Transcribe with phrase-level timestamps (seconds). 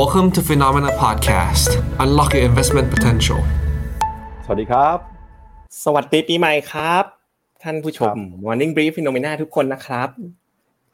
[0.00, 1.70] Welcome to Phenomena Podcast.
[2.04, 3.40] Unlock your investment potential.
[4.44, 4.98] สวัสดีครับ
[5.84, 7.04] สวัสดีปีใหม่ครับ
[7.62, 10.08] ท่านผู้ชม Morning Brief Phenomena ทุกคนนะครับ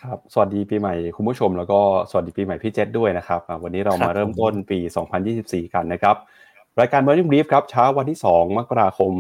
[0.03, 4.79] ครับ สวัสดีปีใหม่คุณผู้ชม แล้วก็สวัสดีปีใหม่พี่เจษด้วยนะครับอ่าวันนี้เราครัมาบเริ่มต้นปี
[5.27, 6.17] 2024 กันนะครับ
[6.81, 9.13] รายการ Morning Brief ครับ เช้าวันที่ 2 มกราคม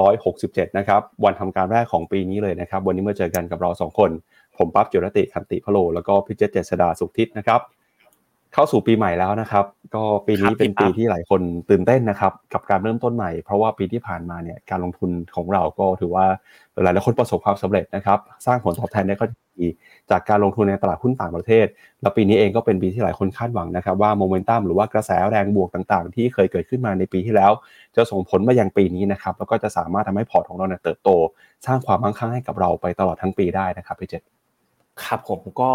[0.00, 4.10] 2567 นะครับ วันทำการแรกของปีนี้เลยนะครับ วันนี้มาเจอกันกับเรา 2 คน
[4.58, 7.62] ผมปั๊บจุรติคันติพะโล แล้วก็พี่เจษเจษดาสุขทิศนะครับ
[8.54, 9.64] เข้าสู่ปีใหม่แล้วนะครับ
[9.94, 16.24] ก็ปีนี้ครับเป็นพี่ปีปั๊บที่หลายคนตื่นเต้นนะครับ กับการเริ่มต้นใหม่ เพราะว่าปีที่ผ่านมาเนี่ยการลงทุนของเราก็ถือว่า
[16.82, 19.26] หลายๆคนประสบความสำเร็จนะครับ สร้างผลตอบแทนได้ก็
[19.58, 19.68] ดี
[20.10, 21.66] จากการลงทุนในตลาดหุ้นต่างประเทศ
[22.02, 27.52] แล้วปีนี้เองก็เป็นปีที่หลายคนคาดหวังนะครับ ว่าโมเมนตัมหรือว่ากระแสแรงบวกต่างๆ ที่เคยเกิดขึ้นมาในปีที่แล้ว
[27.96, 31.10] จะส่งผลมายังปีนี้นะครับแล้วก็จะสามารถทำให้พอร์ตของเราเนี่ยเติบโต
[31.66, 34.22] สร้างความมั่งคั่งให้กับเราไปตลอดทั้งปีได้นะครับพี่เจษ
[35.04, 35.70] ครับผมก็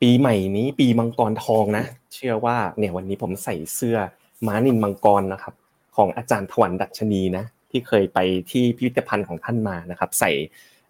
[0.00, 1.84] ปีใหม่นี้ปีมังกรทองนะ
[2.14, 3.96] เชื่อว่าเนี่ยวันนี้ผมใส่เสื้อ
[4.46, 5.54] ม้านินมังกรนะครับ
[5.96, 8.18] ของอาจารย์ถวันดัชนีนะ ที่เคยไป
[8.50, 10.30] ที่พิพิธภัณฑ์ของท่านมานะครับ ใส่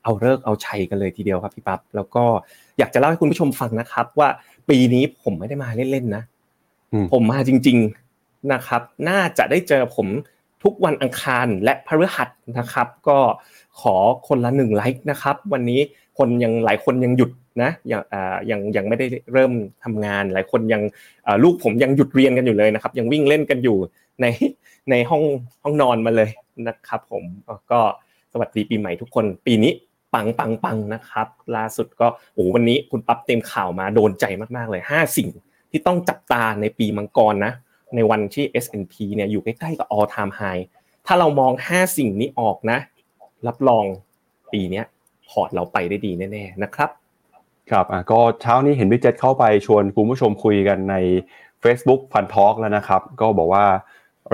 [0.02, 2.24] เอาเลิกษ์เอาชัยกันเลยทีเดียวครับพี่ปั๊บแล้วก็
[2.78, 4.28] อยากจะเล่าให้คุณผู้ชมฟังนะครับ ว่า
[4.68, 6.22] ปีนี้ผมไม่ได้มาเล่นๆนะ
[6.92, 7.78] อืมผมมาจริง
[8.14, 10.06] ๆนะครับ น่าจะได้เจอผม
[10.62, 13.18] ทุกวันอังคารและพฤหัสนะครับ ก็
[13.80, 13.94] ขอ
[14.28, 15.80] คนละหนึ่งไลค์นะครับ วันนี้
[16.18, 17.30] คนยังหลายคนยังหยุด
[17.62, 18.02] นะยัง
[18.50, 19.52] ยังยังไม่ได้เริ่ม
[19.84, 20.82] ทำงาน หลายคนยัง
[21.42, 23.78] ลูกผมยังหยุดเรียนกันอยู่เลยนะครับ ยังวิ่งเล่นกันอยู่
[24.20, 24.26] ใน
[24.90, 25.22] ในห้อง
[25.62, 26.30] ห้องนอนมาเลย
[26.68, 27.24] นะครับผม
[27.70, 27.80] ก็
[28.32, 29.72] สวัสดีปีใหม่ทุกคนปีนี้
[30.14, 34.24] ปังปังปังนะครับ ล่าสุดก็โอ้วันนี้คุณปั๊บเต็มข่าวมาโดนใจ
[34.56, 35.28] มากๆเลยห้าสิ่ง
[35.70, 37.52] ที่ต้องจับตาในปีมังกรนะ
[37.94, 40.62] ในวันที่ S&P เนี่ยอยู่ใกล้ๆกับ all time high
[41.06, 42.78] ถ้าเรามอง 5 สิ่งนี้ออกนะ
[43.46, 43.84] รับรอง
[44.52, 44.82] ปีนี้
[45.28, 46.90] พอร์ตเราไปได้ดีแน่ๆนะครับ
[47.72, 50.96] ครับอะก็เช้านี้เห็นพี่เจษเข้าไปชวนคุณผู้ชมคุยกันใน
[51.62, 53.64] Facebook ฟันทอ l k แล้วนะครับ ก็บอกว่า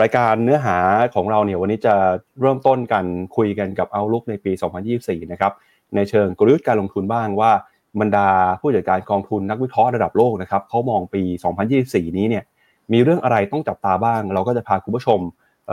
[0.00, 0.76] รายการเนื้อหา
[1.14, 1.94] ของเราเนี่ยวันนี้จะ
[2.40, 3.04] เริ่มต้นกัน
[3.36, 4.52] คุยกันกับเอาลุกในปี
[4.92, 5.52] 2024 นะครับ
[5.94, 7.52] ในเชิงกลยุทธ์การลงทุนบ้างว่า
[8.00, 8.28] บรรดา
[8.60, 11.22] ผู้จัดการกองทุนนักวิเคราะห์ระดับโลกนะครับเขามองปี
[11.70, 12.44] 2024 นี้เนี่ย
[12.92, 15.20] มีเรื่องอะไรต้องจับตาบ้าง เราก็จะพาคุณผู้ชม
[15.66, 15.70] เ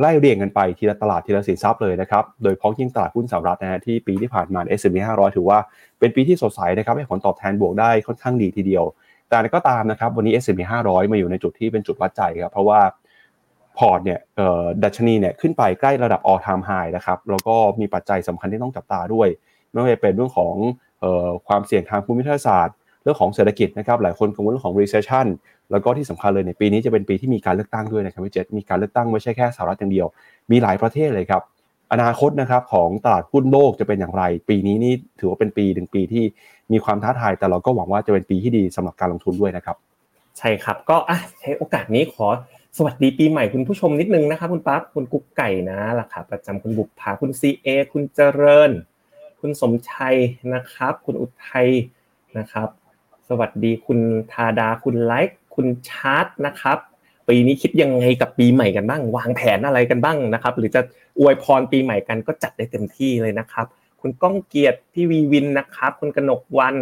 [0.00, 5.58] ไล่เรียงกันไปทีละตลาดทีละสินทรัพย์เลยนะครับ โดยเพาะยิ่งตลาดหุ้นสหรัฐนะฮะที่ปีที่ผ่านมา S&P 500 ถือว่า
[5.98, 8.84] เป็นปีที่สดใสนะครับให้ผลตอบแทนบวกได้ค่อนข้างดีทีเดียว
[9.28, 12.80] แต่ก็ตามนะครับวันนี้ S&P 500 มาอยู่ในจุดที่เป็นจุดวัดใจครับเพราะว่า
[13.78, 19.28] พอร์ตเนี่ยเอ่อดัชนีเนี่ยขึ้นไปใกล้ระดับ all time high นะครับแล้วก็มีปัจจัยสำคัญที่ต้องจับตาด้วย
[19.70, 20.54] ไม่ว่าจะเป็นเรื่องของ
[21.00, 25.26] เอ่อความเสี่ยงทางภูมิทัศศาสตร์ เรื่องของเศรษฐกิจนะครับหลายคนกังวลเรื่องของ recession
[25.70, 30.06] แล้วก็ที่สำคัญเลยในยปีนี้จะเป็นปีที่มีการเลือกตั้งด้วยนะครับพี่เจษมีการเลือกตั้งไม่ใช่แค่สหรัฐอย่างเดียว
[30.50, 31.42] มีหลายประเทศเลยครับ
[31.92, 36.24] อนาคตนะครับของตลาดหุ้นโลกจะเป็นอย่างไร ปีนี้นี่ถือว่าเป็นปีหนึ่งปีที่
[36.72, 39.76] มีความท้าทาย แต่เราก็หวังว่าจะเป็นปีที่ดีสำหรับการลงทุนด้วยนะครับ
[40.38, 42.26] ใช่ครับ ก็อะใช้โอกาสนี้ขอ
[42.76, 48.70] สวัสดีปีใหม่คุณผู้ชมนิดนึงนะครับคุณปั๊บคุณกุ๊กไก่นะล่ะครับประจำคุณบุปผาคุณซีเอคุณเจริญ
[49.40, 50.16] คุณสมชัย
[50.54, 51.68] นะครับ คุณอุทัย
[52.38, 52.68] นะครับ
[53.28, 53.98] สวัสดีคุณ
[54.32, 56.78] ธาดาคุณไลค์ คุณชาร์ตนะครับ
[57.28, 60.80] ปีนี้คิดยังไงกับปีใหม่กันบ้าง วางแผนอะไรกันบ้างนะครับ หรือจะ
[61.18, 63.66] อวยพรปีใหม่กันก็จัดได้เต็มที่เลยนะครับ
[64.00, 66.76] คุณก้องเกียรติพี่วีวินนะครับ คุณกนกวัน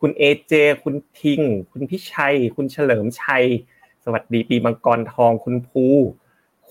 [0.00, 3.44] คุณเอเจคุณทิง คุณพิชัย คุณเฉลิมชัย
[4.04, 5.84] สวัสดีปีมังกรทอง คุณภู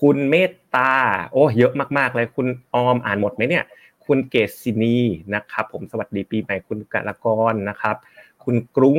[0.00, 0.92] คุณเมตตา
[1.30, 3.64] โอ้เยอะมากๆเลยคุณออมอ่านหมดไหมเนี่ย
[4.06, 4.96] คุณเกษสินี
[5.34, 7.96] นะครับ ผมสวัสดีปีใหม่คุณกะละกรนะครับ
[8.44, 8.98] คุณกรุง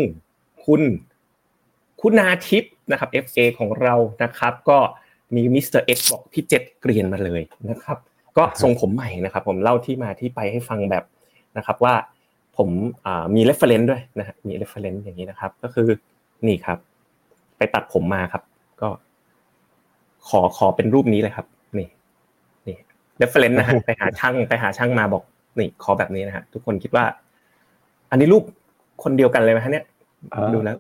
[0.66, 0.82] คุณ
[2.02, 4.78] คุณนาทิพย์นะครับ FA ของเรานะครับ ก็
[5.36, 5.82] มี Mr.
[5.82, 7.98] X บอกพี่เจษเกรียนมาเลยนะครับ
[8.38, 11.04] ก็ทรงผมใหม่นะครับ ผมเล่าที่มาที่ไปให้ฟังแบบ
[11.58, 11.94] นะครับว่า
[12.58, 12.70] ผม
[13.36, 15.88] มี reference ด้วยนะฮะมี reference อย่างนี้นะครับ ก็คือ
[16.48, 16.78] นี่ครับ
[17.58, 18.44] ไปตัดผมมาครับ
[18.82, 18.90] ก็
[20.30, 21.46] ขอขอเป็นรูปนี้เลยครับ
[21.78, 21.88] นี่
[22.68, 22.78] นี่
[23.22, 25.24] reference นะฮะไปหาช่างไปหาช่างมาบอก
[25.60, 27.06] นี่ขอแบบนี้นะฮะทุกคนคิดว่า
[28.12, 28.44] อันนี้รูป
[29.04, 29.86] คนเดียวกันเลยไหมฮะเนี่ย
[30.54, 30.78] ดูแล้ว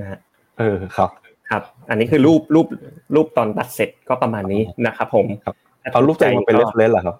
[0.00, 0.18] นะฮะ
[0.58, 1.10] เออครับ
[1.50, 2.66] ครับ อันนี้คือรูปรูป
[3.14, 5.54] รูปตอนตัดเสร็จก็ประมาณนี้นะครับผมครับ
[5.92, 7.16] เอารูปตัวเองมาเป็น reference เหรอครับ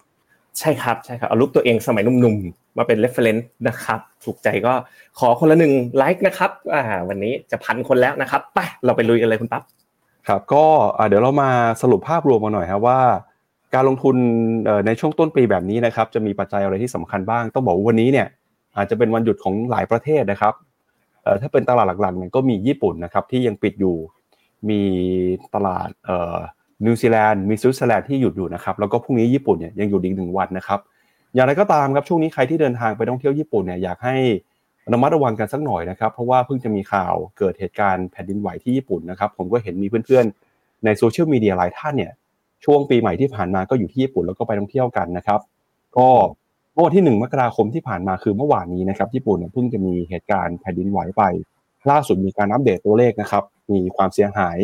[0.58, 4.72] ใช่ครับใช่ครับเอารูปตัวเองสมัยหนุ่มๆมาเป็น reference นะครับถูกใจก็
[5.18, 9.62] ขอคนละหนึ่งไลค์นะครับอ่าวันนี้จะพันคนแล้วนะครับไปเราไปลุยกันเลยคุณปั๊บ
[10.28, 10.64] ครับก็
[10.98, 11.50] อ่าเดี๋ยวเรามา
[11.82, 13.00] สรุปภาพรวมมาหน่อยครับว่า
[13.74, 14.16] การลงทุน
[14.64, 18.26] เอ่อในช่วงต้นปีแบบนี้นะครับ จะมีปัจจัยอะไรที่สำคัญบ้าง ต้องบอกว่าวันนี้เนี่ย
[18.76, 20.65] อาจจะเป็นวันหยุดของหลายประเทศนะครับเอ่อ
[21.40, 23.96] ถ้าเป็นตลาดหลักๆเนี่ยก็มีญี่ปุ่นนะครับที่ยังปิดอยู่
[24.68, 24.82] มี
[25.54, 25.88] ตลาด
[26.84, 30.80] นิวซีแลนด์มีสวิตเซอร์แลนด์ที่หยุดอยู่นะครับแล้วก็พรุ่งนี้ญี่ปุ่นเนี่ยยังหยุดอีกหนึ่งวันนะครับ
[31.34, 34.16] อย่างไรก็ตามครับช่วงนี้ใครที่เดินทางไปท่องเที่ยวญี่ปุ่นเนี่ยอยากให้
[34.92, 42.12] ระมัดระวังกันสักหน่อยนะครับ เพราะว่าเพิ่งจะมีข่าวเกิดเหตุการณ์แผ่นดินไหวที่ญี่ปุ่นนะครับ ผมก็เห็นมีเพื่อนๆ ในโซเชียลมีเดียหลายท่านเนี่ย
[42.64, 45.40] ช่วงปีใหม่ที่ผ่านมาก็อยู่ที่ญี่ปุ่นแล้วก็ไปท่องเที่ยวกันนะครับ
[45.96, 46.08] ก็
[46.76, 51.22] เมื่อวันที่ 1 มกราคมที่ผ่านมาคือเมื่อวานนี้นะครับญี่ปุ่นเพิ่งจะมีเหตุการณ์แผ่นดินไหวไป
[51.90, 54.58] ล่าสุดมีการอัปเดตตัวเลขนะครับ มีความเสียหาย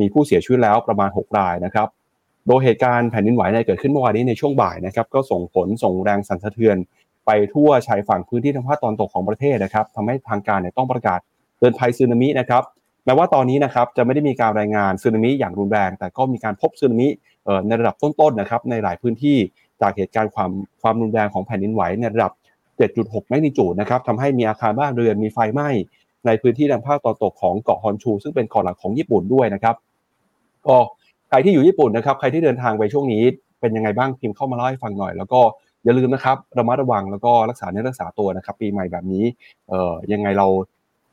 [0.00, 1.88] มีผู้เสียชีวิตแล้วประมาณ 6 รายนะครับ
[2.46, 6.76] โดยเหตุการณ์แผ่นดินไหวเนี่ยเกิดขึ้นเมื่อวานนี้ในช่วงบ่ายนะครับ ก็ส่งผลส่งแรงสั่นสะเทือน
[7.26, 11.20] ไปทั่วชายฝั่งพื้นที่ทางภาคตอนตกของประเทศนะครับทำให้ทางการเนี่ยต้องประกาศ
[11.58, 12.62] เตือนภัยสึนามินะครับ
[13.04, 17.08] แม้ว่าตอนนี้นะครับจะไม่ได้มีการรายงานสึนามิอย่างรุนแรง แต่ก็มีการพบสึนามิ
[17.66, 19.38] ในระดับต้นๆนะครับในหลายพื้นที่
[19.80, 20.50] จากเหตุการณ์ความ
[20.82, 22.32] ความรุนแรงของแผ่นดินไหวในระดับ
[22.80, 25.68] 7.6 แมกนิจูดนะครับทำให้มีอาคารบ้านเรือนมีไฟไหม้
[26.26, 29.74] ในพื้นที่ทางภาคตอนตกของเกาะฮอนชู ซึ่งเป็นเกาะหลักของญี่ปุ่นด้วยนะครับ
[30.66, 30.76] ก็
[31.28, 33.22] ใครที่อยู่ญี่ปุ่นนะครับใครที่เดินทางไปช่วงนี้
[33.60, 35.40] เป็นยังไงบ้างพิมพ์เข้ามาเล่าให้ฟังหน่อย แล้วก็
[35.84, 39.24] อย่าลืมนะครับระมัดระวังแล้วก็รักษาเนื้อรักษาตัวนะครับ ปีใหม่แบบนี้
[39.68, 40.46] เอ่อยังไงเรา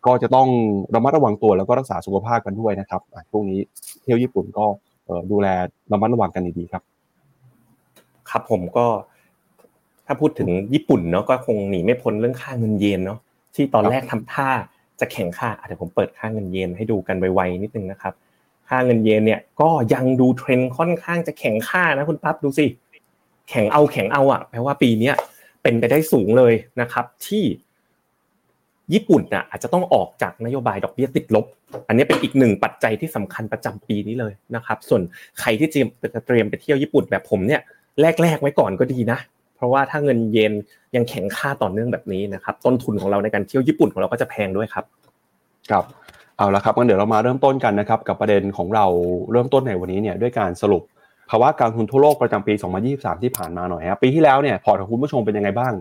[0.05, 0.47] ก็จะต้อง
[0.95, 3.01] ระมัดระวังตัวแล้วก็รักษาสุขภาพกันด้วยนะครับ
[3.31, 3.59] ช่วงนี้
[4.03, 4.65] เที่ยวญี่ปุ่นก็
[5.31, 5.47] ดูแล
[5.91, 6.83] ระมัดระวังกันดีๆครับ
[8.29, 8.87] ครับผมก็
[10.05, 13.19] ถ้าพูดถึงญี่ปุ่นเนาะก็คงหนีไม่พ้นเรื่องค่าเงินเยนเนาะ
[13.55, 14.49] ที่ตอนแรกทำท่า
[14.99, 18.13] จะแข่งค่าเดี๋ยวผมเปิดค่าเงินเยนให้ดูกันไวๆนิดนึงนะครับ
[18.69, 22.65] ค่าเงินเยนเนี่ยก็ยังดูเทรนด์ค่อนข้างจะแข่งค่านะคุณปั๊บดูสิ
[23.49, 25.11] แข่งเอาแข่งเอาอะแปลว่าปีนี้
[25.61, 27.43] เป็นไปได้สูงเลยนะครับ ที่
[28.93, 31.45] ญี่ปุ่นน่ะอาจจะต้องออกจากนโยบายดอกเบี้ยติดลบ
[31.87, 35.01] อันนี้เป็นอีกหนึ่งปัจจัยที่สำคัญประจำปีนี้เลยนะครับ ส่วน
[35.39, 35.87] ใครที่เตรียม
[36.27, 37.61] เตรียมไปเที่ยวญี่ปุ่นแบบผมเนี่ย
[38.01, 39.19] แรกๆไว้ก่อนก็ดีนะ
[39.55, 40.53] เพราะว่าถ้าเงินเยน
[40.95, 44.85] ยังแข็งค่าต่อเนื่องแบบนี้นะครับต้นทุนของเราในการเที่ยวญี่ปุ่นของเราก็จะแพงด้วยครับ
[45.69, 45.83] ครับ
[46.37, 48.85] เอาละครับงั้นเดี๋ยวเรามาเริ่มต้นกันนะครับกับประเด็นของเรา
[49.31, 50.83] เริ่มต้นในวันนี้เนี่ยด้วยการสรุป
[51.29, 52.53] ภาวะการทุนทั่วโลกประจำปี
[52.87, 55.73] 2023 ที่ผ่านมาหน่อยครับปีที่แล้วเนี่ยพอร์ตของคุณผู้ชมเป็นยังไงบ้าง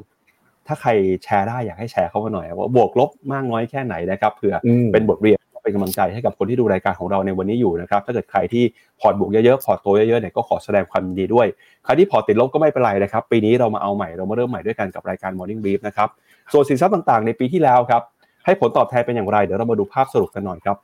[0.66, 0.90] ถ้าใคร
[1.24, 4.54] แชร์ได้อยากให้แชร์เข้ามาหน่อยว่าบวกลบมากน้อยแค่ไหนนะครับเผื่อ
[4.92, 8.64] เป็นบทเรียน เป็นกำลังใจให้กับคนที่ดูรายการของเราในวันนี้อยู่นะครับถ้าเกิดใครที่
[9.00, 11.46] พอร์ตบวกเยอะๆพอร์ตโตเยอะๆเนี่ยก็ขอแสดงความดีด้วย
[11.84, 16.08] ใครที่พอร์ตติดลบก็ไม่เป็นไรนะครับปีนี้เรามาเอาใหม่เรามาเริ่มใหม่ด้วยกันกับรายการ Morning Brief นะครับ
[16.52, 18.02] ส่วนสินทรัพย์ต่างๆ ในปีที่แล้วครับ
[18.44, 20.76] ให้ผลตอบแทนเป็นอย่างไรเดี๋ยวเรามาดูภาพสรุปกันหน่อยครับ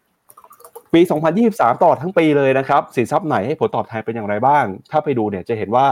[0.95, 1.01] ปี
[1.41, 5.87] 2023ตลอดทั้งปีเลยนะครับสินทรัพย์ไหนให้ผลตอบแทนเป็นอย่างไรบ้าง ถ้าไปดูเนี่ยจะเห็นว่า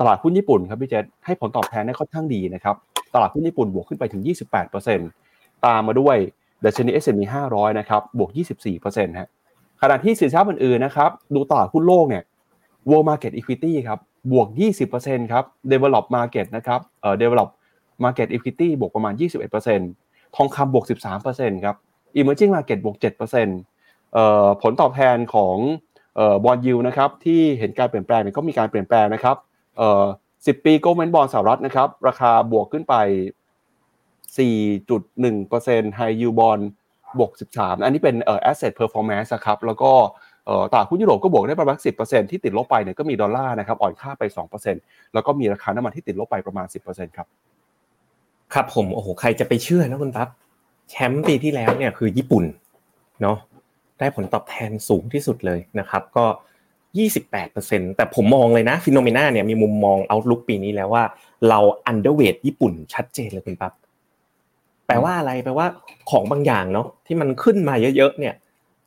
[0.00, 2.76] ตลาดหุ้นญี่ปุ่นครับพี่เจษให้ผลตอบแทนได้ค่อนข้างดีนะครับ
[3.14, 4.22] ตลาดหุ้นญี่ปุ่นบวกขึ้นไปถึง
[4.92, 6.16] 28%ตามมาด้วย
[6.64, 7.20] ดัชนี S&P
[7.50, 8.30] 500 นะครับ บวก
[8.74, 9.28] 24%ฮะ
[9.82, 12.22] ขณะที่สินทรัพย์อื่นๆ นะครับ ดูตลาดหุ้นโลกเนี่ย
[12.88, 13.98] World Market Equity ครับ
[14.32, 14.48] บวก
[14.90, 17.48] 20%ครับ Develop Market นะครับเอ่อ Develop
[18.04, 19.14] Market Equity บวกประมาณ
[19.74, 20.84] 21%ทองคำบวก
[21.24, 21.76] 13%ครับ
[22.18, 25.56] Emerging Market บวก 7%เอ่อ ผลตอบแทนของ
[26.16, 29.36] เอ่อบอลยูนะครับ ที่เห็นการเปลี่ยนแปลงเนี่ยก็มีการเปลี่ยนแปลงนะครับ
[29.76, 30.04] เอ่อ
[30.34, 32.94] 10 ปีโกลเมนบอลสหรัฐนะครับ ราคาบวกขึ้นไป
[34.36, 36.62] 4.1% High Yield Bond
[37.18, 39.92] บวก 13 อันนี้เป็นเอ่อ asset performance ครับ แล้วก็
[40.46, 44.22] เอ่อตลาดหุ้นยุโรปก็บวกได้ประมาณ 10%ที่ติดลบไปเนี่ยก็มีดอลลาร์นะครับอ่อนค่าไป
[44.68, 47.26] 2%แล้วก็มีราคาน้ำมันที่ติดลบไปประมาณ 10%ครับ
[48.54, 50.28] ครับผม โอ้โห ใครจะไปเชื่อนะคุณปั๊บ
[50.90, 52.44] แชมป์ปีที่แล้วเนี่ยคือญี่ปุ่น
[53.22, 53.36] เนาะ
[53.98, 56.24] ได้ผลตอบแทนสูงที่สุดเลยนะครับ ก็
[57.10, 61.04] 28%แต่ผมมองเลยนะ Finnomena เนี่ยมีมุมมอง outlook ปีนี้แล้วว่า
[61.48, 63.72] เรา underweight ญี่ปุ่นชัดเจนเลยคุณปั๊บ
[64.90, 65.66] แปลว่าอะไรแปลว่า
[66.10, 68.34] ของบางอย่างเนาะที่มันขึ้นมาเยอะๆเนี่ย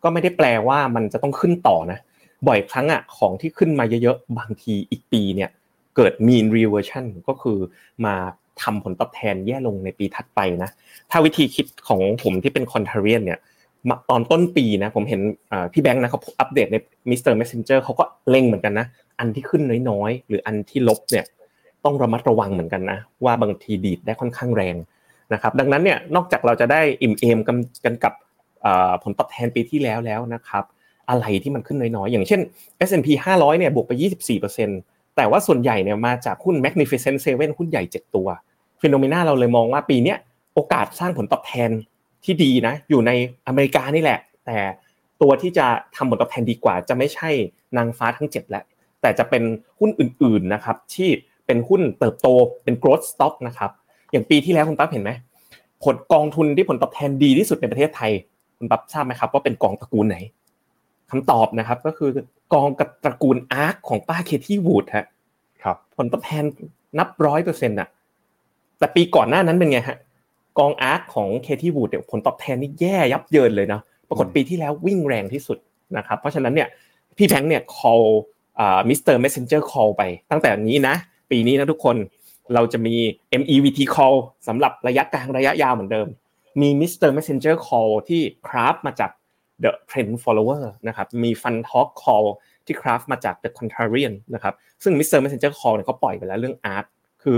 [0.04, 2.00] ก็ไม่ได้แปลว่ามันจะต้องขึ้นต่อนะ
[2.48, 5.50] บ่อยครั้งอะของที่ขึ้นมาเยอะๆบางทีอีกปีเนี่ย
[5.96, 7.58] เกิด mean reversion ก็คือ
[8.06, 8.16] มา
[8.62, 10.70] ทำผลตอบแทนแย่ลงในปีถัดไปนะ
[11.12, 13.40] ถ้าวิธีคิดของผมที่เป็น contrarian เนี่ย
[14.10, 15.22] ตอนต้นปีนะผมเห็น
[15.74, 16.76] พี่แบงค์นะเขาอัปเดตใน
[17.10, 17.34] Mr.
[17.40, 18.88] Messenger เขาก็เล็งเหมือนกันนะ
[19.20, 21.26] อันที่ขึ้นน้อยๆ หรืออันที่ลบเนี่ย
[21.86, 24.76] ต้องระมัดระวังเหมือนกันนะ ว่าบางทีดีดได้ค่อนข้างแรง
[25.34, 27.38] นะครับดังนั้นเนี่ยนอกจากเราจะได้อิ่มเอม
[27.86, 28.14] กันกับ
[29.04, 30.64] ผลตอบแทนปีที่แล้วแล้วนะครับ
[31.10, 32.42] อะไรที่มันขึ้นน้อยๆ อย่างเช่น
[32.88, 33.92] S&P 500เนี่ยบวกไป
[34.54, 38.28] 24%แต่ว่าส่วนใหญ่เนี่ยมาจากหุ้น Magnificent Seven หุ้นใหญ่ 7 ตัว
[38.82, 40.16] ฟิโนเมนาเราเลยมองว่าปีนี้
[40.54, 41.70] โอกาสสร้างผลตอบแทน
[42.24, 43.12] ที่ดีนะอยู่ใน
[43.48, 44.58] อเมริกานี่แหละ แต่
[45.22, 47.30] ตัวที่จะทำผลตอบแทนดีกว่า จะไม่ใช่
[47.78, 48.64] นางฟ้าทั้ง 7 แล้ว
[49.02, 49.44] แต่จะเป็น
[49.80, 51.10] หุ้นอื่นๆนะครับที่
[51.46, 52.28] เป็นหุ้นเติบโต
[52.64, 53.72] เป็น growth stock นะครับ
[54.14, 55.12] อย่างปีที่แล้วคุณปั๊บเห็นไหม
[55.84, 58.12] ผลกองทุนที่ผลตอบแทนดีที่สุดในประเทศไทย
[58.58, 60.18] คุณปั๊บทราบไหมครับ ว่าเป็นกองตระกูลไหน
[61.12, 62.10] คำตอบนะครับ ก็คือ
[62.54, 65.06] กองกับตระกูลอาร์คของป้าเคที่วูดฮะ
[65.64, 66.44] ครับ ผลตอบแทน
[67.00, 67.88] นับร้อยเปอร์เซ็นต์อะ
[68.80, 69.98] แต่ปีก่อนหน้านั้นเป็นไงฮะ
[70.60, 73.80] กอง ARK ของ Cathie Wood เนี่ยผลตอบแทนนี่แย่ยับเยินเลยนะ
[74.10, 75.58] ปรากฏปีที่แล้ววิ่งแรงที่สุด
[75.98, 76.68] นะครับ เพราะฉะนั้นเนี่ย
[77.18, 78.06] พี่แบงค์เนี่ย call
[78.60, 79.16] อ่า Mr.
[79.16, 80.96] Messenger call ไปตั้งแต่นี้นะ
[81.32, 81.96] ปีนี้นะทุกคน
[82.54, 82.96] เราจะมี
[83.42, 84.16] MEVT call
[84.48, 86.08] สำหรับระยะกลางระยะยาวเหมือนเดิม
[86.62, 87.10] มี Mr.
[87.18, 89.12] Messenger Call ที่ craft มาจาก
[89.64, 92.26] The Trend Follower นะครับ มี Fund Talk Call
[92.66, 95.18] ที่คราฟมาจาก The Contrarian นะครับ ซึ่ง Mr.
[95.24, 96.86] Messenger Call เนี่ยเขาปล่อยไปแล้วเรื่อง Art
[97.24, 97.38] คือ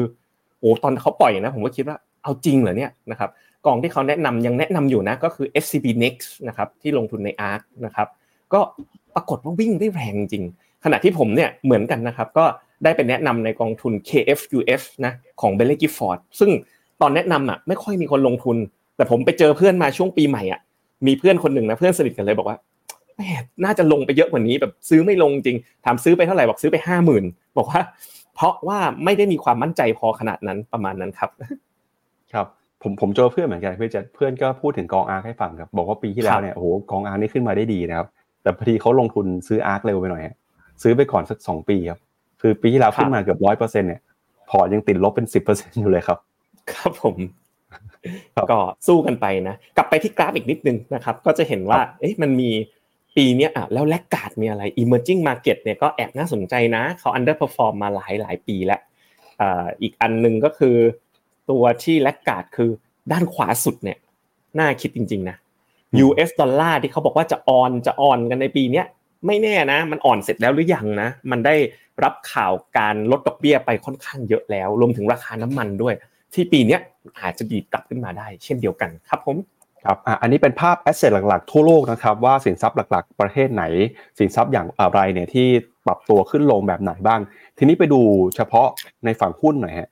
[0.60, 3.30] โอ้ตอนเขาปล่อยนะผมก็คิดว่าเอาจริงเหรอเนี่ยนะครับ
[3.66, 8.08] กองที่เขาแนะนำยังแนะนำอยู่นะก็คือ SCB Next นะครับที่ลงทุนใน Art นะครับ
[8.54, 8.60] ก็
[9.16, 10.46] ปรากฏว่าวิ่งได้แรงจริง
[10.84, 12.46] ขณะที่ผมเนี่ยเหมือนกันนะครับก็
[12.86, 16.50] ได้ไปแนะนำในกองทุน KFUF นะของ b e l l y Gifford ซึ่ง
[17.02, 18.58] ตอนแนะนำอะไม่ค่อยมีคนลงทุน
[18.96, 20.62] แต่ผมไปเจอเพื่อนมาช่วงปีใหม่อะ
[21.08, 22.58] มีเพื่อนคนหนึ่งนะเพื่อนสนิทกันเลยบอกว่า
[23.16, 23.22] แหม
[23.66, 27.24] น่าจะลงไปเยอะกว่านี้แบบซื้อไม่ลงจริงถามซื้อไปเท่าไหร่บอกซื้อไปห้าหมื่น
[27.58, 27.82] บอกว่า
[28.36, 31.30] เพราะว่าไม่ได้มีความมั่นใจพอขนาดนั้นประมาณนั้นครับ
[32.34, 32.48] ครับ
[32.82, 38.08] ผมผมเจอเพื่อนเหมือนกันเพื่อนจะเพื่อนก็พูดถึงกองอาร์ให้ฟังครับบอกว่าปีที่แล้วเนี่ยโอ้โหกองอาร์นี่ขึ้นมาได้ดีนะครับ
[38.44, 40.24] แต่พอดีเขาลงทุนซื้ออาร์เร็วไปหน่อย
[40.84, 42.00] ซื้อไปก่อนสักสองปีครับ
[42.48, 44.02] คือปีที่แล้วขึ้นมาเกือบร้อยเปอร์เซ็นเนี่ย
[44.50, 46.18] พอยังติดลบเป็นสิบเปอร์เซ็นอยู่เลยครับ
[46.72, 47.16] ครับผม
[48.52, 52.50] ก็สู้กันไปนะ กลับไปที่กราฟอีกนิดนึงนะครับ ก็จะเห็นว่าเอ๊ะมันมี
[53.16, 58.82] ปีนี้อะแล้วแลกกาดมีอะไร emerging market เนี่ยก็แอบน่าสนใจนะ เขา underperform มาหลายหลายปีแล้ว
[59.82, 60.76] อีกอันหนึ่งก็คือ
[61.50, 62.70] ตัวที่แลกกาดคือ
[63.12, 63.98] ด้านขวาสุดเนี่ย
[64.60, 65.38] น่าคิดจริง ๆ นะ
[66.06, 68.84] US ดอลลาร์ที่เขาบอกว่าจะออนจะออนกันในปีนี้
[69.28, 71.56] ไม่แน่นะ มันอ่อนเสร็จแล้วหรือยังนะ มันได้
[72.04, 75.94] รับข่าวการลดดอกเบี้ยไปค่อนข้างเยอะแล้ว รวมถึงราคาน้ำมันด้วย
[76.34, 76.78] ที่ปีนี้
[77.22, 79.38] อาจจะดีกลับขึ้นมาได้ เช่นเดียวกันครับผม
[79.84, 83.64] ครับอันนี้เป็นภาพแอสเซทหลักๆทั่วโลกนะครับว่าสินทรัพย์หลัก ๆ ประเทศไหน
[84.20, 85.48] สินทรัพย์อย่างอะไรเนี่ยที่
[85.86, 87.20] ปรับตัวขึ้นลงแบบไหนบ้าง
[87.58, 88.02] ทีนี้ไปดู
[88.36, 88.68] เฉพาะ
[89.06, 89.90] ในฝั่งหุ้นหน่อยฮะ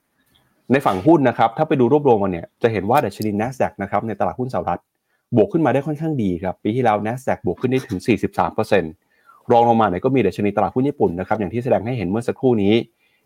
[0.71, 4.81] ในฝั่งหุ้นนะครับถ้าไปดูรวบรวมมาเนี่ยจะเห็นว่าดัชนี NASDAQ นะครับในตลาดหุ้นสหรัฐ
[5.35, 7.99] บวกขึ้นมาได้ค่อนข้างดีครับปีที่แล้ว NASDAQ บวกขึ้นได้ถึง
[8.73, 9.02] 43%
[9.51, 12.73] รองลงมาเนี่ยก็มีดัชนีตลาดหุ้นญี่ปุ่นนะครับอย่างที่แสดงให้เห็นเมื่อสักครู่นี้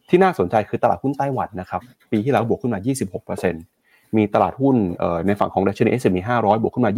[0.09, 1.81] ที่น่าสนใจคือตลาดหุ้นไต้หวันนะครับ
[2.11, 2.79] ปีที่แล้วบวกขึ้นมา
[3.43, 4.75] 26%มีตลาดหุ้น
[5.27, 6.91] ในฝั่งของดัชนี S&P 500 บวกขึ้นมา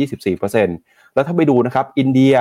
[0.54, 2.36] 24%แล้วถ้าไปดูนะครับอินเดีย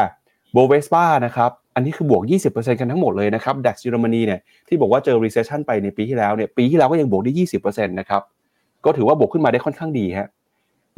[0.52, 8.22] โบเวสปานะครับอันนี้คือบวก 20%กันทั้งหมดเลยนะครับดัชเยอรมนีเนี่ยที่บอกว่าเจอ recession ไปในปีที่แล้วเนี่ยปีที่แล้วก็ยังบวกได้ 20%นะครับ
[8.84, 10.28] ก็ถือว่าบวกขึ้นมาได้ค่อนข้างดีฮะ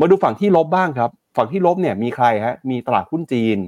[0.00, 3.58] มาดูฝั่งที่ลบบ้างครับ ฝั่งที่ลบเนี่ยมีใครฮะมีตลาดหุ้นจีน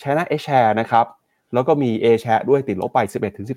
[0.00, 1.06] China A share นะครับ
[1.54, 2.98] แล้วก็มี A share ด้วยติดลบไป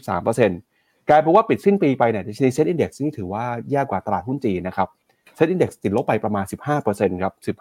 [0.06, 4.88] 11-13%กลายเป็นว่าปิดสิ้นปีไปเนี่ยในเซ็ตอินดี x นี่ถือว่าแย่กว่าตลาดหุ้นจีนนะครับ
[5.36, 6.46] เซ็ตอินดี x ติดลบไปประมาณ
[6.84, 7.58] 15%ครับ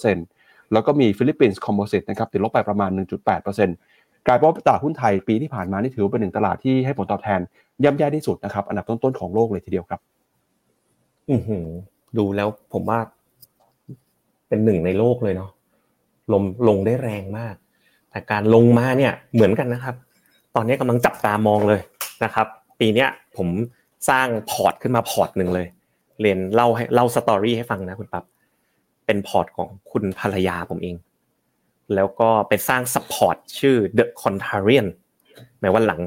[0.00, 7.40] 15.2%แล้วก็มีฟิลิปปินส์ Composite นะครับติดลบไปประมาณ 1.8%กลายเป็นว่าตลาดหุ้นไทยปีที่ผ่านมานี่ถือเป็นหนึ่งตลาดที่ให้ผลตอบแทน
[7.84, 10.00] ย่ำแย่ที่สุดนะครับอันดับต้นๆของโลกเลยทีเดียวครับ
[11.30, 11.40] อือ
[12.18, 12.98] ดูแล้วผมว่า
[14.48, 15.50] เป็นหนึ่งในโลกเลยเนาะ
[16.32, 17.54] ลมลงได้แรงมาก
[18.10, 19.94] แต่การลงมาเนี่ยเหมือนกันนะครับ
[20.54, 21.80] ตอนนี้กำลังจับตามองเลย
[22.24, 22.46] นะครับ
[22.80, 23.48] ปีเนี้ยผม
[24.08, 25.66] สร้างพอร์ตขึ้นมาพอร์ตหนึ่งเลย
[26.20, 28.24] เรียนเล่าให้เล่า story ให้ฟังนะคุณปั๊บ
[29.06, 30.96] เป็นพอร์ตของคุณภรรยาผมเอง
[31.94, 34.86] แล้วก็ไปสร้างซับพอร์ตชื่อ The Contrarian
[35.58, 36.00] หมายว่าหลัง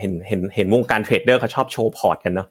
[0.00, 2.48] เห็นเห็นเห็นวงการ trader เขาชอบโชว์พอร์ตกันเนาะ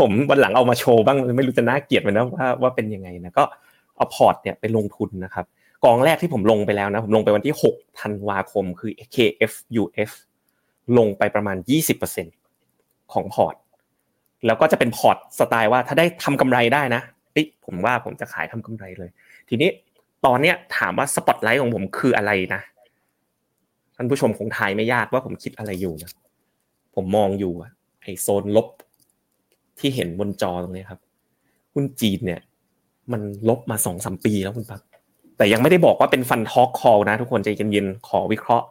[0.00, 3.44] ผมวันหลังเอามาโชว์บ้างไม่รู้จะน่าเกลียดไหมนะว่าว่าเป็นยังไงนะก็
[3.96, 5.46] เอาพอร์ตเนี่ยไปลงทุนนะครับ
[5.84, 10.10] กองแรกที่ผมลงไปแล้วนะผมลงไปวันที่6ธันวาคมคือ KFUF
[10.98, 11.56] ลงไปประมาณ
[12.34, 13.54] 20%ของพอร์ต
[14.46, 17.02] แล้วก็จะเป็นพอร์ตสไตล์ว่าถ้าได้ทำกำไรได้นะ
[17.66, 19.10] ผมว่าผมจะขายทำกำไรเลย
[19.48, 19.70] ทีนี้
[20.26, 22.60] ตอนเนี้ยถามว่าสปอตไลท์ของผมคืออะไรนะ
[23.96, 26.10] ท่านผู้ชมคงทายไม่ยากว่าผมคิดอะไรอยู่นะ
[26.94, 27.52] ผมมองอยู่
[28.02, 28.68] ไอ้โซนลบ
[29.78, 31.00] ที่เห็นบนจอตรงนี้ครับ
[31.72, 32.40] หุ้นจีนเนี่ย
[33.12, 34.80] มันลบมาสองสามปีแล้วคุณปั๊บ
[35.36, 38.66] แต่ยังไม่ได้บอกว่าเป็น Fund Talk Call นะทุกคนใจเย็นๆขอวิเคราะห์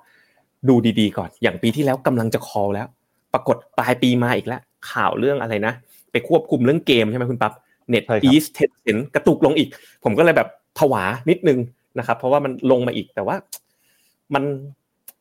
[0.70, 2.88] ดูดีๆก่อน อย่างปีที่แล้วกำลังจะ call แล้ว
[3.34, 5.74] ปรากฏปลายปีมาอีกแล้ว ข่าวเรื่องอะไรนะ
[6.12, 7.54] ไปควบคุมเรื่องเกมใช่ไหมคุณปั๊บ
[7.90, 9.70] NetEase Tencent กระตุกลงอีก
[10.04, 11.60] ผมก็เลยแบบผวานิดนึง
[12.00, 13.36] นะครับ เพราะว่ามันลงมาอีกแต่ว่า
[14.36, 14.44] มัน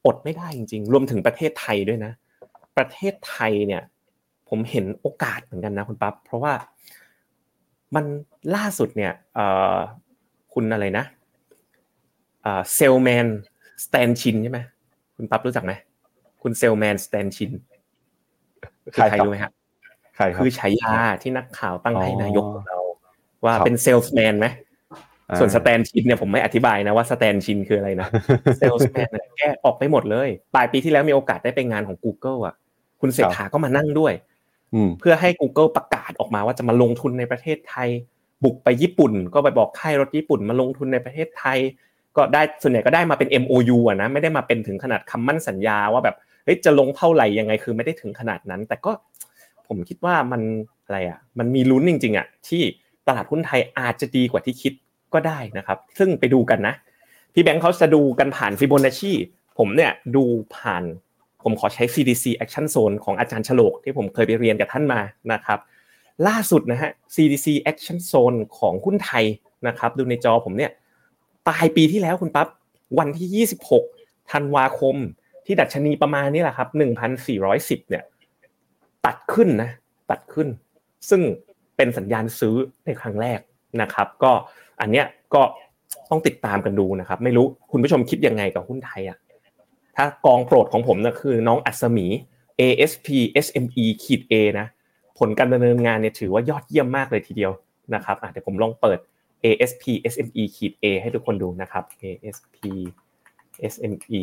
[0.06, 2.12] อดไม่ได้จริง ๆ รวมถึงประเทศไทยด้วยนะ
[2.76, 3.82] ประเทศไทยเนี่ย
[4.48, 6.52] ผมเห็นโอกาสเหมือนกันนะคุณปั๊บเพราะว่า
[7.94, 8.04] มัน
[8.56, 9.12] ล่าสุดเนี่ย
[10.54, 11.04] คุณอะไรนะ
[12.74, 13.26] เซลแมน
[13.84, 14.60] สแตนชินใช่ไหม
[15.16, 15.72] คุณปั๊บรู้จักไหม
[16.42, 17.50] คุณเซลแมนสแตนชิน
[18.92, 19.52] ใครรู้ไหมครับ
[20.36, 22.78] คือฉายาที่นักข่าวตั้งให้นายกของเรา
[23.44, 24.46] ว่าเป็นเซลส์แมนไหม
[25.38, 28.08] ส่วนสแตนชินเนี่ยผมไม่อธิบายนะว่าสแตนชินคืออะไรนะ
[28.58, 29.08] เซลส์แมน
[29.38, 32.54] แก้ออกไปหมดเลย ปลายปีที่แล้วมีโอกาสได้ไปงานของ Google อะ
[33.00, 34.12] คุณเศรษฐาก็มานั่งด้วย
[35.00, 37.88] เพื่อให้ Google ประกาศออกมาว่าจะมาลงทุนในประเทศไทย
[38.44, 41.58] บุกไปญี่ปุ่น ก็ไปบอกค่ายรถญี่ปุ่นมาลงทุนในประเทศไทย
[42.16, 48.92] ก็ได้ส่วนใหญ่ก็ได้มาเป็น MOU อะนะไม่ได้มาเป็นถึงขนาดคำมั่นสัญญาว่าแบบเฮ้ยจะลงเท่าไหร่ยังไงคือไม่ได้ถึงขนาดนั้น แต่ก็
[49.68, 50.42] ผมคิดว่ามัน
[50.84, 52.62] อะไรอะมันมีลุ้นจริงๆอะที่
[53.08, 54.72] ตลาดหุ้นไทยอาจจะดีกว่าที่คิด
[55.14, 56.74] ก็ได้นะครับ ซึ่งไปดูกันนะ
[57.34, 59.12] พี่แบงค์เขาจะดูกันผ่านฟิโบนัชชี
[59.58, 60.24] ผมเนี่ยดู
[60.56, 60.84] ผ่าน
[61.42, 65.00] ผมขอใช้ CDC Action Zone ของอาจารย์ฉลกที่ผมเคยไปเรียนกับท่านมา
[65.32, 65.58] นะครับ
[66.28, 69.24] ล่าสุดนะฮะ CDC Action Zone ของหุ้นไทย
[69.66, 70.70] นะครับ ดูในจอผมเนี่ย
[71.48, 72.48] ปลายปีที่แล้วคุณปั๊บ
[72.98, 73.46] วันที่
[73.88, 74.96] 26ธันวาคม
[75.46, 76.68] ที่ดัชนีประมาณนี้แหละครับ
[77.28, 78.04] 1,410เนี่ย
[79.06, 79.70] ตัดขึ้นนะ
[80.10, 80.48] ตัดขึ้น
[81.10, 81.22] ซึ่ง
[81.76, 82.56] เป็นสัญญาณซื้อ
[82.86, 83.40] ในครั้งแรก
[83.82, 84.32] นะครับ ก็
[84.80, 85.42] อันเนี้ยก็
[86.10, 89.18] ต้องติดตามกันดูนะครับ ไม่รู้คุณผู้ชมคิดยังไงกับหุ้นไทยอะ
[89.96, 92.06] ถ้ากองโปรดของผมนะคือน้องอัศมี
[92.60, 93.06] ASP
[93.46, 94.66] SME ขีด A นะ
[95.18, 97.52] ผลการดำเนินงานเนี่ยถือว่ายอดเยี่ยมมากเลยทีเดียว
[97.94, 98.98] นะครับเดี๋ยวผมลองเปิด
[99.44, 102.56] ASP SME ขีด A ให้ทุกคนดูนะครับ ASP
[103.72, 104.22] SME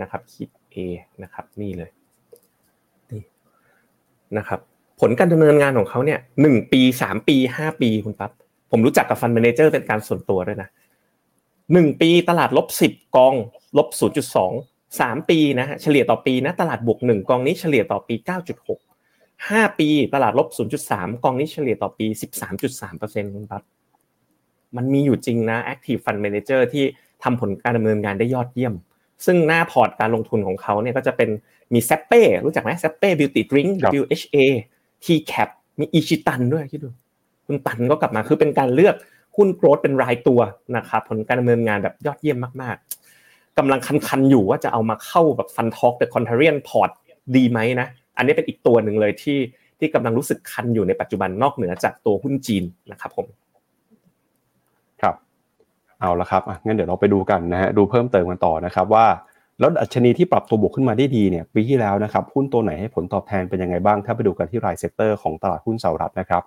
[0.00, 0.76] นะครับขีด A
[1.22, 1.90] นะครับนี่เลย
[3.12, 3.22] นี่
[4.36, 4.60] นะครับ
[5.00, 8.32] ผลการดำเนินงานของเขาเนี่ยหนึ่งปีสามปีห้าปีคุณปั๊บ
[8.70, 10.68] ผมรู้จักกับฟันเมนเจอร์เป็นการส่วนตัวด้วยนะ
[11.72, 13.34] หนึ่งปีตลาดลบสิบกอง
[13.78, 14.52] ลบศูนย์จุดสอง
[15.00, 18.80] สามปีนะฮะเฉลี่ยต่อปีนะตลาดบวกหนึ่งกองนี้เฉลี่ยต่อปีเก้าจุดหก
[19.50, 23.62] ห้าปีตลาดลบศูนย์จุดสามกองนี้เฉลี่ยต่อปีสิบสามจุดสามเปอร์เซ็นต์คุณปั๊บ
[24.76, 26.84] มันมีอยู่จริงนะ Active Fund Manager ที่
[27.22, 28.74] ทำผลการดำเนินงานได้ยอดเยี่ยม
[29.26, 31.30] ซึ่งหน้าพอร์ตการลงทุนของเขาเนี่ยก็จะเป็น
[31.74, 33.66] มี Sappe รู้จักไหม Sappe Beauty Drink
[34.00, 34.36] WHA
[35.04, 35.48] TCAP
[35.80, 36.90] มีอิชิตันด้วยคิดดู
[37.46, 38.94] คุณตันก็กลับมาคือเป็นการเลือก
[39.36, 40.40] หุ้น growth เป็นรายตัว
[40.76, 46.90] นะครับผลการดำเนินงานแบบยอดเยี่ยมมากๆกำลังคันๆอยู่ว่าจะเอามาเข้าแบบ FundTalk The Contrarian Port
[47.36, 49.38] ดีไหมนะอันนี้เป็นอีกตัวหนึ่งเลยที่
[49.78, 53.43] ที่กำลังรู้สึกคันอยู่ในปัจจุบันนอกเหนือจากตัวหุ้นจีนนะครับผมครับ
[56.04, 59.06] เอาละครับงั้นเดี๋ยวเราไปดูกันนะฮะดูเพิ่มเติมกันต่อนะครับว่า
[59.60, 66.42] แล้วดัชนีที่ปรับตัวบวกขึ้นมาได้ดีเนี่ยปีที่แล้วนะครับหุ้นตัวไหนให้ผลตอบแทนเป็นยังไงบ้าง ถ้าไปดูกันที่ราย sector ของตลาดหุ้นสหรัฐนะครับ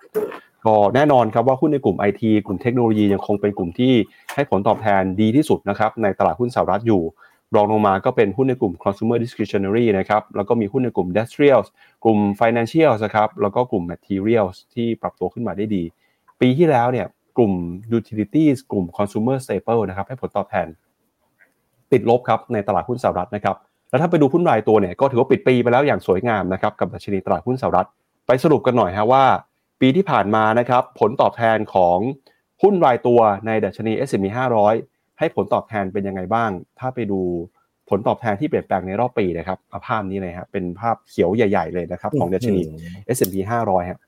[0.65, 3.93] ก็แน่นอนครับว่าหุ้นในกลุ่ม IT กลุ่มเทคโนโลยียังคงเป็นกลุ่มที่
[4.35, 7.01] ให้ผลตอบแทนดีที่สุดนะครับในตลาดหุ้นสหรัฐอยู่
[7.55, 11.67] รองลงมาก็เป็นหุ้นในกลุ่ม consumer discretionary นะครับแล้วก็มีหุ้นในกลุ่ม industrials
[12.03, 15.83] กลุ่ม financial นะครับแล้วก็กลุ่ม materials ที่ปรับตัวขึ้นมาได้ดี
[16.41, 17.53] ปีที่แล้วเนี่ย กลุ่ม
[17.97, 20.67] utilities กลุ่ม consumer staple นะครับให้ผลตอบแทน
[21.91, 23.55] ติดลบครับในตลาดหุ้นสหรัฐนะครับ
[23.89, 27.87] แล้วถ้าไปดูหุ้นรายตัวเนี่ยก็ถือว่าปิดปีไปแล้วอย่างสวยงามนะครับกับดัชนีตลาดหุ้นสหรัฐ
[28.27, 29.25] ไปสรุปกันหน่อยฮะว่า
[29.81, 31.97] ปีที่ผ่านมานะครับผลตอบแทนของ
[32.63, 34.25] หุ้นรายตัวในดัชนี S&P
[34.73, 37.19] 500 ให้ผลตอบแทนเป็นยังไงบ้าง ถ้าไปดู
[37.89, 42.61] ผลตอบแทนที่เปลี่ยนแปลงในรอบปีนะครับภาพนี้เลยฮะเป็นภาพเขียวใหญ่ ๆ เลยนะครับของดัชนี
[43.15, 43.99] S&P 500ฮะ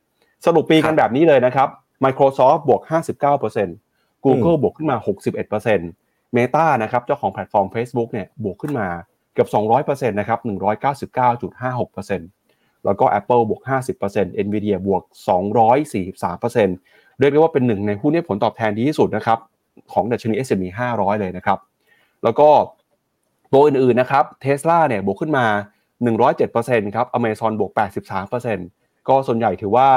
[0.45, 1.69] สรุปปีกันแบบนี้เลยนะครับ
[2.03, 2.81] Microsoft บวก
[3.53, 4.97] 59% Google บวกขึ้นมา
[5.65, 8.87] 61% Meta นะครับเจ้าของแพลตฟอร์ม Facebook เนี่ยบวกขึ้นมา
[9.33, 12.19] เกือบ 200%นะครับ199.56%
[12.85, 13.61] แล้วก็ Apple บวก
[14.01, 15.03] 50% Nvidia บวก
[15.91, 19.39] 243%เรียกได้ว่าเป็นหนึ่งในหุ้นที่ผลตอบแทนดีที่สุดนะครับ
[19.93, 20.63] ของดัชนี S&P
[20.95, 21.59] 500 เลยนะครับ
[22.23, 22.49] แล้วก็
[23.53, 25.45] ตัวอื่นๆนะครับ Tesla เนี่ยบวกขึ้นมา
[26.19, 27.71] 107%ครับ Amazon บวก
[28.39, 29.89] 83%ก็ส่วนใหญ่ถือว่า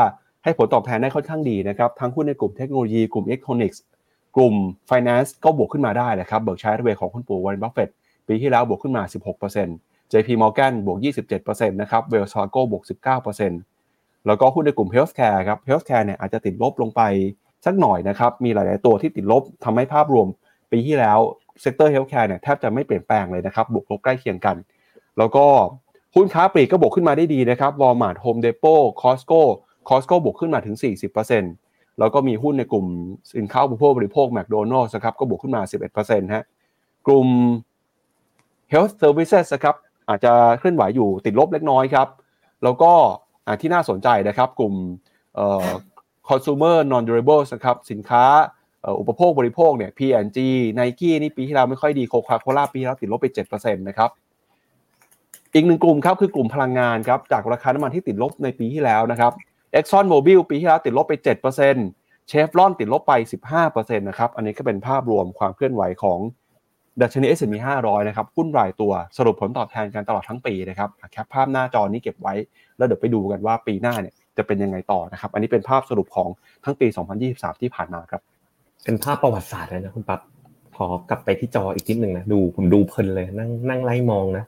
[0.45, 3.83] ให้ผลตอบแทนได้ค่อนข้างดีนะครับ ทั้งหุ้นในกลุ่มเทคโนโลยีกลุ่ม Electronics
[4.37, 4.55] กลุ่ม
[4.91, 7.89] Finance ก็บวกขึ้นมาได้นะครับ Berkshire Hathaway ของคุณปู่วอร์เรนบัฟเฟต
[8.29, 9.03] ปีที่แล้วบวกขึ้นมา
[9.59, 10.99] 16% JP Morgan บวก
[11.35, 12.83] 27%นะครับ Wells Fargo บวก
[13.51, 17.03] 19%แล้วก็หุ้นในกลุ่ม Healthcare ครับ Healthcare เนี่ยอาจจะติดลบลงไป
[17.65, 20.27] สักหน่อยนะครับ มีหลาย ๆ ตัวที่ติดลบทำให้ภาพรวม
[20.73, 21.19] ปีที่แล้ว
[21.61, 24.57] เซกเตอร์ Healthcare เนี่ยแทบจะไม่เปลี่ยนแปลงเลยนะครับ บวกลบใกล้เคียงกัน
[25.19, 25.47] แล้วก็
[26.15, 27.73] หุ้นค้าปลีกก็บวกขึ้นมาได้ดีนะครับ
[29.89, 30.77] Walmart Home Depot Costco Costco บวกขึ้นมาถึง
[31.39, 32.87] 40%แล้วก็มีหุ้นในกลุ่ม
[33.37, 35.63] สินค้าอุปโภคบริโภคแมคโดนัลส์นะครับก็บวกขึ้นมา
[35.99, 36.45] 11%ฮะ
[37.07, 37.29] กลุ่ม
[38.73, 39.77] Health Services นะครับ
[40.09, 42.09] อาจจะเคลื่อนไหวอยู่ติดลบเล็กน้อยครับ
[42.65, 42.93] แล้วก็
[43.61, 44.75] ที่น่าสนใจนะครับกลุ่ม
[46.29, 48.25] consumer non durable นะครับสินค้า
[49.01, 50.39] อุปโภคบริโภคเนี่ย P&G
[50.79, 54.11] Nike นี่ปีที่แล้วไม่ค่อยดีโคคาโคล่าปีที่แล้วติดลบไป 7%นะครับ
[55.55, 59.33] อีกหนึ่งกลุ่มครับคือกลุ่มพลังงานครับจากราคาน้ำมันที่ติดลบในปีที่แล้วนะครับ
[59.79, 61.15] Exxon Mobil ปีที่แล้วติดลบไป
[61.71, 63.13] 7%เชฟรอนติดลบไป
[63.57, 66.19] 15%นะครับ อันนี้ก็เป็นภาพรวมความเคลื่อนไหวของ
[67.03, 72.35] ดัชนี S&P 500 นะครับ หุ้นรายตัวสรุปผลตอบแทนกันตลอดทั้งปีนะครับแคปภาพหน้าจอนี้เก็บไว้
[72.77, 76.29] แล้วเดี๋ยวไปดูกันว่าปีหน้าเนี่ยจะเป็นยังไงต่อนะครับ อันนี้เป็นภาพสรุปของ
[76.65, 76.87] ทั้งปี
[77.25, 78.23] 2023 ที่ผ่านมาครับ
[78.85, 80.21] เป็นภาพประวัติศาสตร์เลยนะคุณปั๊บ
[80.77, 84.45] ขอกลับไปที่จออีกนิดหนึ่งนะ ดูผมดูเพลินเลยนั่งนั่งไล่มองนะ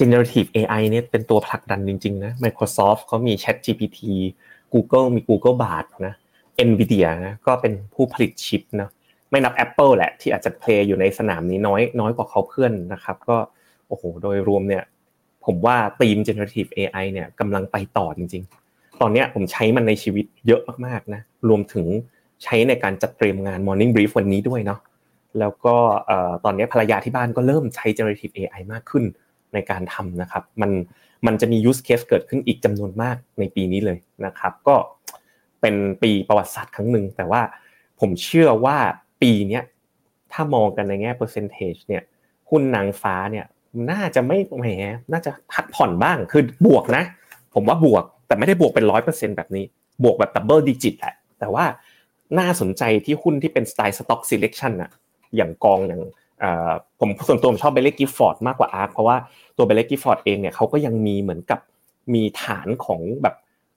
[0.00, 3.98] generative AI เนี่ยเป็นตัวผลักดันจริงๆนะ Microsoft เขามี Chat GPT
[4.72, 6.14] Google มี Google Bard นะ
[6.68, 8.88] Nvidia นะก็เป็นผู้ผลิตชิปนะ
[9.30, 13.36] ไม่นับ Apple แหละที่อาจจะเพลย์อยู่ในสนามนี้น้อยน้อยกว่าเขาเพื่อนนะครับ ก็
[13.88, 14.82] โอ้โหโดยรวมเนี่ย
[15.46, 21.86] ผมว่าทีม generative AI เนี่ยกำลังไปต่อจริง ๆ ตอนนี้ผมใช้มันในชีวิตเยอะมากๆนะรวมถึง
[22.44, 24.80] ใช้ในการจัดเตรียมงาน Morning Brief วันนี้ด้วยเนาะ
[25.38, 25.76] แล้วก็
[26.44, 29.04] ตอนนี้ภรรยาที่บ้านก็เริ่มใช้ generative AI มากขึ้น
[29.54, 30.70] ในการทำนะครับ มัน
[31.26, 34.76] มันจะมี use case เกิดขึ้นอีกจำนวนมากในปีนี้เลยนะครับ ก็
[35.60, 37.42] เป็นปีประวัติศาสตร์ครั้งหนึ่งแต่ว่า
[38.00, 38.76] ผมเชื่อว่า
[39.22, 39.60] ปีนี้
[40.32, 42.02] ถ้ามองกันในแง่ percentage เนี่ย
[42.50, 43.46] หุ้นนางฟ้าเนี่ย
[43.90, 44.66] น่าจะไม่แหม
[45.12, 47.04] น่าจะพักผ่อนบ้างคือบวกนะ
[47.54, 49.64] ผมว่าบวกแต่ไม่ได้บวกเป็นร้อยเปอร์เซ็นต์แบบนี้
[50.04, 51.64] บวกแบบ double digit แหละแต่ว่า
[52.38, 54.90] น่าสนใจที่หุ้นที่เป็นสไตล์ stock selection อะ
[55.36, 56.02] อย่างกองอย่าง
[57.00, 59.16] ผมส่วนตัวผมชอบ Baillie Gifford มากกว่า ARK เพราะว่า
[59.56, 61.60] ตัว Baillie Gifford เองเนี่ยเขาก็ยังมีเหมือนกับ
[62.14, 63.34] มีฐานของแบบ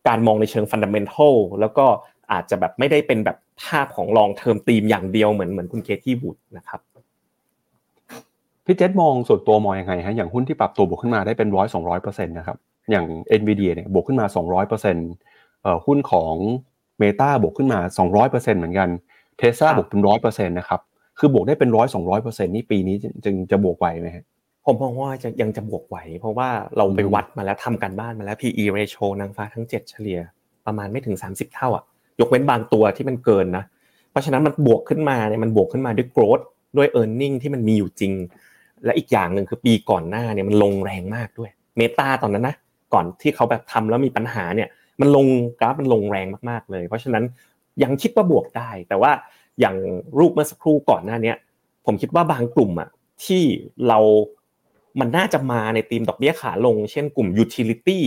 [0.08, 1.86] การมองในเชิง fundamental แล้วก็
[2.32, 6.80] อาจจะแบบไม่ได้เป็นแบบภาพของ long-term theme อย่างเดียวเหมือนเหมือนคุณ Cathie Wood นะครับ
[8.66, 12.58] พี่เจษมองส่วนตัวมองยังไงฮะอย่างหุ้นที่ปรับตัวบวกขึ้นมาได้เป็นร้อยสองร้อยเปอร์เซ็นต์นะครับ
[12.92, 13.06] อย่าง
[13.40, 15.10] NVIDIA เนี่ยบวกขึ้นมาสองร้อยเปอร์เซ็นต์
[15.86, 16.36] หุ้นของ
[17.02, 18.90] Meta บวกขึ้นมาสองร้อยเปอร์เซ็นต์เหมือนกัน
[19.38, 20.82] เทสซาบวกเป็นร้อยเปอร์เซ็นต์นะครับ
[21.20, 22.96] คือบวกได้เป็นร้อยสองร้อยเปอร์เซ็นต์นี่ปีนี้
[23.26, 24.26] จึงจะบวกไหวไหมฮะ
[24.66, 30.20] ผมมองว่าจะยังจะบวกไหว เพราะว่าเราไปวัดมาแล้วทำการบ้านมาแล้ว PE ratio นางฟ้าทั้ง 7 เฉลี่ย
[30.66, 31.84] ประมาณไม่ถึง 30 เท่าอะ
[32.20, 33.64] ยกเว้นบางตัวที่มันเกินนะ
[34.12, 36.44] เพราะฉะนั้นมันบวกขึ้นมาเนี่ยมันบวกขึ้นมาด้วย growth
[36.78, 38.14] ด้วย e a r n i n g ที่มันมีอยู่จริง
[38.86, 42.56] และอีกอย่างหนึ่งคือปีก่อนหน้าเนี่ยมันลงแรงมากด้วยเมตาตอนนั้นนะ
[42.94, 44.70] ก่อนที่เขาแบบทำแล้วมีปัญหาเนี่ย
[45.02, 45.28] มันลง
[45.60, 47.24] กราฟมันลงแรงมากๆเลย เพราะฉะนั้น
[47.84, 49.12] ยังคิดว่าบวกได้ แต่ว่า
[49.60, 49.76] อย่าง
[50.20, 51.34] รูปเมื่อสักครู่ก่อนหน้านี้
[51.86, 52.90] ผมคิดว่าบางกลุ่มอะ
[53.26, 53.44] ที่
[53.88, 54.00] เรา
[55.00, 58.04] มันน่าจะมาในธีมดอกเบี้ยขาลง เช่นกลุ่มยูทิลิตี้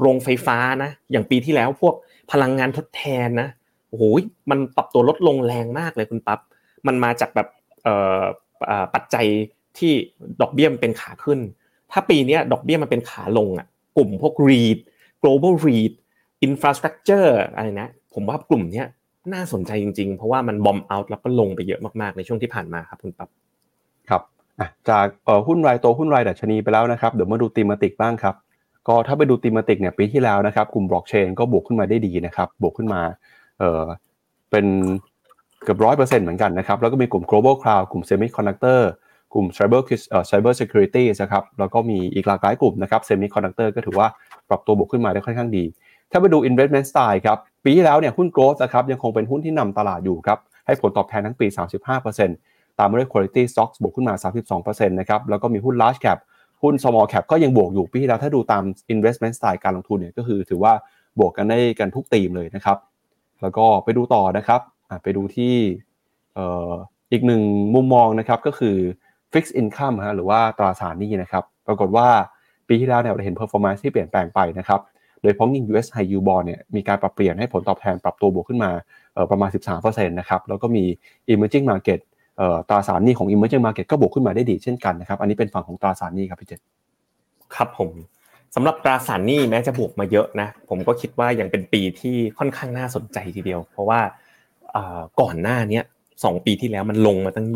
[0.00, 1.94] โรงไฟฟ้านะ อย่างปีที่แล้วพวก
[2.32, 3.48] พลังงานทดแทนนะ
[3.88, 4.02] โอ้โห
[4.50, 6.40] มันปรับตัวลดลงแรงมากเลยคุณปั๊บ
[6.86, 7.48] มันมาจากแบบ
[8.94, 9.26] ปัจจัย
[9.78, 9.92] ที่
[10.40, 11.38] ดอกเบี้ยมันเป็นขาขึ้น
[11.92, 14.78] ถ้าปีนี้ดอกเบี้ยมันเป็นขาลงอะกลุ่มพวก REIT
[15.22, 15.92] global REIT
[16.46, 18.86] infrastructure อะไรนะผมว่ากลุ่มเนี้ย
[19.34, 23.28] น่าสนใจจริงๆ เพราะว่ามันบอมเอาท์แล้วก็ลงไปเยอะมากๆในช่วงที่ผ่านมาครับคุณปั๊บ
[24.08, 24.22] ครับ
[24.90, 25.06] จาก
[25.46, 28.34] หุ้นรายตัวหุ้นรายดัชนีไปแล้วนะครับเดี๋ยวมาดูตีมติกบ้างครับ
[28.88, 33.00] ก็ถ้าไปดูตีมติกเนี่ยปีที่แล้วนะครับกลุ่มบล็อกเชนก็บวกขึ้นมาได้ดีนะครับบวกขึ้นมา
[33.58, 33.84] เออ
[34.50, 34.66] เป็น
[35.64, 38.80] เกือบร้อยเปอร์เซ็นต์เหมือนกันนะครับแล้วก็มีกลุ่ม global cloud กลุ่ม semiconductor
[39.34, 39.82] กลุ่ม cyber
[40.30, 44.08] cyber security นะครับแล้วก็มีอีกหลากหลายกลุ่มนะครับ semiconductor ก็ถือว่า
[44.48, 45.64] ปรับตัวบวกขึ้นมาได้ค่อนข้างดี
[46.10, 51.46] ถ้าไปดู investment style ครับ ปีที่แล้วเนี่ยหุ้น growth นะครับยังคงเป็นหุ้นที่นำตลาดอยู่ครับให้ผลตอบแทนทั้งปี
[52.12, 54.14] 35%ตามมาด้วย quality stocks บวกขึ้นมา
[54.60, 56.18] 32%นะครับแล้วก็มีหุ้น large cap
[56.62, 58.62] หุ้น small cap ก็ยังบวกอยู่ปีที่แล้วถ้าดูตาม
[58.94, 60.72] investment style การลงทุนเนี่ยก็คือถือว่า
[61.18, 62.78] บวกกันได้กันทุกตีมเลยนะครับ
[63.42, 64.60] แล้วก็ไปดูต่อนะครับ
[65.02, 65.54] ไปดูที่
[67.12, 67.42] อีกหนึ่ง
[67.74, 68.76] มุมมองนะครับก็คือ
[69.32, 72.08] fixed income ฮะหรือว่าตราสารหนี้นะครับ ปรากฏว่า
[72.68, 74.80] ปีที่แล้วเนี่ยเราเห็น performance ที่เปลี่ยนแปลงไปนะครับ
[75.22, 78.70] โดยพ้องยิ่ง US High Yield Bond เนี่ยมีการปรับเปลี่ยนให้ผลตอบแทนปรับตัวบวกขึ้นมา
[79.30, 80.84] ประมาณ 13%นะครับแล้วก็มี
[81.32, 82.00] Emerging Market
[82.68, 86.60] ตราสารหนี้ของ Emerging Market ก็บวกขึ้นมาได้ดีเช่นกันนะครับอันนี้เป็นฝั่งของตราสารหนี้ครับพี่เจษ
[87.54, 87.90] ครับผม
[88.54, 94.00] สำหรับตราสารหนี้แม้จะบวกมาเยอะนะผมก็คิดว่ายังเป็นปีที่ค่อนข้างน่าสนใจทีเดียว เพราะว่า
[95.20, 95.80] ก่อนหน้านี้
[96.24, 97.46] สองปีที่แล้วมันลงมาตั้ง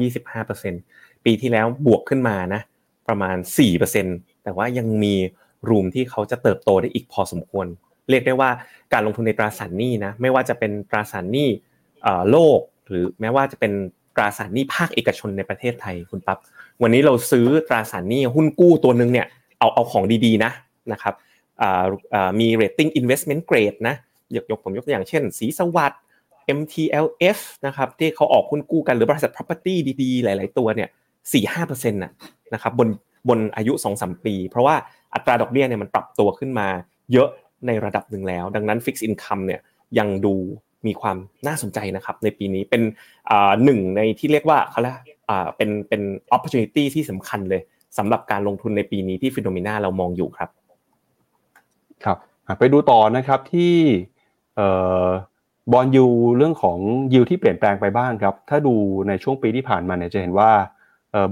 [0.55, 2.61] 25%ปีที่แล้วบวกขึ้นมานะ
[3.09, 3.37] ประมาณ
[3.91, 5.15] 4%แต่ว่ายังมี
[5.69, 7.67] รูมที่เขาจะเติบโตได้อีกพอสมควร
[8.11, 8.51] เรียกได้ว่า
[8.93, 11.49] การลงทุนในตราสารหนี้นะไม่ว่าจะเป็นตราสารหนี้
[12.31, 13.73] โลก หรือแม้ว่าจะเป็น
[14.17, 16.39] ตราสารหนี้ภาคเอกชนในประเทศไทยคุณปั๊บ
[16.83, 19.27] วันนี้เราซื้อตราสารหนี้หุ้นกู้ตัวหนึ่งเนี่ย
[19.59, 20.53] เอาเอาของดีๆนะ
[20.93, 21.15] นะครับ
[22.41, 23.95] มีเรตติ้ง investment grade นะ
[24.37, 26.01] ยกยกผมยกตัวอย่างเช่น สีสวัสด์
[26.59, 30.89] MTLF นะครับที่เขาออกหุ้นกู้กันหรือบริษัท property ดีๆ หลาย ๆ ตัวเนี่ย
[31.33, 32.01] สี่ห้าเปอร์เซ็นต์
[32.55, 32.89] นะครับบน
[33.29, 34.77] บนอายุสองสมปี เพราะว่า
[35.17, 36.69] อัตราดอกเบี้ยเนี่ยมันปรับตัวขึ้นมา
[37.13, 37.29] เยอะ
[37.67, 39.61] ในระดับหนึ่งแล้ว ดังนั้น Fixed Income เนี่ย
[39.99, 40.35] ยังดู
[40.87, 42.83] มีความน่าสนใจนะครับในปีนี้เป็น
[43.65, 44.97] หนึ่งในที่เรียกว่าเขาเรียก
[45.57, 46.03] เป็นเป็น
[46.37, 47.63] opportunity ที่สำคัญเลย
[47.99, 50.49] สำหรับการลงทุนในปีนี้ที่ฟิโนเมนาเรามองอยู่ครับ
[52.05, 52.19] ครับ
[52.59, 53.75] ไปดูต่อนะครับที่
[55.73, 56.79] บอลยูเรื่องของ
[57.13, 58.75] ยิวที่เปลี่ยนแปลงไปบ้างครับ ถ้าดู
[59.09, 60.51] ในช่วงปีที่ผ่านมาเนี่ยจะเห็นว่า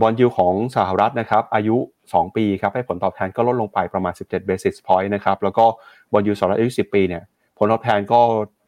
[0.01, 1.77] บอลยูของสหรัฐนะครับ อายุ
[2.13, 5.65] 2 ปีครับให้ผลตอบแทนก็ลดลงไปประมาณ 17 basis point นะครับแล้วก็
[6.13, 7.23] บอลยูสหรัฐอายุ 10 ปีเนี่ย
[7.59, 8.21] ผลตอบแทนก็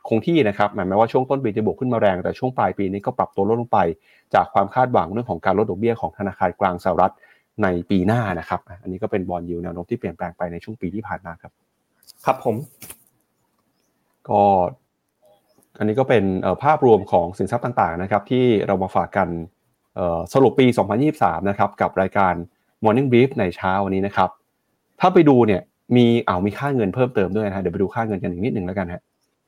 [0.08, 3.78] คงที่นะครับหมายความว่าช่วงต้นปีจะบวกขึ้นมาแรงแต่ช่วงปลายปีนี้ก็ปรับตัวลดลงไป
[4.34, 7.12] จากความคาดหวังเรื่องของการลดดอกเบี้ยของธนาคารกลางสหรัฐ
[7.62, 11.52] ในปีหน้านะครับ อันนี้ก็เป็นบอลยูแนวโน้มที่เปลี่ยนแปลงไปในช่วงปีที่ผ่านมาครับ
[12.24, 12.56] ครับผม
[14.28, 14.42] ก็
[15.78, 16.24] อันนี้ก็เป็น
[16.64, 19.28] ภาพรวมของสินทรัพย์ต่างๆนะครับ ที่เรามาฝากกัน
[20.34, 20.66] สรุปปี
[21.08, 22.34] 2023 นะครับ กับรายการ
[22.84, 24.30] Morning Brief ในเช้าวันนี้นะครับ
[25.00, 25.62] ถ้าไปดูเนี่ย
[25.96, 29.02] มีเอามีค่าเงินเพิ่มเติมด้วยนะฮะเดี๋ยวไปดูค่าเงินกันอีกนิดหนึ่งแล้วกันฮะ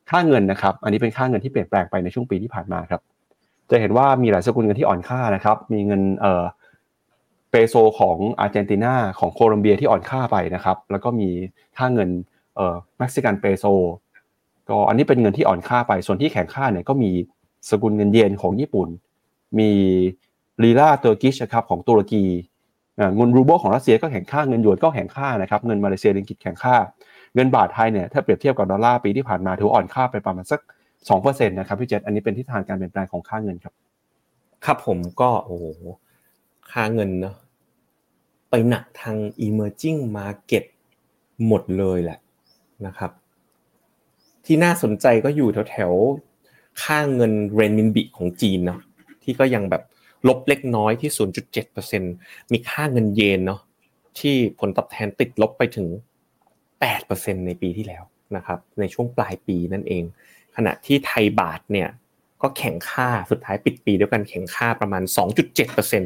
[0.09, 3.01] ค่าเงินนะครับ อันนี้เป็นค่าเงินที่เปลี่ยนแปลงไปในช่วงปีที่ผ่านมาครับ
[3.71, 6.43] จะเห็นว่ามีหลายสกุลเงินที่อ่อนค่านะครับ มีเงินเอ่อ
[7.51, 11.29] เปโซของอาร์เจนตินาของโคลอมเบียที่อ่อนค่าไปนะครับ แล้วก็มี
[11.77, 12.09] ค่าเงิน
[12.55, 13.65] เอ่อ Mexican Peso
[14.69, 17.11] ก็อันนี้เป็นเงินที่อ่อนค่าไป ส่วนที่แข็งค่าเนี่ยก็มี
[17.69, 18.87] สกุลเงินเยนของญี่ปุ่น
[19.59, 19.71] มี
[20.63, 22.25] Lira Turkish ครับของตุรกี
[23.15, 26.75] เงินรูเบิลของรัสเซียก็แข็งค่าเงินหยวนก็แข็งค่านะครับเงินมาเลเซียริงกิตแข็งค่า
[27.35, 30.59] เงินบาทไทยเนี่ยถ้าเปรียบเทียบกับดอลลาร์ปีที่ผ่านมาถืออ่อนค่าไปประมาณสัก
[31.09, 33.73] 2%นะครับพี่เจษอันนี้เป็นทิศทางการเปลี่ยนแปลงของค่าเงินครับ
[34.65, 35.65] ครับผมก็โอ้โห
[36.71, 37.35] ค่าเงินเนาะ
[38.49, 40.63] ไปหนักทาง emerging market
[41.47, 42.19] หมดเลยแหละ
[42.85, 43.11] นะครับ
[44.45, 48.79] ที่น่าสนใจก็อยู่แถวๆค่าเงินเรนมินบิของจีนเนาะ
[49.23, 49.83] ที่ก็ยังแบบ
[50.27, 51.11] ลบเล็กน้อยที่
[51.81, 53.61] 0.7%มีค่าเงินเยนเนาะ
[54.19, 55.87] ที่ผลตอบแทนติดลบไปถึง
[56.67, 58.03] 8%ในปีที่แล้ว
[58.35, 60.03] นะครับในช่วงปลายปีนั่นเอง
[60.55, 61.89] ขณะที่ไทยบาทเนี่ย
[62.41, 65.03] ก็แข็งค่าสุดท้ายปิดปีเดียวกันแข็งค่าประมาณ
[65.51, 66.03] 2.7%น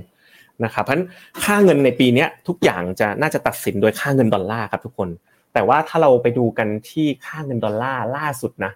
[0.67, 1.08] ะครับเพราะฉะนั้น
[1.43, 5.10] ค่าเงินในปีนี้ทุกอย่างจะน่าจะตัดสินโดยค่าเงินดอลลาร์ครับทุกคน
[5.54, 8.71] แต่ว่าถ้าเราไปดูกันที่ค่าเงินดอลลาร์ล่าสุดนะ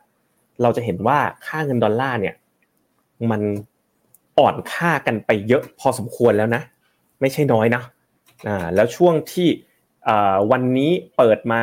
[0.61, 2.35] เราจะเห็นว่าค่าเงินดอลลาร์เนี่ย
[3.31, 3.41] มัน
[4.39, 6.61] อ่อนค่ากันไปเยอะพอสมควรแล้วนะ
[7.21, 7.83] ไม่ใช่น้อยนะ
[8.47, 9.47] อ่าแล้วช่วงที่
[10.51, 11.61] วันนี้เปิดมา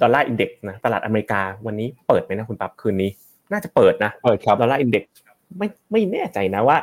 [0.00, 3.10] Dollar Index นะตลาดอเมริกาวันนี้เปิดไหมนะคุณปั๊บคืนนี้
[3.52, 5.12] น่าจะเปิดนะเปิดครับ Dollar Index
[5.58, 6.78] ไม่ไม่แน่ใจนะว่า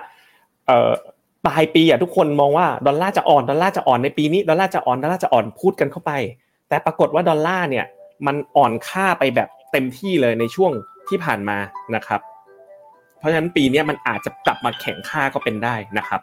[0.68, 0.92] เอ่อ
[1.46, 6.12] ปลายปีอะทุกคนมองว่าดอลลาร์จะอ่อนดอลลาร์จะอ่อนในปีนี้ดอลลาร์จะอ่อนดอลลาร์จะอ่อนพูดกันเข้าไป
[6.70, 7.86] แต่ปรากฏว่าดอลลาร์เนี่ย
[8.28, 10.72] มันอ่อนค่าไปแบบเต็มที่เลยในช่วง
[11.10, 11.58] ที่ผ่านมา
[11.96, 12.22] นะครับ
[13.22, 16.22] เพราะฉะนั้นปีนี้มันอาจจะกลับมาแข็งค่าก็เป็นได้นะครับ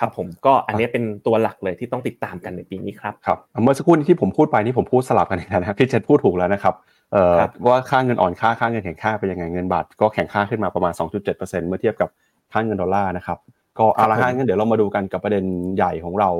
[0.00, 6.74] ครับผมก็อันนี้เป็นตัวหลักเลยที่ต้องติดตามกันในปีนี้ครับครับเมื่อสักครู่ที่ผมพูดไปนี่ผมพูดสลับกันนะครับพี่เจษพูดถูกแล้วนะครับ
[7.12, 12.08] เอ่อว่าค่าเงินอ่อนค่าค่าเงินแข็งค่าเป็นยังไงเงินบาทก็แข็งค่าขึ้นมาประมาณ 2.7%เมื่อเทียบกับ
[12.52, 13.38] ค่าเงินดอลลาร์นะครับ
[13.78, 15.44] ก็เอาละฮะงั้นเดี๋ยวเรามาดูกันกับประเด็น
[15.76, 16.30] ใหญ่ของเรา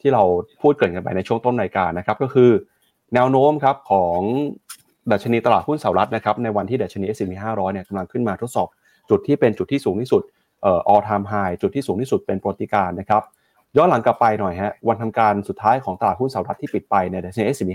[0.00, 0.22] ที่เรา
[0.62, 2.50] พูดเกริ่นกันไปในช่วงต้นรายการนะครับ ก็คือ
[3.14, 4.20] แนวโน้มครับของ
[5.12, 8.68] ดัชนีตลาดหุ้นสหรัฐนะครับในวันที่ดัชนี S&P 500เนี่ยกำลังขึ้นมาทดสอบ
[9.10, 10.22] จุดที่เป็นจุดที่สูงที่สุด
[10.62, 13.22] เอ่อ all time high จุดที่สูงที่สุดเป็นปรติการนะครับ
[13.76, 17.70] ย้อนหลังกลับไปหน่อยฮะวันทำการสุดท้ายของตลาดหุ้นสหรัฐที่ปิดไปในดัชนี S&P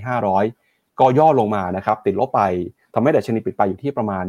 [0.48, 2.42] 500ก็ย่อลงมานะครับติดลบไป
[2.94, 4.24] ทำให้ดัชนีปิดไปอยู่ที่ประมาณ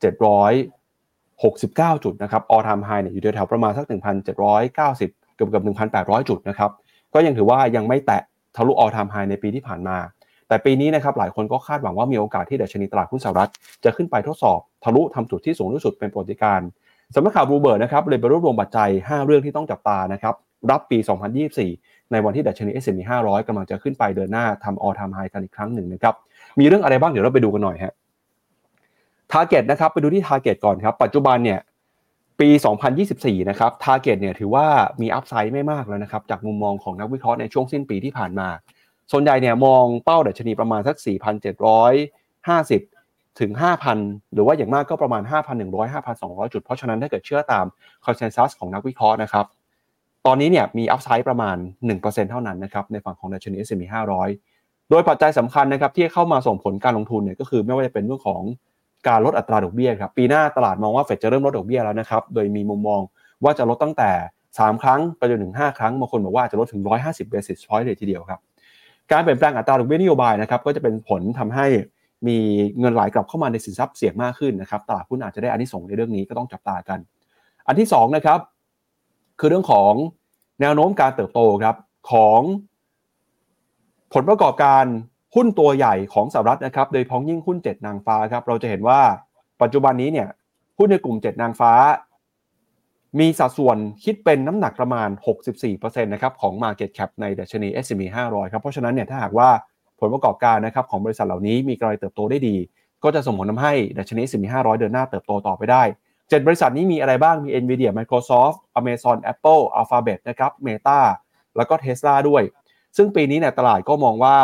[0.00, 3.86] 1,769 จุดนะครับ all time high เนี่ยอยู่แถวๆประมาณสัก
[4.46, 5.64] 1,790 เกือบเกือบ
[5.96, 6.70] 1,800 จุดนะครับ
[7.14, 8.22] ก็ยังถือว่ายังไม่แตะ
[8.56, 9.96] ทะลุ all time high ในปีที่ผ่านมา
[10.50, 13.50] แต่ปีนี้นะครับหลายคนก็คาดหวังว่ามีโอกาสที่ดัชนีตลาดหุ้นสหรัฐ
[13.84, 16.60] จะขึ้นไปทดสอบทะลุทำจุดที่สูงที่สุดเป็นประวัติการ
[17.14, 20.34] สำนักข่าวบูเบิร์ดนะครับเลยไปรวบรวมปัจจัย 5 เรื่องที่ต้องจับตานะครับ
[20.70, 20.98] รับปี
[21.54, 26.14] 2024 ในวันที่ดัชนี S&P 500กำลังจะขึ้นไปเดินหน้าทำ all time high กันอีกครั้งหนึ่งนะครับ
[26.58, 27.92] มีเรื่องอะไรบ้างเดี๋ยวเราไปดูกันหน่อยฮะ
[29.32, 31.60] target นะครับไปดูที่ target ก่อนครับปัจจุบันเนี่ย
[32.40, 32.48] ปี
[32.98, 34.66] 2024 นะครับ target เนี่ยถือว่า
[35.00, 38.48] มี upside ไม่มากแล้วนะครับ จากมุมมองของนักวิเคราะห์ในช่วงสิ้นปีที่ผ่านมา
[39.12, 40.96] ส่วนใหญ่เนี่ยมองเป้าดัชนีประมาณสัก
[42.38, 43.50] 4,750 ถึง
[43.92, 45.22] 5,000 หรือว่าอย่างมากก็ประมาณ
[45.58, 47.64] 5,100 5,200 จุด เพราะฉะนั้นถ้าเกิดเชื่อตาม
[48.06, 49.46] consensus ของนักวิเคราะห์นะครับ
[50.26, 51.56] ตอนนี้เนี่ยมี upside ประมาณ
[51.92, 53.82] 1%เท่านั้นนะครับในฝั่งของดัชนี S&P
[54.36, 58.42] 500 โดยปัจจัยสำคัญนะครับที่เข้ามาส่งผลการลงทุนเนี่ยก็คือไม่ว่าจะเป็นเรื่องของ
[59.08, 63.00] การลดอัตราดอกเบี้ยครับปีหน้าตลาดมองว่าเฟดจะเริ่มลดดอกเบี้ยแล้วนะครับโดยมีมุมมอง
[63.44, 64.10] ว่าจะลดตั้งแต่
[64.48, 68.40] 3 ครั้งไปจนถึง 5 ครั้งบางคนบอกว่าจะลดถึง 150 basis point เลยทีเดียวครับ
[69.12, 71.66] การเปลี่ยนแปลงอัตราดอกเบี้ยนโยบายนะครับก็จะเป็นผลทำให้
[72.28, 72.38] มี
[72.78, 76.98] เงินไหลกลับเข้ามาในสินทรัพย์เสี่ยงมากขึ้นนะครับตลาดหุ้นอาจจะได้อานิสงส์ในเรื่องนี้ก็ต้องจับตากัน
[77.66, 78.38] อันที่2นะครับ
[79.38, 79.92] คือเรื่องของ
[80.60, 81.76] แนวโน้มการเติบโตครับ
[82.10, 82.40] ของ
[84.14, 84.84] ผลประกอบการ
[85.34, 89.00] หุ้นตัวใหญ่ของสหรัฐนะครับ โดยพ้องยิ่งหุ้น 7 นางฟ้าครับเราจะเห็นว่า
[89.62, 90.28] ปัจจุบันนี้เนี่ย
[90.78, 91.72] หุ้นในกลุ่ม 7 นางฟ้า
[93.18, 95.08] มีสัดส่วนคิดเป็นน้ำหนักประมาณ
[95.60, 99.48] 64%นะครับของ Market Cap ในดัชนี S&P 500 ครับเพราะฉะนั้นเนี่ยถ้าหากว่า
[100.00, 102.56] ผลประกอบการนะครับของบริษัทเหล่านี้มีกำไรเติบโตได้ดี
[103.04, 105.82] ก็จะส่งผลทำให้ดัชนี S&P 500 เดินหน้าเติบโตต่อไปได้
[106.14, 111.00] 7 บริษัทนี้มีอะไรบ้างมี Nvidia Microsoft Amazon Apple Alphabet นะครับ Meta
[111.56, 112.42] แล้วก็ Tesla ด้วย
[112.96, 114.36] ซึ่งปีนี้เนี่ยตลาดก็มองว่า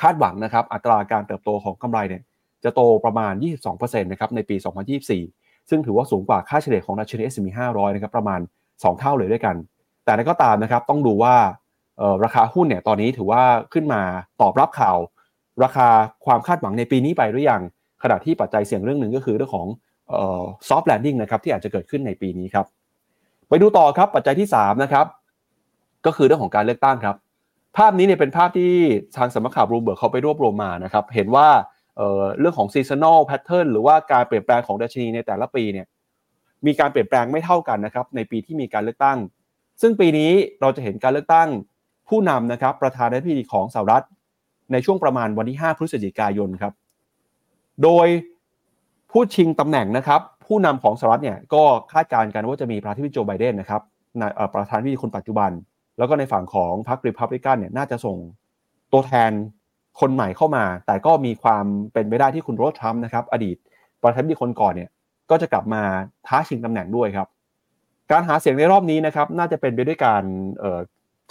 [0.00, 2.22] คาดหวังนะครับอัตราการเติบโตของกำไรเนี่ย
[2.64, 3.32] จะโตประมาณ
[3.72, 4.56] 22%นะครับในปี
[5.02, 9.56] 2024 ซึ่งถือว่าสูงกว่าค่าเฉลี่ยของดัชนี S&P 500 นะครับประมาณ 2 เท่าเลยด้วยกัน
[10.04, 11.34] แต่กระนั้นก็ตามนะครับต้องดูว่า
[12.24, 14.02] ราคาหุ้นเนี่ยตอนนี้ถือว่าขึ้นมา
[14.40, 14.96] ตอบรับข่าว
[15.64, 15.88] ราคา
[16.26, 17.62] ความคาดหวังในปีนี้ไปหรือยัง
[18.02, 19.68] ขณะที่ปัจจัยเสี่ยงเรื่องหนึ่งก็คือเรื่องของ
[20.68, 22.66] soft landing นะครับที่อาจจะเกิดขึ้นในปีนี้ครับ
[23.48, 25.06] ไปดูต่อครับปัจจัยที่3นะครับ
[26.06, 27.16] ก็คือเรื่องของการเลือกตั้งครับ
[27.76, 28.72] ภาพนี้เนี่ยเป็นภาพที่
[29.16, 31.46] ทางสำนักข่าวบลูเบิร์กเขาไปรวบรวมมานะครับเห็นว่า
[32.38, 35.86] เรื่องของ seasonal pattern หรือว่าการเปลี่ยนแปลงของดัชนีในแต่ละปีเนี่ย
[36.66, 39.18] มีการเปลี่ยนแปลงไม่เท่ากันนะครับในปีที่มีการเลือกตั้ง
[39.80, 40.30] ซึ่งปีนี้
[40.60, 41.48] เราจะเห็นการเลือกตั้ง
[42.08, 44.04] ผู้นำนะครับประธานาธิบดีของสหรัฐ
[44.72, 46.72] ในช่วงประมาณวันที่ 5 พฤศจิกายนครับ
[47.82, 48.06] โดย
[49.10, 53.82] ผู้ชิงตำแหน่งนะครับ ผู้นำของสหรัฐเนี่ยก็คาดการณ์กันว่าจะมีประธานาธิบดีโจไบเดนนะครับ
[54.54, 55.50] ประธานาธิบดีคนปัจจุบัน
[55.98, 58.16] แล้วก็ในฝั่งของพรรครีพับลิกันเนี่ยน่าจะส่ง
[58.92, 59.30] ตัวแทน
[60.00, 63.56] คนใหม่เข้ามา แต่ก็มีความเป็นไปได้ที่คุณโรสทรัมป์นะครับ อดีต
[64.02, 64.90] ประธานาธิบดีคนก่อนเนี่ย
[65.30, 65.82] ก็จะกลับมา
[66.26, 67.28] ท้าชิงตำแหน่งด้วยครับ
[68.10, 70.22] การหาเสียงในรอบนี้นะครับ น่าจะเป็นไปด้วยการ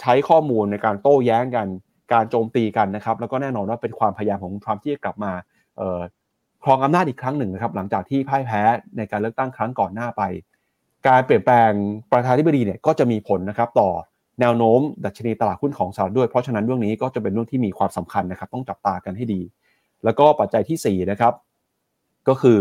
[0.00, 1.66] ใช้ข้อมูลในการโต้แย้งกัน
[2.12, 5.32] การโจมตีกันนะครับ แล้วก็แน่นอนว่าเป็นความพยายามของทรัมป์ที่จะกลับมา
[6.64, 8.62] ครองอำนาจอีกครั้งหนึ่งนะครับ หลังจากที่พ่ายแพ้
[8.96, 10.22] ในการเลือกตั้งครั้งก่อนหน้าไป
[11.08, 11.70] การเปลี่ยนแปลง
[12.12, 13.90] ประธานาธิบดีเนี่ยก็จะมีผลนะครับต่อ
[14.40, 19.40] แนวโน้มดัชนีตลาดหุ้นของสหรัฐด้วย เพราะฉะนั้นเรื่องนี้ก็จะเป็นเรื่องที่มีความสำคัญนะครับ ต้องจับตากันให้ดี
[20.04, 21.32] แล้วก็ปัจจัยที่4นะครับ
[22.28, 22.58] ก็คือ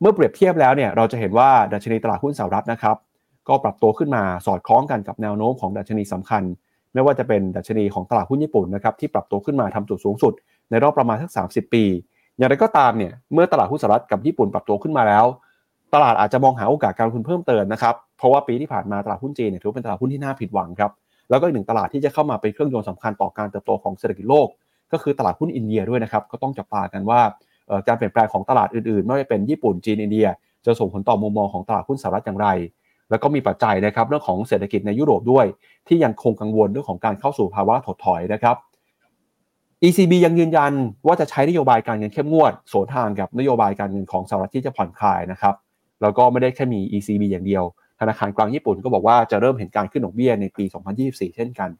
[0.00, 2.96] เมื่อเปรียบเทียบแล้วเนี่ยเราจะเห็นว่าดัชนีตลาดหุ้นสหรัฐนะครับ
[3.48, 6.42] ก็ปรับตัวขึ้นมาสอดคล้องกันกับแนวโน้มของดัชนีสำคัญ
[6.94, 10.32] ไม่ว่าจะเป็นดัชนีของตลาดหุ้นญี่ปุ่นนะครับที่ปรับตัวขึ้นมาทำจุดสูงสุด
[10.70, 11.84] ในรอบประมาณสัก 30 ปี
[12.38, 15.24] อย่างไรก็ตามเนี่ยเมื่อตลาดหุ้นสหรัฐกับญี่ปุ่นปรับตัวขึ้นมาแล้ว
[15.94, 20.92] ตลาดอาจจะมองหาโอกาสการลงทุนเพิ่มเติมนะครับ เพราะว่าปีที่ผ่านมาตลาดหุ้นจีนเนี่ยถือเป็นตลาดหุ้นที่น่าผิดหวังครับ
[21.30, 24.48] แล้วก็อีกหนึ่งตลาดที่จะเข้ามาเป็นเครื่องยนต์สำคัญต่อการเติบโตของเศรษฐกิจโลก
[24.92, 27.20] ก็คือตลาดหุ้นอินเดียด้วยนะครับ ก็ต้องจับตากันว่า
[27.88, 30.26] การเปลี่ยนแปลงของตลาดอื่นๆ ไม่ว่าจะเป็นญี่ปุ่นจีนอินเดีย
[30.66, 32.48] จะส่งผลต่อมุมมองของตลาดหุ้นสหรัฐอย่างไร
[33.10, 35.46] แล้วก็มีปัจจัยนะครับเรื่องของเศรษฐกิจในยุโรปด้วย
[35.88, 38.56] ที่ยังคงกังวลเรื่องของการเข้าสู่ภาวะถดถอยนะครับ
[39.84, 40.72] ECB ยังยืนยัน
[41.06, 45.54] ว่าจะใช้นโยบายการเงินเข้มงวดสวนทางกับนโยบายการเงินของสหรัฐที่จะผ่อนคลายนะครับ
[46.02, 47.64] แล้วก็ไม่ได้แค่มี ECB อย่างเดียว
[48.00, 50.64] ธนาคารกลางญี่ปุ่นก็บอกว่าจะเริ่มเห็นการขึ้นดอกเบี้ยในปี
[51.00, 51.70] 2024 เช่นกัน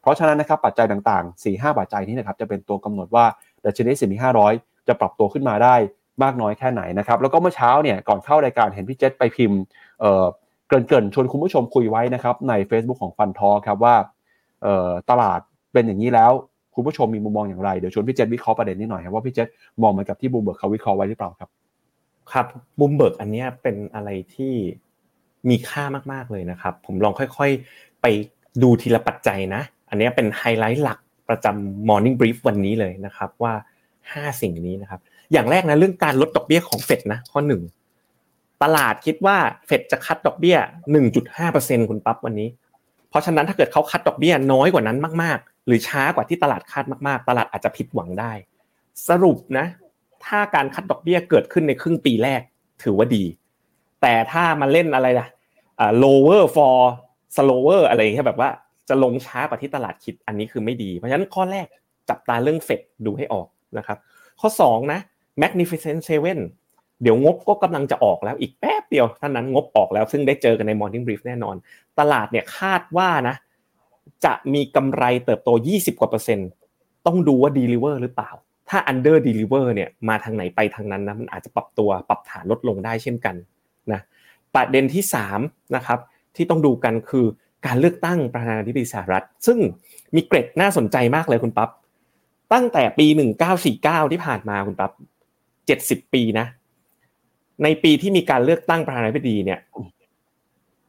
[0.00, 3.24] เพราะฉะนั้นนะครับปัจจัยต่างๆ 4-5ปัจจัยนี้นะครับจะเป็นตัวกำหนดว่า
[3.64, 4.16] ดัชนีสิมี
[4.52, 5.74] 500จะปรับตัวขึ้นมาได้
[6.22, 9.60] มากน้อยแค่ไหนนะครับแล้วก็เมื่อเช้าเนี่ยก่อนเข้ารายการเห็นพี่เจษไปพิมพ์
[10.00, 13.94] เกริ่นๆชวนคุณผู้ชมคุยไว้นะครับใน Facebook ของ FundTalk ครับว่า
[15.10, 15.40] ตลาด
[15.72, 16.32] เป็นอย่างนี้แล้ว
[16.74, 19.48] คุณผู้ชมมีมุมมองอย่างไร เดี๋ยวชวนพี่เจษวิเคราะห์ประเด็นนี้หน่อยครับว่าพี่เจษ
[19.82, 21.50] มองเหมือนกับที่บูมเบิร์กเขาวิเคราะห์ไว้หรือเปล่าครับ
[22.32, 22.46] ครับ
[22.78, 24.54] บูมเบิร์กอันนี้เป็นอะไรที่
[25.50, 28.06] มีค่ามากๆเลยนะครับ ผมลองค่อยๆ ไป
[28.62, 33.52] ดูทีละปัจจัยนะ อันนี้เป็นไฮไลท์หลักประจำ Morning Brief วันนี้เลยนะครับว่า
[33.94, 35.00] 5 สิ่งนี้นะครับ
[35.32, 37.62] อย่างแรกนะเรื่องการลดดอกเบี้ยของเฟดนะข้อหนึ่ง
[38.62, 40.56] ตลาดคิดว่าเฟดจะคัดดอกเบี้ย
[41.24, 42.48] 1.5%คุณปั๊บวันนี้
[43.08, 48.32] เพราะฉะนั้นถ้าเกิดเขาคัดดอกเบี้ยน้อยกว่านั้นมากๆ หรือช้ากว่าที่ตลาดคาดมากๆ ตลาดอาจจะผิดหวังได้
[49.08, 49.66] สรุปนะ
[50.24, 52.40] ถ้าการคัดดอกเบี้ยเกิดขึ้นในครึ่งปีแรก
[52.82, 53.24] ถือว่าดี
[54.02, 55.26] แต่ถ้ามาเล่นอะไรล่ะ
[56.04, 56.78] lower for
[57.36, 58.50] slower อะไรอย่างเงี้ยแบบว่า
[58.88, 61.66] จะลงช้ากว่าที่ตลาดคิดอันนี้คือไม่ดี เพราะฉะนั้นข้อแรก
[62.08, 63.98] จับตาเรื่องเฟดดูให้ออกนะครับ
[64.40, 65.00] ข้อ2นะ
[65.42, 66.38] Magnificent Seven
[67.02, 71.56] เดี๋ยวงบก็กำลังจะออกแล้วอีกแป๊บเดียวท่านั้นงบออกแล้วซึ่งได้เจอกันใน Morning Brief แน่นอน
[71.98, 73.36] ตลาดเนี่ยคาดว่านะ
[74.24, 76.48] จะมีกำไรเติบโต 20 กว่าเปอร์เซ็นต์
[77.06, 78.30] ต้องดูว่า deliver หรือเปล่า
[78.68, 83.34] ถ้า under deliver เนี่ยมาทางไหนไปทางนั้นนะมันอาจจะปรับตัวปรับฐานลดลงได้เช่นกัน
[83.92, 84.00] นะ
[84.56, 85.04] ประเด็นที่
[85.38, 85.98] 3นะครับ
[86.36, 87.26] ที่ต้องดูกันคือ
[87.66, 89.58] การเลือกตั้งประธานาธิบดีสหรัฐ ซึ่ง
[90.14, 91.70] มีเกร็ดน่าสนใจมากเลยคุณปั๊บ
[92.52, 93.06] ตั้งแต่ปี
[93.60, 94.92] 1949 ที่ผ่านมาคุณปั๊บ
[95.66, 96.46] เจ็ดสิบปีนะ
[97.62, 99.60] ในปีที่มีการเลือกตั้งประธานาธิบดีเนี่ย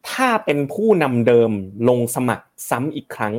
[0.09, 1.51] ถ้าเป็นผู้นำเดิม
[1.89, 3.35] ลงสมัครซ้ำอีกครั้ง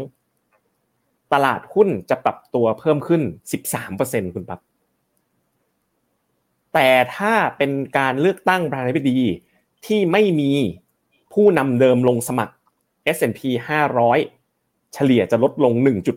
[1.33, 4.61] ตลาดหุ้นจะปรับตัวเพิ่มขึ้นสิบสามเปอร์เซ็นคุณปั๊บ
[6.75, 9.21] แต่ถ้าเป็นการเลือกตั้งประธานาธิบดี
[9.87, 10.51] ที่ไม่มี
[11.35, 12.55] ผู้นำเดิมลงสมัคร
[13.17, 13.41] S&P
[14.17, 15.73] 500 เฉลี่ยจะลดลง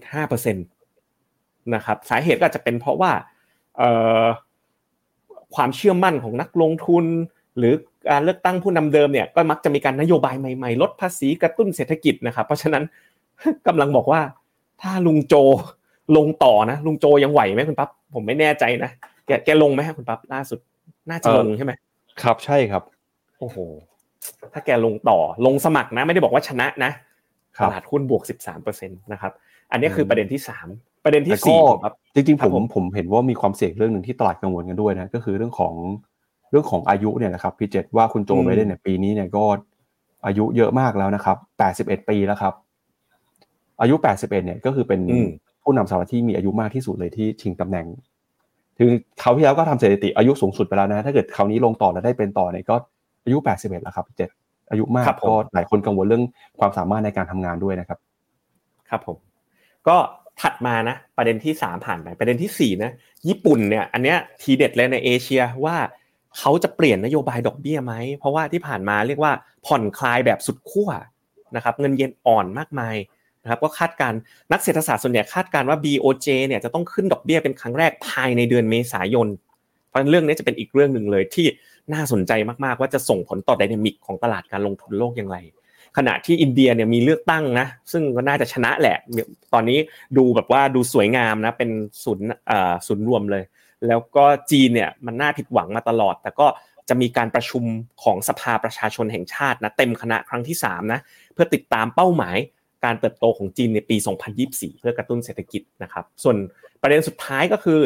[0.06, 3.12] 1.5%นะครับสาเหตุก็จะเป็นเพราะว่า
[5.56, 7.06] ความเชื่อมั่นของนักลงทุน
[7.58, 7.74] หรือ
[8.12, 12.84] การเลือกตั้งผู้นำเดิมเนี่ยก็มักจะมีการนโยบายใหม่ๆ ลดภาษีกระตุ้นเศรษฐกิจนะครับ เพราะฉะนั้น
[13.68, 14.22] กำลังบอกว่า
[14.82, 15.36] ถ้าลุงโจ
[16.18, 18.92] ลงต่อนะ ลุงโจยังไหวไหมคุณปั๊บผมไม่แน่ใจนะ
[19.28, 20.60] แกแกลงไหมครับคุณปั๊บล่าสุด
[21.10, 21.72] น่าจะลงใช่ไหม
[22.22, 22.84] ครับใช่ครับ
[23.42, 23.58] โอ้โห
[24.54, 26.92] ถ้าแกลงต่อลงสมัครนะ ไม่ได้บอกว่าชนะนะ
[27.64, 29.32] ตลาดหุ้นบวกสิบสามเปอร์เซ็นตนะครับ
[29.72, 30.68] อันนี้คือประเด็นที่สาม
[31.04, 35.74] ประเด็นที่สี่ครับ จริงๆ ผมผมเห็นว่ามีความเสี่ยงเรื่องหนึ่งที่ตลาดกังวลกันด้วยนะ ก็คือเรื่องของ
[36.52, 39.44] เรื่องของอายุเนี่ยนะครับพี่เจษว่าคุณโจไบเดนเนี่ยปีนี้เนี่ยก็
[40.26, 42.54] อายุเยอะมากแล้วนะครับแปดสิบเอ็ดปีแล้วครับ
[43.82, 45.02] อายุแปดสิบเอ็ดเนี่ยก็คือเป็น
[45.64, 47.88] ผู้นำสหรัฐที่มีอายุมากที่สุดเลยที่ชิงตำแหน่ง
[48.80, 48.90] ถึง
[49.20, 52.76] เขาที่แล้วก็ทำสถิติอายุสูงสุดไปแล้วนะ ถ้าเกิดคราวนี้ลงต่อแล้วได้เป็นต่อเนี่ยก็
[53.24, 54.30] อายุแปดสิบเอ็ดแล้วครับพี่เจษ
[54.72, 56.24] อายุมากก็หลายคนกังวลเรื่อง
[56.60, 58.00] ความสามารถในการทำงานด้วยนะครับ
[58.90, 59.18] ครับผม
[59.88, 59.98] ก็
[60.42, 62.92] ถัดมานะ ประเด็นที่ 3 ผ่านไปประเด็นที่ 4 นะ
[63.28, 65.76] ญี่ปุ่นเนี่ยอันเนี้ยทีเด็ดเลยในเอเชียว่า
[66.38, 69.34] เขาจะเปลี่ยนนโยบายดอกเบี้ยไหม เพราะว่าที่ผ่านมาเรียกว่า
[69.66, 70.90] ผ่อนคลายแบบสุดขั้ว
[71.56, 72.96] นะครับเงินเยนอ่อนมากมาย
[73.44, 74.14] นะครับก็คาดการ
[74.52, 79.28] นักเศรษฐศาสตร์ส่วนใหญ่คาดการว่า BOJ เนี่ยจะต้องขึ้นดอกเบี้ยเป็นครั้งแรกภายในเดือนเมษายน
[79.88, 81.46] เพราะเรื่องนี้จะเป็นอีกเรื่องหนึ่งเลยที่
[81.94, 82.32] น่าสนใจ
[82.66, 85.38] มากๆว่าจะส่งผลต่อไดนามิกของตลาดการลงทุนโลกอย่างไร
[85.98, 88.98] ขณะที่อินเดียเนี่ยมีเลือกตั้งนะ ซึ่งก็น่าจะชนะแหละ
[89.54, 89.78] ตอนนี้
[90.18, 91.70] ดูแบบว่าดูสวยงามนะเป็น
[92.04, 92.28] ศูนย์
[92.88, 93.44] ศูนย์รวมเลย
[93.88, 96.48] แล้วก็จีนเนี่ยมันน่าผิดหวังมาตลอด แต่ก็
[96.90, 97.64] จะมีการประชุม
[98.04, 101.00] ของสภาประชาชนแห่งชาตินะเต็มคณะครั้งที่3นะ
[101.34, 102.38] เพื่อติดตามเป้าหมาย
[102.86, 103.98] การเติบโตของจีนในปี
[104.40, 106.38] 2024 เพื่อกระตุ้นเศรษฐกิจนะครับ ส่วน
[106.82, 107.80] ประเด็นสุดท้ายก็คือ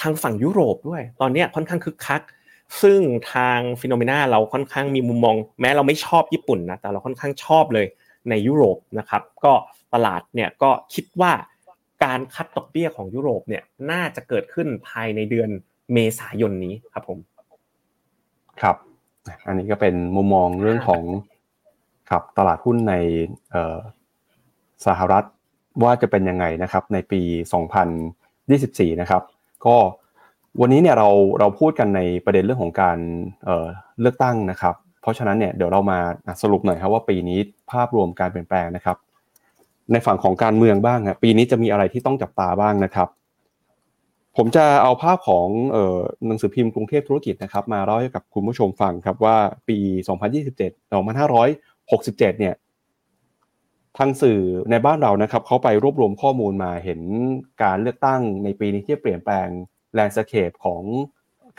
[0.00, 2.22] ทางฝั่งยุโรปด้วย ตอนนี้ค่อนข้างคึกคัก
[2.82, 3.00] ซึ่ง
[3.32, 7.86] ทางฟิโนเมนาเราค่อนข้างมีมุมมอง แม้เราไม่ชอบญี่ปุ่นนะแต่เราค่อนข้างชอบเลย
[8.30, 9.52] ในยุโรปนะครับ ก็
[9.94, 11.32] ตลาดเนี่ยก็คิดว่า
[12.04, 15.50] การคัดดอกเบี้ยของยุโรปเนี่ยน่าจะเกิดขึ้นภายในเดือน
[15.92, 17.18] เมษายนนี้ครับผม
[18.62, 18.76] ครับ
[19.46, 21.02] อันนี้ก็เป็นมุมมองเรื่องของ
[22.10, 22.94] ครับตลาดหุ้นใน
[24.86, 25.24] สหรัฐ
[25.82, 27.20] ว่าจะเป็นยังไงนะครับในปี
[28.30, 29.22] 2024 นะครับ
[29.66, 29.76] ก็
[30.60, 31.08] วันนี้เนี่ยเรา
[31.40, 32.98] เราพูดกันในประเด็นเรื่องของการ
[33.44, 35.98] เเลือกตั้งนะครับ เพราะฉะนั้นเนี่ยเดี๋ยวเรามา
[36.42, 37.38] สรุปหน่อยครับว่าปีนี้
[37.72, 38.96] ภาพรวมการเปลี่ยนแปลงนะครับ
[39.92, 43.08] ในฝั่งของการเมืองบ้างปีนี้จะมีอะไรที่ต้องจับตาบ้างนะครับ
[44.36, 45.46] ผมจะเอาภาพของ
[46.26, 49.36] หนังสือพิมพ์กรุงเทพธุรกิจนะครับ มาเล่าให้กับคุณผู้ชมฟังครับว่า
[49.68, 49.78] ปี
[50.58, 52.54] 2027 2567 เนี่ย
[53.98, 54.40] ทางสื่อ
[54.70, 57.00] ในบ้านเรานะครับเขาไปรวบรวมข้อมูลมาเห็น
[57.62, 59.48] การเลือกตั้งในปีนี้ที่เปลี่ยนแปลง
[59.94, 60.82] แลนด์สเคปของ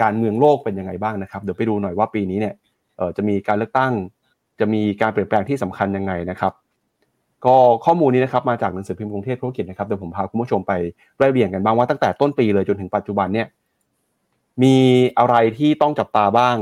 [0.01, 2.55] การเมืองโลกเป็นยังไงบ้างนะครับ เดี๋ยวไปดูหน่อยว่าปีนี้เนี่ย
[3.17, 3.93] จะมีการเลือกตั้ง
[4.59, 6.53] จะมีการเปลี่ยนแปลงที่สำคัญยังไงนะครับ
[7.45, 7.55] ก็
[7.85, 10.73] ข้อมูลนี้นะครับมาจากหนังสือพิมพ์กรุงเทพธุรกิจนะครับเดี๋ยวผมพาคุณผู้ชมไป
[11.17, 13.47] ไล่เรียงกันบ้างว่าตั้งแต่ต้นปีเลยจนถึงปัจจุบันเนี่ย
[14.63, 14.75] มี
[15.19, 16.57] อะไรที่ต้องจับตาบ้าง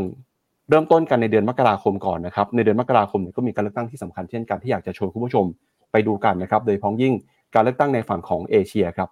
[0.69, 5.45] เริ่มต้นกันในเดือนมกราคมก่อนนะครับ ในเดือนมกราคมเนี่ยก็มีการเลือกตั้งที่สำคัญเช่นกันที่อยากจะชวนคุณผู้ชม
[5.91, 7.13] ไปดูกันนะครับ โดยพ้องยิ่ง
[7.53, 9.09] การเลือกตั้งในฝั่งของเอเชียครับ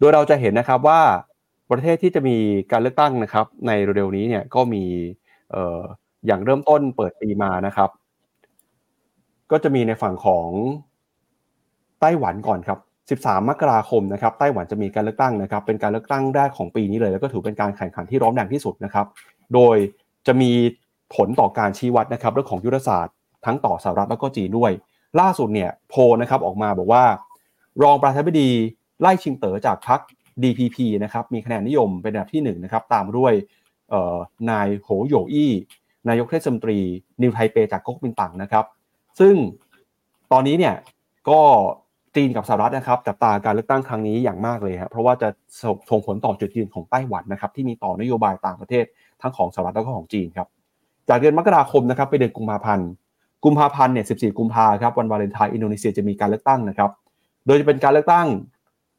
[0.00, 1.00] โดยเราจะเห็นนะครับว่า
[1.70, 2.36] ประเทศที่จะมี
[2.72, 4.84] การเลือกตั้งนะครับ ในเร็วๆนี้เนี่ยก็มี
[6.26, 7.90] อย่างเริ่มต้นเปิดปีมานะครับ
[9.50, 10.48] ก็จะมีในฝั่งของ
[12.00, 12.78] ไต้หวันก่อนครับ
[13.22, 19.06] 13 มกราคมนะครับไต้หวันจะมีการเลือกตั้งนะครับ เป็นการเลือกตั้งแรกของปีนี้เลย แล้วก็ถือเป็นการแข่งขันที่ร้อนแรงที่สุดนะครับ
[19.54, 19.76] โดย
[20.26, 20.50] จะมี
[21.14, 23.14] ผลต่อการชี้วัดนะครับ เรื่องของยุทธศาสตร์
[23.46, 24.72] ทั้งต่อสหรัฐแล้วก็จีนด้วย
[25.20, 27.04] ล่าสุดเนี่ยโพนะครับออกมาบอกว่า
[27.82, 28.50] รองประธานาธิบดี
[29.00, 30.00] ไล่ชิงเต๋อจากพรรค
[30.42, 33.32] DPP นะครับมีคะแนนนิยมเป็นอันดับที่1นนะครับตามด้วย
[34.50, 35.52] นายโหโยอี้
[36.08, 36.78] นายกเทศมนตรี
[37.22, 38.64] นิวไทเปจากก๊กมินตั๋งนะครับ
[39.20, 39.34] ซึ่ง
[40.32, 40.74] ตอนนี้เนี่ย
[41.28, 41.40] ก็
[42.16, 45.28] จีนกับสหรัฐนะครับจับตาการเลือกตั้งครั้งนี้อย่างมากเลยครับเพราะว่าจะ
[45.90, 48.84] ส่งผลต่อจุดยืนของไต้หวันนะครับที่มีต่อนโยบายต่างประเทศ
[49.22, 50.48] ทั้งของสหรัฐแล้วก็ของจีนครับ
[51.08, 52.88] จากเดือนมกราคมนะครับไปเดือนกุมภาพันธ์
[53.44, 56.90] กุมภาพันธ์เนี่ย 14 กุมภาครับวันวาเลนไทน์อินโดนีเซียจะมีการเลือกตั้งนะครับ
[57.46, 58.26] โดยจะเป็นการเลือกตั้ง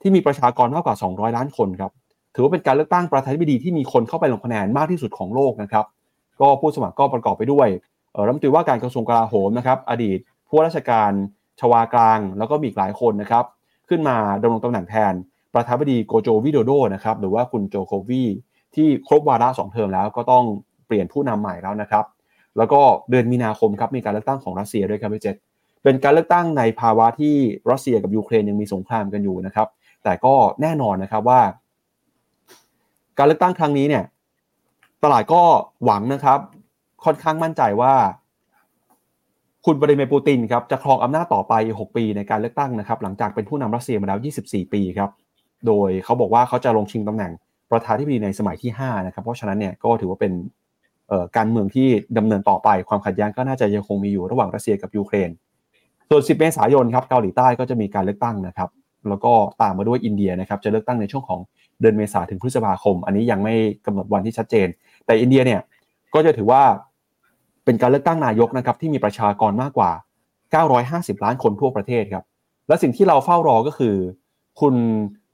[0.01, 1.91] ที่มีประชากรมากกว่า 200 ล้านคนครับ
[2.35, 5.85] ถือว่าเป็นการเลือกตั้งประธานาธิบดีที่มีคนเข้าไปลงคะแนนมากที่สุดของโลกนะครับ
[6.41, 7.67] ก็ผู้สมัครก็ประกอบไปด้วย
[8.25, 11.11] รัฐมนตรีว่าการกระทรวงกลาโหมนะครับ อดีตผู้ว่าราชการ
[11.59, 13.45] ชวากลาง แล้วก็มีอีกหลายคนนะครับ
[13.89, 15.13] ขึ้นมาดำรงตำแหน่งแทน
[15.53, 18.23] ประธานาธิบดีโจโกวิโดโดนะครับ หรือว่าคุณโจโกวี
[18.75, 20.43] ที่ครบวาระสองเทอมแล้วก็ต้อง
[20.87, 22.05] เปลี่ยนผู้นำใหม่แล้วนะครับ
[22.57, 25.35] แล้วก็เดือนมีนาคมครับมีการเลือกตั้งของรัสเซียด้วยครับพี่เจษ
[25.83, 27.35] เป็นการเลือกตั้งในภาวะที่
[27.71, 29.67] รัสเซียกับยูเครนยังมีสงครามกันอยู่นะครับ
[30.03, 31.41] แต่ก็แน่นอนนะครับว่า
[33.17, 34.03] การเลือกตั้งครั้งนี้เนี่ย
[35.03, 35.41] ตลาดก็
[35.85, 36.39] หวังนะครับ
[37.05, 37.93] ค่อนข้างมั่นใจว่า
[39.65, 45.09] คุณบริเมปูตินครับจะครองอำนาจต่อไป 6 ปีในการเลือกตั้งนะครับ หลังจากเป็นผู้นำรัสเซียมาแล้ว 24 ปีครับ
[45.67, 47.31] โดยเขาบอกว่าเขาจะลงชิงตำแหน่ง
[47.71, 50.33] ประธานที่ดีในสมัยที่ 5 นะครับ เพราะฉะนั้นเนี่ยก็ถือว่าเป็น
[51.37, 51.87] การเมืองที่
[52.17, 55.29] ดำเนินต่อไปความขัดแย้งก็น่าจะยังคงมีอยู่ระหว่างรัสเซียกับยูเครน
[56.09, 58.69] ส่วน 10 เมษายนครับเกาหลีใต้ก็จะมีการเลือกตั้งนะครับ
[59.09, 61.39] แล้วก็ตามมาด้วยอินเดียนะครับจะเลือกตั้งในช่วงของ
[61.81, 63.53] เดือนเมษาถึงพฤษภาคม อันนี้ยังไม่
[63.85, 64.67] กำหนดวันที่ชัดเจน
[65.05, 65.61] แต่อินเดียเนี่ย
[66.13, 66.63] ก็จะถือว่า
[67.65, 69.91] เป็นการเลือกตั้งนายกนะครับที่มีประชากรมากกว่า
[70.57, 72.23] 950 ล้านคนทั่วประเทศครับ
[72.67, 73.95] และสิ่งที่เราเฝ้ารอก็คือ
[74.59, 74.75] คุณ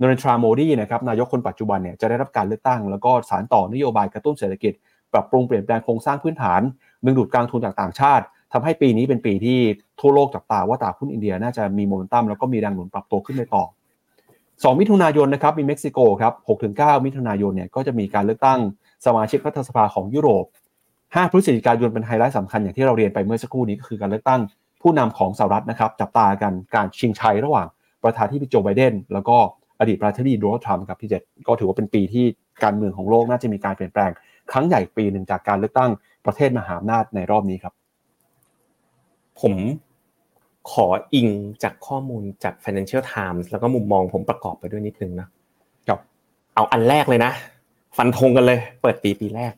[0.01, 4.73] นเรนทราโมดีนะครับนายกคนปัจจุบันเนี่ยจะได้รับการเลือกตั้ง แล้วก็สานต่อนโยบายกระตุ้นเศรษฐกิจ
[5.13, 6.61] ปรับปรุงเปลี่ยนแปลงโครงสร้างพื้นฐาน
[7.05, 9.59] ดึงดูดการลงทุนจากต่างชาติ ทำให้ปีนี้เป็นปีที่
[9.99, 13.63] ทั่วโลกจับตาว่าตลาดหุ้นอินเดียน่าจะมีโมเมนตัมแล้วก็มีแรงหนุนปรับตัวขึ้นไปต่อ
[14.21, 16.33] 2 มิถุนายนนะครับมีเม็กซิโกครับ
[16.69, 18.59] 6-9 มิถุนายนเนี่ยก็จะมีการเลือกตั้ง
[19.05, 20.45] สมาชิกรัฐสภาของยุโรป
[20.87, 24.41] 5 พฤศจิกายนเป็นไฮไลท์สำคัญอย่างที่เราเรียนไปเมื่อสักครู่นี้ก็คือการเลือกตั้ง
[24.81, 27.67] ผู้นำของสหรัฐนะครับจับตากันการชิงชัยระหว่าง
[28.03, 29.37] ประธานที่โจไบเดนแล้วก็
[29.79, 32.25] อดีตประธานาธิบดีโดนัลด์ทรัมป์ครับพี่เจษก็ถือว่าเป็นปีที่
[32.63, 34.11] การเมืองของโลกน่าจะมีการเปลี่ยนแปลง
[34.51, 35.91] ครั้งใหญ่ปีหนึ่งจากการเลือกตั้ง
[36.25, 37.73] ประเทศมหาอำนาจในรอบนี้ครับ
[39.41, 39.53] ผม
[40.71, 41.29] ขออิง
[41.63, 45.27] จากข้อมูลจาก Financial Times แล้วก็มุมมองผมประกอบไปด้วยนิดนึงนะ
[45.87, 45.99] ครับ
[46.55, 47.31] เอาอันแรกเลยนะ
[47.97, 49.53] ฟันธงกันเลย เปิดปีปีแรก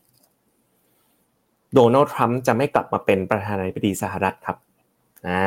[1.74, 4.58] โดนัลด์ทรัมป์จะไม่กลับมาเป็นประธานาธิบดีสหรัฐครับ
[5.28, 5.44] อ่า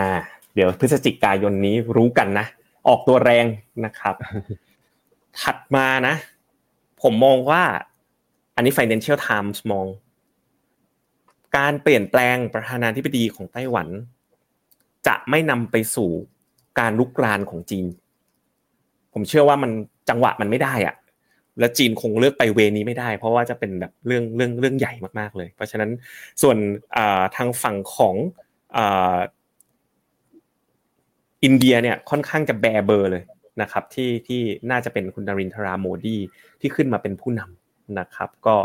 [0.54, 2.46] เดี๋ยวพฤศจิกายนนี้รู้กันนะ
[2.88, 3.46] ออกตัวแรง
[3.84, 4.14] นะครับ
[5.40, 6.14] ถัดมานะ
[7.02, 7.62] ผมมองว่า
[8.54, 9.86] อันนี้ Financial Times มอง
[11.56, 13.88] การเปลี่ยนแปลงประธานาธิบดีของไต้หวัน
[15.06, 16.10] จะไม่นำไปสู่
[16.78, 17.86] การลุกรานของจีน
[19.12, 19.70] ผมเชื่อว่ามัน
[20.08, 20.96] จังหวะมันไม่ได้อะ
[21.58, 25.90] และจีนคงเลือกไปเวนี้ไม่ได้ เพราะว่าจะเป็นแบบเรื่องเรื่องเรื่องใหญ่มากๆเลย เพราะฉะนั้น
[26.42, 26.56] ส่วน
[27.36, 28.14] ทางฝั่งของ
[31.44, 33.24] อินเดียเนี่ยค่อนข้างจะแบเบอร์เลย
[33.62, 34.40] นะครับที่ที่
[34.70, 36.16] น่าจะเป็นคุณดารินทราโมดี
[36.60, 38.56] ที่ขึ้นมาเป็นผู้นำนะครับ ก็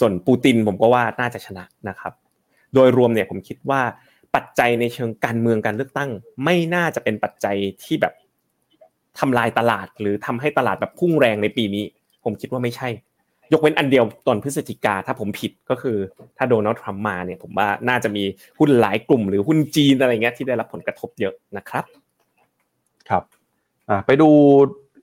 [0.00, 2.12] ส่วนปูตินผมก็ว่าน่าจะชนะนะครับ
[2.74, 3.80] โดยรวมเนี่ยผมคิดว่า
[4.34, 6.10] ปัจจัยในเชิงการเมืองการเลือกตั้ง
[6.44, 8.14] ไม่น่าจะเป็นปัจจัยที่แบบ
[9.18, 11.84] ทำลายตลาด หรือทำให้ตลาดแบบพุ่งแรงในปีนี้
[12.24, 12.88] ผมคิดว่าไม่ใช่
[13.52, 15.96] ยกเว้นอันเดียวตอนพฤศจิกาถ้าผมผิดก็คือ
[16.36, 18.24] ถ้าโดนัลด์ทรัมป์มาเนี่ย ผมว่าน่าจะมี
[18.58, 21.84] หุ้นหลายกลุ่ม หรือหุ้นจีนอะไรเงี้ยที่ได้รับผลกระทบเยอะนะครับ
[23.08, 23.22] ครับ
[24.06, 24.30] ไปดู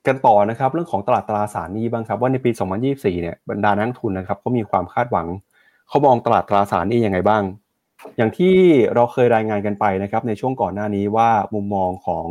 [0.07, 2.51] กันต่อนะครับ เรื่องของตลาดตราสารนี้บ้างครับว่าในปี
[2.85, 5.27] 2024 เนี่ยบรรดานักทุนนะครับเขามีความคาดหวัง
[5.87, 7.43] เขามองตลาดตราสารนี้ยังไงบ้าง
[8.17, 8.55] อย่างที่
[8.95, 12.25] เราเคยรายงานกันไปนะครับในช่วงก่อนหน้านี้ว่ามุมมองของ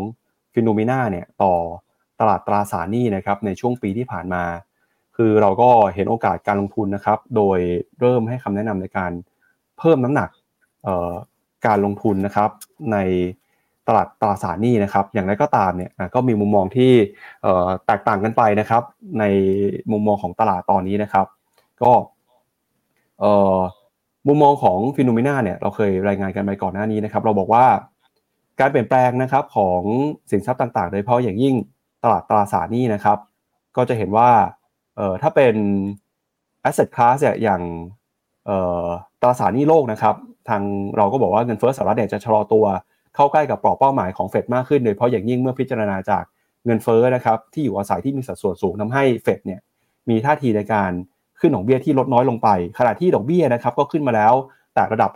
[0.52, 1.54] ฟิโนเมนาเนี่ยต่อ
[2.20, 4.44] ตลาดตราสารหนี้นะครับในช่วงปีที่ผ่านมา
[5.16, 7.58] คือเราก็เห็นโอกาสการลงทุนนะครับ โดย
[8.00, 9.12] เริ่มให้คำแนะนำในการ
[9.78, 10.28] เพิ่มน้ำหนัก
[11.66, 12.50] การลงทุนนะครับ
[12.92, 12.98] ใน
[13.88, 16.92] ตลาดตราสารหนี้นะครับ อย่างไรก็ตามเนี่ยก็มีมุมมองที่
[17.86, 18.82] แตกต่างกันไปนะครับ
[19.20, 19.24] ใน
[19.92, 21.26] มุมมองของตลาดตอนนี้นะครับ
[21.82, 21.92] ก็
[24.28, 27.66] มุมมองของฟิโนเมนาเนี่ยเราเคยรายงานกันไปก่อนหน้านี้นะครับ เราบอกว่า
[28.60, 29.82] การเปลี่ยนแปลงนะครับของ
[30.30, 31.54] สินทรัพย์ต่างๆ โดยเฉพาะอย่างยิ่ง
[32.04, 33.18] ตลาดตราสารหนี้นะครับ
[33.76, 34.30] ก็จะเห็นว่า
[34.96, 35.54] เอ่อถ้าเป็น
[36.68, 37.62] asset class เนี่ยอย่าง
[38.46, 38.86] เอ่อ
[39.22, 40.14] ตราสารหนี้โลกนะครับ
[40.48, 40.62] ทาง
[40.96, 42.64] เราก็บอกว่าเงินเฟ้อสหรัฐเนี่ยจะชะลอตัว
[43.14, 46.24] เข้าใกล้กับกรอบเป้าหมายของเฟดมากขึ้นโดยเฉพาะอย่างยิ่งเมื่อพิจารณาจาก
[46.64, 49.60] เงินเฟ้อนะครับที่อยู่อาศัยที่มีสัดส่วนสูงทำให้เฟดเนี่ย
[50.08, 50.90] มีท่าทีในการ
[51.40, 54.34] ขึ้นดอกเบี้ยที่ลดน้อยลงไป ขณะที่ดอกเบี้ยนะครับก็ขึ้นมาแล้ว
[54.74, 55.10] แต่ระดับ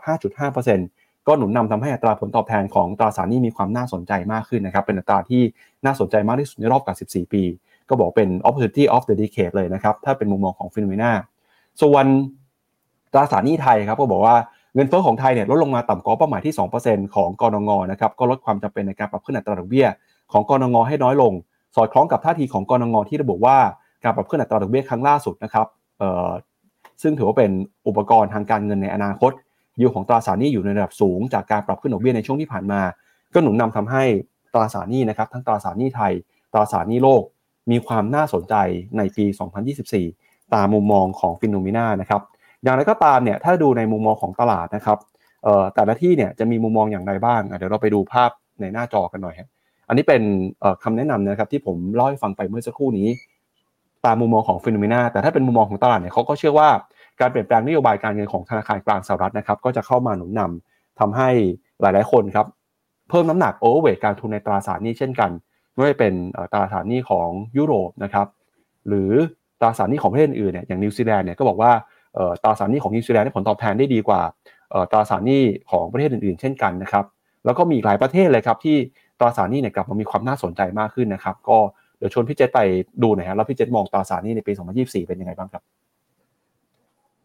[0.60, 5.42] 5.5%ก็หนุนนำทำให้อัตราผลตอบแทนของตราสารหนี้มีความน่าสนใจมากขึ้นนะครับเป็นอัตราที่
[5.84, 7.42] น่าสนใจมากที่สุดในรอบกว่า14 ปี
[7.88, 11.12] ก็บอกเป็น opportunity of the decade เลยนะครับถ้าเป็นมุมมองของฟิโนเมนา
[11.82, 12.04] ส่วน
[13.12, 14.36] ตราสารหนี้ไทยครับก็บอกว่า
[14.74, 16.54] เงินเฟ้อของไทยเนี่ยลดลงมาต่ำกว่าเป้าหมายที่
[16.84, 19.86] 2%ของกรงงนะครับก็ลดความจำเป็นในการปรับขึ้นอัตราดอกเบี้ย
[20.32, 21.32] ของกนง.ให้น้อยลง
[21.76, 23.56] สอดคล้องกับท่าทีของกนง.ที่ระบุว่า
[24.04, 25.66] การปรับขึ้นอัตราดอกเบี้ยครั้งล่าสุดนะครับ
[27.02, 27.50] ซึ่งถือว่าเป็น
[27.88, 29.32] อุปกรณ์ทางการเงินในอนาคต
[29.80, 32.80] ยิวของตราสารหนี้อยู่ในระดับสูงจากการปรับขึ้นดอกเบี้ยในช่วงที่ผ่านมา
[33.34, 34.04] ก็หนุนนำทำให้
[34.54, 36.12] ตราสารหนี้นะครับ ทั้งตราสารหนี้ไทย
[36.52, 37.22] ตราสารหนี้โลก
[37.70, 38.54] มีความน่าสนใจ
[38.96, 39.24] ในปี
[39.88, 42.22] 2024 ตามมุมมองของ Finnomena นะครับ
[42.62, 44.98] อย่างไรก็ตามเนี่ยถ้าดูในมุมมองของตลาดนะครับ
[45.74, 48.30] แต่ละที่เนี่ยจะมีมุมมองอย่างไรบ้าง เดี๋ยวเราไปดูภาพ
[48.60, 49.48] ในหน้าจอกันหน่อยครับ
[49.88, 50.22] อันนี้เป็น
[50.82, 53.08] คำแนะนำนะครับที่ผมเล่าให้ฟังไปเมื่อสักครู่นี้
[54.06, 56.68] ตามมุมมองของ Finnomena แต่ถ้าเป็นมุมมองของตลาดเนี่ยเขาก็เชื่อว่า
[57.20, 61.28] การเปลี่ยนแปลงนโยบายการเงินของธนาคารกลางสหรัฐนะครับก็จะเข้ามาหนุนนำทำให้
[61.80, 62.46] หลาย ๆ คนครับ
[63.08, 65.30] เพิ่มน้ำหนัก overweight การลงทุนในตราสารหนี้เช่นกัน
[65.72, 66.14] ไม่ว่าเป็น
[66.52, 68.26] ตราสารหนี้ของยุโรปนะครับ
[68.88, 69.10] หรือ
[69.60, 71.70] ตราสารหนี้ของประเทศอื่นเนี่ยอย่างนิวซีแลนด์เนี่ยก็บอกว่า
[72.42, 74.20] ตราสารหนี้ของนิวซีแลนด์ได้ผลตอบแทนได้ดีกว่า
[74.90, 77.04] ตราสารหนี้ของประเทศอื่น ๆ เช่นกันนะครับ
[77.44, 78.76] แล้วก็มีหลายประเทศเลยครับที่
[79.18, 81.58] ตราสารหนี้เนี่ยกลับมามีความน่าสนใจมากขึ้นนะครับ ก็
[81.98, 82.60] เดี๋ยวชวนพี่เจษไป
[83.02, 85.62] ดูหน่อยครับแล้วพี่เจษมองตราสารหนี้ในปี 2024 เป็นยังไงบ้างครับ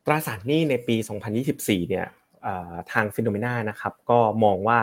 [0.05, 0.95] ตราสารหนี้ในปี
[1.43, 2.05] 2024 เนี่ย
[2.91, 4.79] ทาง Finnomena นะครับก็มองว่า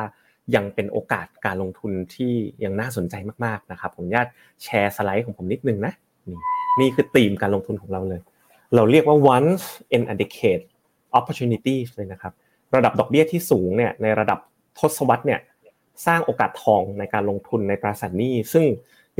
[0.55, 2.33] ยังเป็นโอกาสการลงทุนที่
[2.65, 3.15] ยังน่าสนใจ
[3.45, 4.27] มากๆนะครับผมขออนุญาต
[4.63, 5.93] แชร์สไลด์ของผมนิดนึงนะ
[6.29, 6.39] นี่
[6.81, 8.21] นี่คือธีมการลงทุนของเราเลย
[8.75, 9.65] เราเรียกว่า once
[9.97, 10.65] in a decade
[11.19, 12.33] opportunities เลยนะครับ
[12.75, 14.39] ระดับดอกเบี้ยที่สูงเนี่ยในระดับ
[14.79, 15.41] ทศวรรษเนี่ย
[16.07, 18.65] สร้างโอกาสทองในการลงทุนในตราสารหนี้ ซึ่ง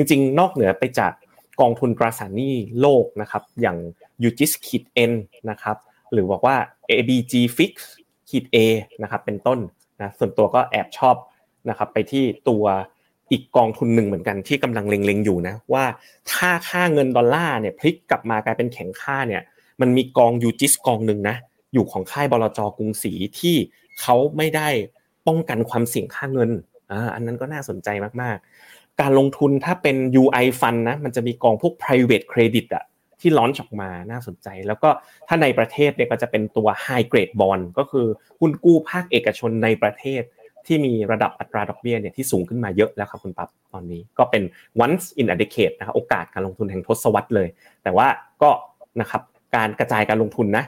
[0.01, 1.13] จริง ๆ นอกเหนือไปจาก
[1.61, 3.77] กองทุนตราสารหนี้โลกนะครับ อย่าง
[4.29, 5.13] UGIS ขีด N น
[5.51, 5.77] นะครับ
[6.13, 6.57] หรือบอกว่า
[6.91, 7.73] ABG Fix
[8.29, 8.57] ขีด A
[9.03, 9.59] นะครับ เป็นต้น
[10.01, 11.17] นะส่วนตัวก็แอบชอบ
[11.69, 12.65] นะครับ ไปที่ตัว
[13.31, 15.85] อีกกองทุนหนึ่งเหมือนกันที่กำลังเล็งๆอยู่นะว่า
[16.33, 19.43] ถ้าค่าเงินดอลลาร์เนี่ยพลิกกลับมากลายเป็นแข็งค่าเนี่ย
[19.81, 21.37] มันมีกองยูจิสกองหนึ่งนะ
[21.75, 23.57] อยู่ของค่ายบลจกรุงศรีที่
[24.01, 24.69] เขาไม่ได้
[25.27, 26.51] ป้องกันความเสี่ยงค่าเงิน
[26.91, 27.89] อ่าอันนั้นก็น่าสนใจ
[28.23, 32.85] มากๆ การลงทุนถ้าเป็น UI fund นะมันจะมีกองพวก private credit อะ
[33.21, 34.89] ที่ล้อนช์ออกมาน่าสนใจ แล้วก็
[35.29, 38.07] ถ้าในประเทศเนี่ยก็จะเป็นตัว high grade bond ก็คือ
[38.41, 40.23] หุ้นกู้ภาคเอกชนในประเทศ
[40.67, 44.43] ที่มีระดับอัตราดอกเบี้ยเนี่ยที่สูงขึ้นมาเยอะแล้วครับคุณปั๊บตอนนี้ก็เป็น
[44.85, 47.49] once in a decade นะครับโอกาสการลงทุนแห่งทศวรรษเลย
[47.83, 48.09] แต่ว่า
[48.43, 48.51] ก็
[49.01, 49.23] นะครับ
[49.57, 50.65] การกระจายการลงทุนนะ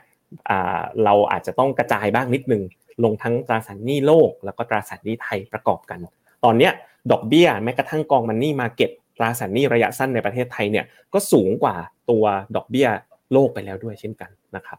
[1.04, 2.62] เราอาจจะต้องกระจายบ้างนิดนึง
[3.04, 5.98] ลงทั้งตราสารหนี้โลก แล้วก็ตราสารหนี้ไทยประกอบกัน
[6.44, 6.72] ตอนเนี้ย
[7.10, 11.74] ดอกเบี้ยแม้กระทั่งกองมันนี่มาเก็ตตราสารหนี้ระยะสั้นในประเทศไทยเนี่ยก็สูงกว่า
[12.10, 12.24] ตัว
[12.56, 12.88] ดอกเบี้ย
[13.32, 14.78] โลกไปแล้วด้วยเช่นกันนะครับ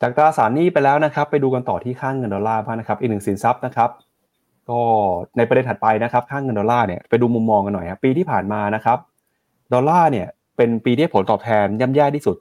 [0.00, 3.90] จากตราสารหนี้ไปแล้วนะครับ ไปดูกันต่อที่ค่างเงินดอลลาร์บ้างนะครับอีกหนึ่งสินทรัพย์นะครับ
[4.70, 4.80] ก็
[5.36, 8.98] ในประเด็นถัดไปนะครับค่างเงินดอลลาร์เนี่ยไปดูมุมมองกันหน่อยครับปีที่ผ่านมานะครับ
[9.72, 12.36] ดอลลาร์เนี่ยเป็นปีที่ผลตอบแทนย่ำแย่ที่สุด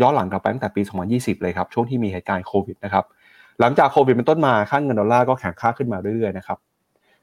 [0.00, 0.82] ย้อนหลังกลับไปตั้งแต่ปี
[1.12, 3.04] 2020 เลยครับช่วงที่มีเหตุการณ์โควิดนะครับ
[3.60, 6.58] หลังจากโควิดเป็นต้นมาค่างเงินดอลลาร์ก็แข็งค่าขึ้นมาเรื่อยๆนะครับ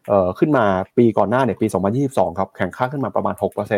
[0.07, 0.65] เอ่อขึ้นมา
[0.97, 1.67] ปีก่อนหน้าเนี่ยปี
[2.03, 3.35] 2022 ครับแข็งค่าขึ้นมาประมาณ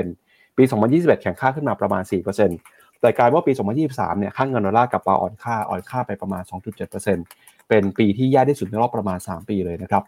[0.07, 2.03] 6%ปี 2021 แข็งค่าขึ้นมาประมาณ
[2.51, 3.51] 4%แต่กลายว่าปี
[3.85, 6.43] 2023 เนี่ยค่างเงินดอลลาร์กลับมาอ่อนค่าอ่อนค่าไปประมาณ
[7.05, 10.03] 2.7%เป็นปีที่แย่ที่สุดในรอบประมาณ 3 ปีเลยนะครับ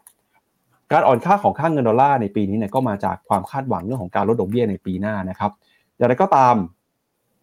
[0.91, 5.51] การอ่อนค่าของค่างเงินดอลลาร์ในปีนี้เนี่ยก็มาจากความคาดหวังเรื่องของการลดดอกเบี้ยในปีหน้านะครับ
[5.97, 6.55] อย่างไรก็ตาม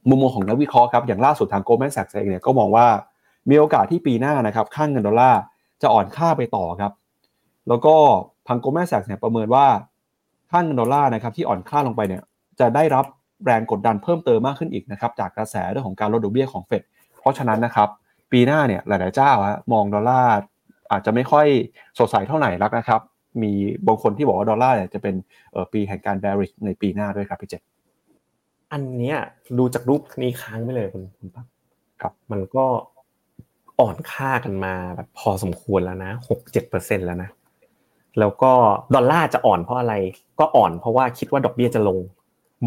[0.08, 2.86] มุมมองของนักวิเคราะห์ครับอย่างล่าสุดทาง Goldman Sachs เองเนี่ยก็มองว่า
[3.50, 5.40] มีโอกาสที่ปีหน้านะครับค่างเงินดอลลาร์
[5.82, 6.92] จะอ่อนค่าไปต่อครับ
[7.68, 7.96] แล้วก็
[8.48, 9.66] ทาง Goldman Sachs เนี่ยประเมินว่า
[10.50, 12.22] ค่างเงินดอลลาร์นะครับที่อ่อนค่าลงไปเนี่ย
[12.60, 13.04] จะได้รับ
[13.44, 16.82] แรงกดดันเพิ่มเติมมากขึ้นอีกนะครับจากกระแสเรื่องของการลดดอกเบี้ยของเฟด
[17.20, 17.88] เพราะฉะนั้นนะครับ
[18.32, 20.34] ปีหน้าเนี่ยหลาย ๆ เจ้าฮะมองดอลลาร์
[20.90, 21.46] อาจจะไม่ค่อย
[21.98, 23.00] สดใสเท่าไหร่นักนะครับ
[23.42, 23.52] มี
[23.86, 25.14] บางคนที่บอกว่าดอลลาร์เนี่ยจะเป็น
[25.72, 27.62] ปีแห่งการ bearish ในปีหน้าด้วยครับพี่เจษ
[28.72, 29.16] อันเนี้ย
[29.58, 31.46] ดูจากรูปนี้ค้างไปเลยคุณคุณปั๊บ
[32.00, 32.64] ครับ มันก็
[33.80, 37.30] อ่อนค่ากันมาแบบพอสมควรแล้วนะหกเจ็ดเปอร์เซ็นแล้วนะ
[38.18, 38.52] แล้วก็
[38.94, 39.94] ดอลลาร์จะอ่อนเพราะอะไร
[40.40, 41.98] ก็อ่อนเพราะว่าคิดว่าดอกเบี้ยจะลง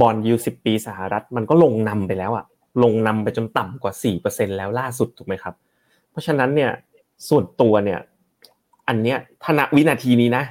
[0.02, 2.46] บอลยูสิบปีสหรัฐมันก็ลงนำไปแล้วอะ
[2.84, 5.54] ลงนำไปจนต่ำกว่าสี่เปอร์เซ็นแล้วล่าสุดถูกไหมครับ
[6.12, 6.72] เพราะฉะนั้นเนี่ย
[7.30, 8.00] ส่วนตัวเนี่ย
[8.88, 10.44] อันเนี้ยถณวินาทีนี้นะ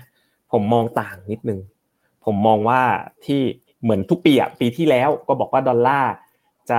[0.53, 1.61] ผมมองต่างนิดนึง
[2.25, 2.81] ผมมองว่า
[3.27, 3.41] ที่
[3.83, 6.13] เหมือนทุกปีอะปีที่แล้วก็บอกว่าดอลลาร์
[6.71, 6.79] จะ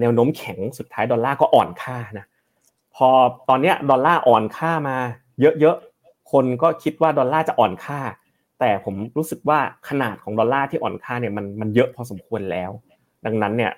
[0.00, 2.26] แนวโน้มแข็งสุดท้ายดอลลาร์ก็อ่อนค่านะ
[2.96, 3.08] พอ
[3.48, 4.96] ตอนเนี้ยดอลลาร์อ่อนค่ามา
[5.40, 5.93] เยอะๆ
[6.34, 8.00] คนก็คิดว่าดอลลาร์จะอ่อนค่า
[8.60, 9.58] แต่ผมรู้สึกว่า
[9.88, 12.70] ขนาดของดอลลาร์ที่อ่อนค่าเนี่ยมันมันเยอะพอสมควรแล้ว
[13.26, 13.72] ดังนั้นเนี่ย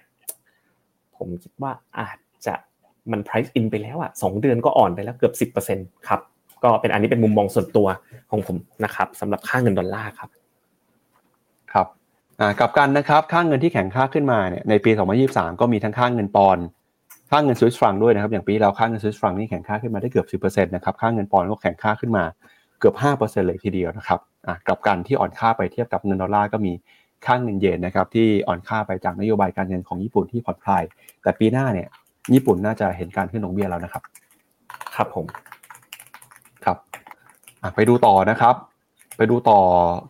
[1.16, 2.54] ผมคิดว่าอาจจะ
[3.11, 5.78] มัน price in ไปแล้วอะสองเดือนก็อ่อนไปแล้วเกือบสิบเปอร์เซ็น
[6.09, 6.20] ครับ
[6.64, 7.86] ก็เป็นอันนี้เป็นมุมมองส่วนตัว
[8.30, 10.30] ของผมนะครับสำหรับค่าเงินดอลลาร์ครับ
[11.72, 11.86] ครับ
[12.61, 14.90] กับกันนะครับค่าเงินที่แข็งค่าขึ้นมาเนี่ยในปี
[15.26, 16.59] 2023 ก็มีทั้งค่าเงินปอนด์
[17.31, 22.24] ค่าเงินสวิสฟรังก์ด้วยนะครับ อย่างปีเราค่าเงินสวิสฟรังก์นี่แข็งค่าขึ้นมาได้เกือบ10%นะครับ ค่าเงินปอนด์ก็แข็งค่าขึ้นมา
[22.81, 26.72] เกือบ5%เลยทีเดียวนะครับอ่ากลับกันที่อ่อนค่าไปเทียบกับเงินดอลลาร์ก็มี
[27.27, 30.83] ค่าเงินเยนนะครับที่อ่อนค่าไปจากนโยบายการเงินของญี่ปุ่นที่ผ่อนคลาย
[31.22, 31.89] แต่ปีหน้าเนี่ย
[32.35, 34.03] ญี่ปุ่นน่าจะเห็นการขึ้นดอกเบี้ยแล้วนะครับ
[34.97, 35.27] ครับผม
[36.64, 36.77] ครับ
[37.74, 38.55] ไปดูต่อนะครับ
[39.16, 39.61] ไปดูต่อ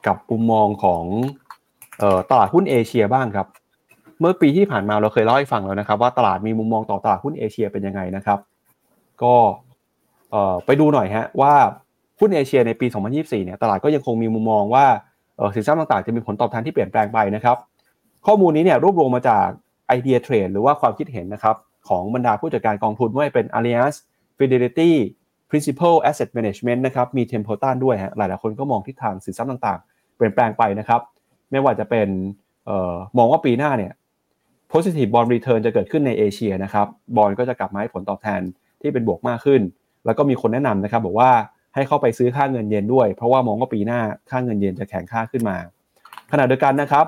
[0.07, 1.05] กับมุมมองของ
[2.31, 3.47] ตลาดหุ้นเอเชียบ้างครับ
[4.21, 8.39] เมื่อปีที่ผ่านมาเราเคยเล่าให้ฟังแล้วนะครับ ว่าตลาดมีมุมมองต่อตลาดหุ้นเอเชียเป็นยังไงนะครับ
[9.23, 9.35] ก็
[10.67, 11.55] ไปดูหน่อยฮะว่า
[12.21, 12.87] หุ้นเอเชียในปี
[13.17, 14.87] 2024 เนี่ยตลาดก็ยังคงมีมุมมองว่า
[15.55, 17.57] สินทรัพย์ต่างๆ จะมีผลตอบแทนที่เปลี่ยนแปลงไปนะครับ
[18.27, 19.47] ข้อมูลนี้เนี่ยรวบรวมมาจาก
[19.89, 21.57] ไอเดียเทรดหรือว่าความคิดเห็นนะครับ
[21.89, 23.95] ของบรรดาผู้จัดการกองทุนว่าเป็น Allianz
[24.39, 24.91] Fidelity
[25.51, 31.01] Principal Asset Management นะครับมี Templeton ด้วยฮะหลายๆคนก็มองทิศทางสินทรัพย์ต่างๆ เปลี่ยนแปลงไปนะครับ
[31.51, 32.09] ไม่ว่าจะเป็น
[33.19, 33.93] มองว่าปีหน้าเนี่ย
[34.77, 38.41] positive bond return จะเกิดขึ้นในเอเชียนะครับบอลก็จะกลับมาให้ผลตอบแทน
[38.81, 39.61] ที่เป็นบวกมากขึ้น
[40.05, 41.31] แล้วก็มีคนแนะนำนะครับบอกว่า
[41.75, 44.01] ให้เข้าไปซื้อค่าเงินเยนด้วย เพราะว่ามองว่าปีหน้า
[44.31, 45.57] ค่าเงินเยนจะแข็งค่าขึ้นมา
[46.33, 47.07] ขณะเดียวกันนะครับ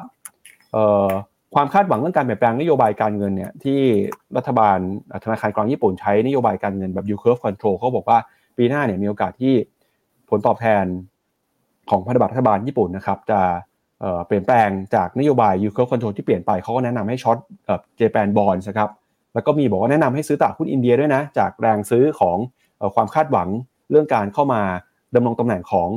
[1.55, 3.81] ความคาดหวังเรื่องการเปลี่ยนแปลงนโยบายการเงินเนี่ยที่
[4.37, 4.79] รัฐบาล
[5.25, 8.19] ธนาคารกลางญี่ปุ่นใช้นโยบายการเงินแบบ yield curve control เขาบอกว่า
[8.57, 9.55] ปีหน้าเนี่ยมีโอกาสที่
[10.31, 10.85] ผลตอบแทน
[11.91, 13.41] ของพันธบัตรรัฐบาลญี่ปุ่นนะครับจะ
[14.27, 17.39] เปลี่ยนแปลงจากนโยบาย yield curve control ที่เปลี่ยนไปเขาก็แนะนำให้ช็อต
[17.97, 18.91] เจแปนบอลนะครับ
[19.35, 22.37] แล้วก็มีบอกว่าแนะนำให้ซื้อตลาดหุ้นอินเดียด้วยนะ จากแรงซื้อของ
[22.95, 23.49] ความคาดหวัง
[23.91, 24.63] เรื่องการเข้ามา
[25.15, 25.89] ดำรงตำแหน่งของ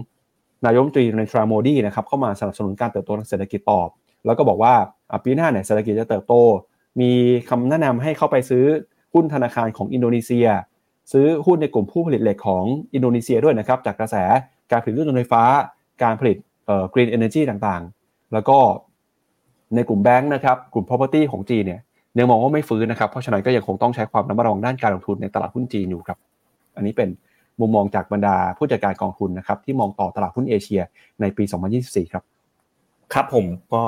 [0.66, 3.82] นายมตรีในทราโมดีนะครับเข้ามาสนับสนุนการเติบโตทางเศรษฐกิจต่อ
[4.26, 4.74] แล้วก็บอกว่า
[5.24, 6.34] ปีหน้าเนี่ยเศรษฐกิจจะเติบโต
[7.02, 7.12] มี
[7.50, 8.66] คำแนะนำให้เข้าไปซื้อ
[9.14, 10.48] หุ้นธนาคารของอินโดนีเซีย
[11.12, 14.16] ซื้อหุ้นในกลุ่มผู้ผลิตเหล็กของอินโดนีเซียด้วยนะครับจากกระแส
[14.72, 15.44] การผลิตรถยนต์ไฟฟ้า
[16.04, 16.38] การผลิต
[16.94, 18.58] green energy ต่างๆ แล้วก็
[19.76, 21.82] ในกลุ่มแบงค์นะครับกลุ่ม property ของจีนเนี่ย
[22.18, 26.18] ยังมองว่าไม่ฟื้นนะครับ เพราะฉะนั้นก็ยังคงต้องใช้ความระมัดระวังด้านการลงทุนในตลาดหุ้นจีนอยู่ครับ
[26.76, 27.10] อันนี้เป็น
[27.60, 30.82] มุมมองจากบรรดาผู้จัดการกองทุนนะครับที่มองต่อตลาดหุ้นเอเชีย
[31.22, 31.44] ในปี
[31.78, 32.24] 2024 ครับ
[33.14, 33.82] ครับผมก็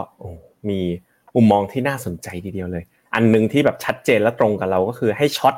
[0.70, 0.80] มี
[1.36, 5.56] มุมมองที่น่าสนใจทีเดียวเลย อันหนึ่งที่แบบชัดเจนและตรงกับเราก็คือให้ short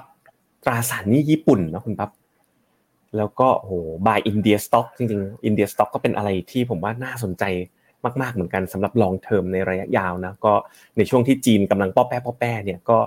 [0.66, 2.10] ตราสารหนี้ญี่ปุ่นนะคุณปั๊บ
[3.18, 3.74] แล้วก็โอ้โห
[4.08, 7.44] buy India stock จริงๆ India stock ก็เป็นอะไรที่ผมว่าน่าสนใจ
[8.22, 10.54] มากๆเหมือนกันสำหรับ long term ในระยะยาวนะก็
[10.98, 12.98] ในช่วงที่จีนกำลังป้อแป้ป้อแป้เนี่ยก็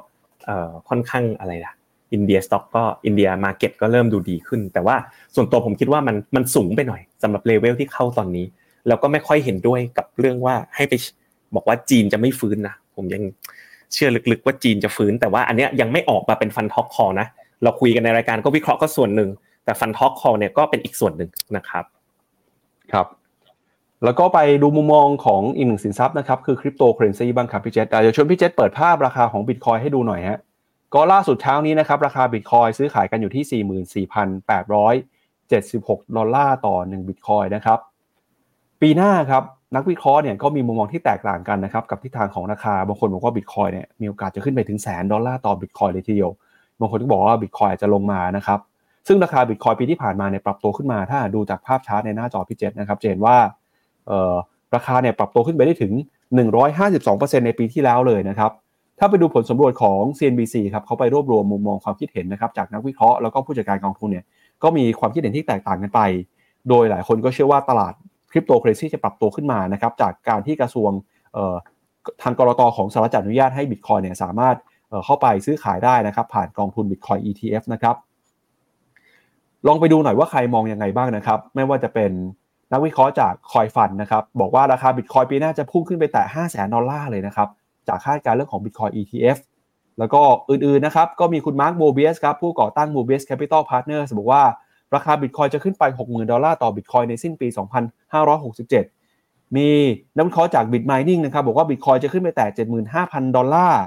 [0.88, 1.72] ค่อนข้างอะไรล่ะ
[2.12, 4.96] India stock ก็ India market ก็เริ่มดูดีขึ้น แต่ว่า
[5.34, 8.46] ส่วนตัวผมคิดว่ามันมันสูงไปหน่อยสำหรับเลเวลที่เข้าตอนนี้
[8.88, 10.94] แล้วก็ไม่ค่อยเห็นด้วยกับเรื่องว่าให้ไป
[11.54, 13.22] บอกว่าจีนจะไม่ฟื้นนะผมยัง
[13.92, 17.26] เชื่อลึกๆว่าจีนจะฟื้น แต่ว่าอันเนี้ยยังไม่ออกมาเป็น Fund Talk Call นะ
[17.62, 19.30] เราคุยกันในรายการก็วิเคราะห์ก็ส่วนหนึ่ง
[19.68, 21.84] แต่ Fund Talk Call เนี่ยก็เป็นอีกส่วนหนึ่งนะครับ
[22.92, 23.06] ครับ
[24.04, 30.38] แล้วก็ไปดูมุมมองของอีกหนึ่งสินทรัพย์นะครับ คือคริปโตเคอเรนซีบ้างครับพี่เจษเดี๋ยวชวนพี่เจษเปิดภาพราคาของบิตคอยน์ให้ดูหน่อยฮะ
[30.94, 33.44] ก็ล่าสุดเช้านี้นะครับ ราคาบิตคอยน์ซื้อขายกันอยู่ที่
[34.04, 37.78] 44,876 ดอลลาร์ต่อ 1 บิตคอยน์นะครับ
[38.80, 39.42] ปีหน้าครับ
[39.76, 46.30] นักวิเคราะห์เนี่ยก็มีมุมมองที่แตกต่างกันนะครับกับทิศทางของราคาบางคนบอกว่าบิตคอยน์เนี่ยมีโอกาสจะขึ้นไปถึงแสนดอลลาร์ต่อบิตคอยน์เลยทีเดียว
[46.80, 48.58] บางคนก็บอกว่าบิตคอยน์จะลงมานะครับ
[49.08, 53.36] ซึ่งราคาบิตคอยน์ปีที่ผ่านมาเนี่ยปรับตัวขึ้นมาถ้าดูจากภาพชาร์ตในหน้าจอพี่เจษนะครับเห็นว่า
[54.74, 55.92] ราคาเนี่ยปรับตัวขึ้นไปได้ถึง
[56.70, 58.50] 152%ในปีที่แล้วเลยนะครับ
[58.98, 64.24] ถ้าไปดูผลสำรวจของ CNBC ครับเขาไปรวบรวมมุมมองความคิดเห็นนะครับจากนักวิเคราะห์แล้วก็ผู้จัดการกองทุนเนี่ย
[64.62, 66.00] ก็มีความคิดเห็นที่แตกต่างกันไป
[66.68, 67.92] โดยหลายคนก็เชื่อว่าตลาด
[68.30, 70.90] คริปโตเคอเรซีจะปรับตัวขึ้นมานะครับจากการที่กระทรวง
[72.22, 74.56] ทางกรตของสหรัฐอนุญาตให้บิตคอยเนี่ยสามารถ
[75.04, 77.96] เข้าไปซื้อขายได้นะครับผ่านกองทุนบิตคอย ETF นะครับ
[79.66, 82.10] ลองไปดูหน่อยว่าใครมองยังไงบ้างนะครับ ไม่ว่าจะเป็น
[82.72, 87.48] นักวิเคราะห์จาก CoinFund นะครับ บอกว่าราคาบิตคอยน์ปีหน้าจะพุ่งขึ้นไปแตะ5 0 0แสนดอลลาร์เลยนะครับ
[87.88, 89.38] จากคาดการเรื่องของบิตคอย ETF
[89.98, 94.42] แล้วก็อื่นๆนะครับ ก็มีคุณ Mark Mobius ครับ ผู้ก่อตั้ง Mobius Capital Partners บอกว่า
[94.94, 97.48] ราคาบิตคอยน์จะขึ้นไป 60,000 ดอลลาร์ต่อบิตคอยน์ในสิ้นปี
[98.72, 99.68] 2567 มี
[100.16, 102.46] นักวิเคราะห์จาก Bit Mining นะครับบอกว่าบิตคอยน์จะขึ้นไปแตะ
[102.90, 103.82] 75,000 ดอลลาร์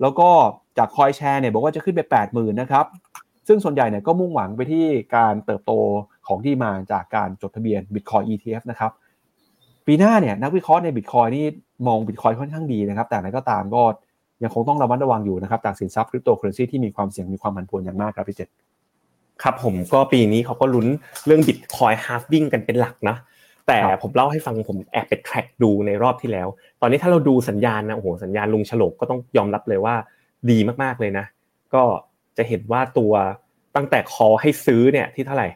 [0.00, 0.28] แล้วก็
[0.78, 2.84] จาก CoinShares เนี่ยบอกว่าจะขึ้นไป 80,000 นะครับ
[3.48, 4.86] ซึ่งส่วนใหญ่เนี่ยก็มุ่งหวังไปที่
[5.16, 5.72] การเติบโต
[6.26, 8.92] ของที่มาจากการจดทะเบียน Bitcoin ETF นะครับ
[9.86, 11.46] ปีหน้าเนี่ยนักวิเคราะห์ใน Bitcoin นี่
[11.86, 13.82] มอง Bitcoin ค่อนข้างดีนะครับ แต่อะไรก็ตามก็
[14.42, 18.48] ยังคงต้องระมัดระวังอยู่นะครับจากสินทรัพย์คริปโตเคอเรนซีที่มีความเสี่ยงมีความผันผวนอย่างมากครับพี่เจษ
[19.42, 20.86] ครับผมก็ปีนี้เขาก็ลุ้น
[21.26, 23.16] เรื่อง Bitcoin halving กันเป็นหลักนะ
[23.66, 26.48] แต่ผมเล่าให้ฟังผมแอบไปแทร็กดูในรอบที่แล้ว
[26.80, 29.94] ตอนนี้ถ้าเราดูสัญญาณนะโอ้โหสัญญาณลุงฉลกก็ต้องยอมรับเลยว่า
[30.50, 31.26] ดีมากๆเลยนะ
[31.74, 31.82] ก็
[32.38, 33.12] จะเห็นว่าตัว
[33.76, 35.48] ตั้งแต่คอให้ซื้อเนี่ยที่เท่าไหร่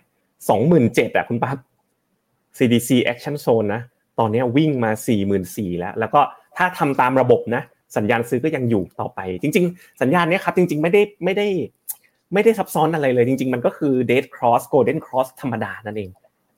[0.49, 1.59] สองหมื่นเจ็ดอะคุณปั๊บ
[2.59, 3.83] CDC Action Zone นะ
[4.19, 6.21] ตอนนี้วิ่งมาสี่หมื่นสี่แล้ว แล้วก็
[6.57, 7.63] ถ้าทำตามระบบนะ
[7.97, 11.49] สัญญาณซื้อก็ยังอยู่ต่อไป จริง ๆ สัญญาณนี้ครับจริง ๆ ไม่ได้ไม่ได้
[12.35, 16.11] ไม่ได้ซับซ้อนอะไรเลย จริง ๆ มันก็คือ Dead Cross Golden Cross ธรรมดานั่นเอง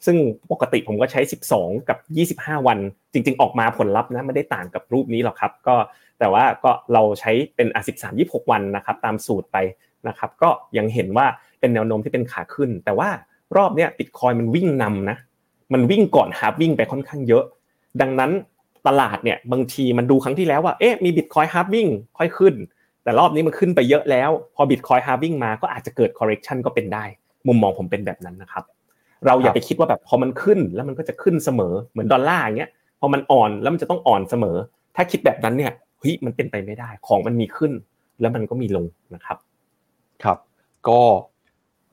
[0.07, 0.17] ซึ่ง
[0.53, 1.21] ปกติผมก็ใช้
[1.55, 1.95] 12 กั
[2.37, 2.79] บ 25 วัน
[3.13, 5.75] จริง ๆ ออกมาผลลัพธ์นะไม่ได้ต่างกับรูปนี้หรอกครับ ก็
[6.19, 9.57] แต่ว่าก็เราใช้เป็นอะ13 26 วันนะครับตามสูตรไป
[10.09, 11.27] นะครับก็ยังเห็นว่า
[11.61, 13.09] เป็นแนวโน้มที่เป็นขาขึ้น แต่ว่า
[13.57, 15.17] รอบเนี้ยบิตคอยน์มันวิ่งนำนะ
[15.73, 17.45] มันวิ่งก่อน halving ไปค่อนข้างเยอะ
[18.01, 18.31] ดังนั้น
[18.87, 21.89] ตลาดเนี่ยบางทีมันดูครั้งที่แล้วว่าเอ๊ะมีบิตคอยน์ halving
[22.19, 22.55] ค่อยขึ้น
[23.05, 27.05] แต่รอบนี้มันขึ้นไปเยอะแล้ว พอบิตคอยน์ halving มาก็อาจจะเกิด correction ก็เป็นได้
[27.49, 28.65] มุมมองผมเป็นแบบนั้นนะครับ
[29.27, 34.57] เราอย่าไปคิดว่าแบบพอมันขึ้นแล้วมันก็จะขึ้นเสมอเหมือนดอลลาร์อย่างเงี้ยพอมันอ่อนแล้วมันจะต้องอ่อนเสมอ
[34.97, 37.73] ถ้าคิดแบบนั้นเนี่ยเฮ้ยมันเป็นไปไม่ได้ ของมันมีขึ้น
[38.21, 39.37] แล้วมันก็มีลงนะครับ
[40.25, 40.39] ครับ
[40.89, 41.01] ก็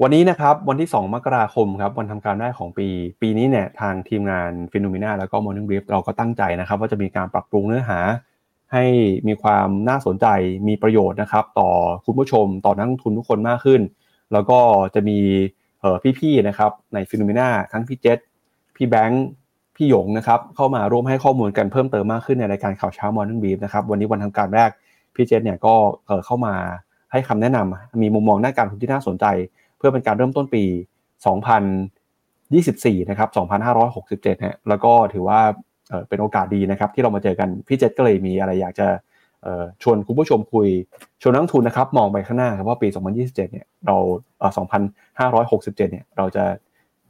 [0.01, 2.87] วันนี้นะครับวันที่ 2 มกราคมครับวันทำการได้ของปี
[3.21, 7.99] ปีนี้เนี่ยทางทีมงาน FINNOMENA แล้วก็ Morning Brief เราก็ตั้งใจนะครับ ว่าจะมีการปรับปรุงเนื้อหา
[8.73, 8.85] ให้
[9.27, 10.27] มีความน่าสนใจ
[10.67, 11.69] มีประโยชน์นะครับ ต่อ
[12.05, 13.81] คุณผู้ชมต่อนักลงทุนทุกคนมากขึ้น
[14.33, 14.59] แล้วก็
[14.95, 15.19] จะมี
[16.19, 18.19] พี่ๆนะครับในฟิโนมิน่าทั้งพี่เจษ
[18.75, 19.25] พี่แบงค์
[19.75, 24.69] พี่หยงนะครับเข้ามาร่วมให้ข้อมูลกันเพิ่มเติมมากขึ้นในรายการข่าวเช้า Morning Brief นะครับวันนี้วันทำการแรก
[25.15, 25.73] พี่เจษเนี่ยก็
[26.25, 26.55] เข้ามา
[27.11, 29.25] ให้คำแนะนำมีมุมมองด้านการลงทุนที่น่าสนใจ
[29.77, 30.63] เพื่อเป็นการเริ่มต้นปี
[31.81, 33.29] 2024 นะครับ
[34.35, 35.39] 2567ฮะแล้วก็ถือว่า
[36.09, 38.87] เป็นโอกาสดีนะครับที่เรามาเจอกัน พี่เจษก็เลยมีอะไรอยากจะ
[39.83, 40.67] ชวนคุณผู้ชมคุย
[41.21, 43.97] ชวนนักทุนนะครับ มองไปข้างหน้าครับว่าปี 2027 เนี่ยเรา
[45.37, 46.43] 2567 เนี่ยเราจะ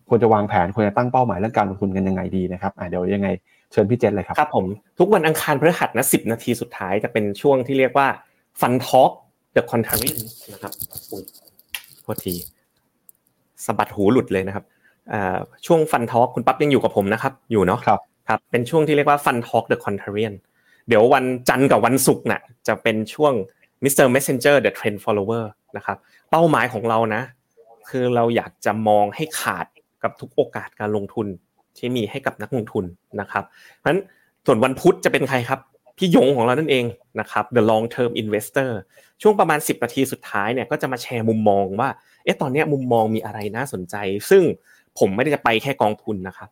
[0.10, 3.28] ควรจะวางแผนควรจะตั้งเป้าหมายเรื่องการลงทุนกันยังไงดีนะครับเดี๋ยวยังไง
[3.72, 4.66] เชิญพี่เจษเลยครับครับผม
[5.00, 8.08] ทุกวันอังคารพฤหัสนะ10 นาทีสุดท้ายจะเป็นช่วงที่เรียกว่า
[8.60, 9.12] Fun Talk
[9.56, 10.20] The Contrarian
[10.54, 10.74] นะครับ
[12.02, 12.34] โทษที
[13.66, 14.66] สะบัดหูหลุดเลยนะครับ
[15.66, 20.34] ช่วง Fun Talk คุณปั๊บยังอยู่กับผมนะครับ อยู่เนาะครับครับเป็นช่วงที่เรียกว่า Fun Talk The Contrarian
[20.88, 23.34] เดี๋ยววันจันทร์กับวันศุกร์น่ะจะเป็นช่วง
[23.84, 24.05] Mr.
[24.07, 25.97] Messenger The Trend Follower นะครับ
[26.32, 27.22] เป้าหมายของเรานะ
[27.89, 29.66] คือเราอยากจะมองให้ขาด
[30.04, 31.28] กับทุกโอกาสการลงทุน
[31.78, 32.86] ที่มีให้กับนักลงทุน
[33.20, 34.02] นะครับเพราะฉะนั้น
[34.45, 35.60] ส่วนวันพุธจะเป็นใครครับ
[36.00, 36.86] พี่ยงของเรานั่นเอง
[37.20, 38.72] นะครับ the long term investor
[39.22, 41.89] ช่วงประมาณ 10 นาทีสุดท้ายเนี่ยก็จะมาแชร์มุมมองว่า
[42.24, 43.95] เอ๊ะตอนนี้มุมมองมีอะไรน่าสนใจ
[44.30, 44.43] ซึ่ง
[45.00, 46.50] ผมไม่ได้จะไปแค่กองทุนนะครับ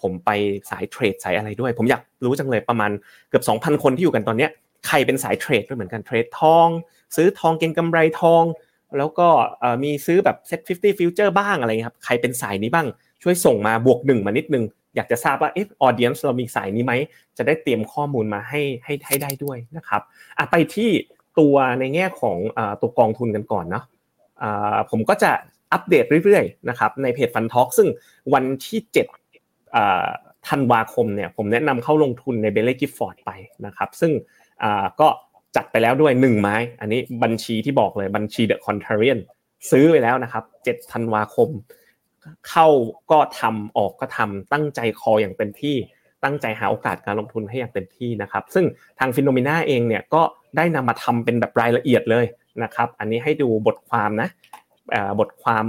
[0.00, 0.30] ผมไป
[0.70, 2.90] สาย trade สายอะไรด้วย ผมอยากรู้จังเลยประมาณ
[3.28, 4.48] เกือบ 2,000 คนที่อยู่กันตอนนี้
[4.86, 6.68] ใครเป็นสาย trade ด้วยเหมือนกัน trade ทอง
[7.16, 8.44] ซื้อทองเก็งกำไรทอง
[8.98, 9.28] แล้วก็
[9.82, 12.86] มีซื้อแบบ SET50 Futures บ้างอะไรครับ ใครเป็นสายนี้บ้าง
[13.22, 14.64] ช่วยส่งมาบวกหนึ่งมานิดนึง
[14.96, 16.92] อยากจะทราบว่าเอฟ audience เรามีสายนี้ไหม
[17.38, 20.02] จะได้เตรียมข้อมูลมาให้ให้ให้ได้ด้วยนะครับ
[20.38, 20.90] อะไปที่
[21.38, 22.36] ตัวในแง่ของ
[22.80, 23.84] ตัวกองทุนกันก่อนเนาะ
[24.90, 25.30] ผมก็จะ
[25.72, 27.88] อัปเดตเรื่อยๆนะครับในเพจ Fun Talk ซึ่ง
[28.34, 28.80] วันที่
[29.42, 33.30] 7ธันวาคมเนี่ยผมแนะนำเข้าลงทุนใน Baillie Gifford ไป
[33.66, 34.12] นะครับซึ่ง
[35.00, 35.08] ก็
[35.56, 39.18] จัดไปแล้วด้วย1ไม้ อันนี้บัญชีที่บอกเลยบัญชี The Contrarian
[39.70, 41.48] ซื้อไปแล้วนะครับ7ธันวาคม
[42.48, 42.66] เข้า
[43.10, 45.76] ก็ทำออกก็ทำตั้งใจคออย่างเต็มที่
[46.24, 48.64] ตั้งใจหาโอกาสการลงทุนให้อย่างเต็มที่นะครับ ซึ่ง
[48.98, 50.22] ทาง FINNOMENA เองเนี่ยก็
[50.56, 52.26] ได้นำมาทำเป็นแบบรายละเอียดเลย
[52.62, 54.28] นะครับ อันนี้ให้ดูบทความนะ
[55.20, 55.66] บทความ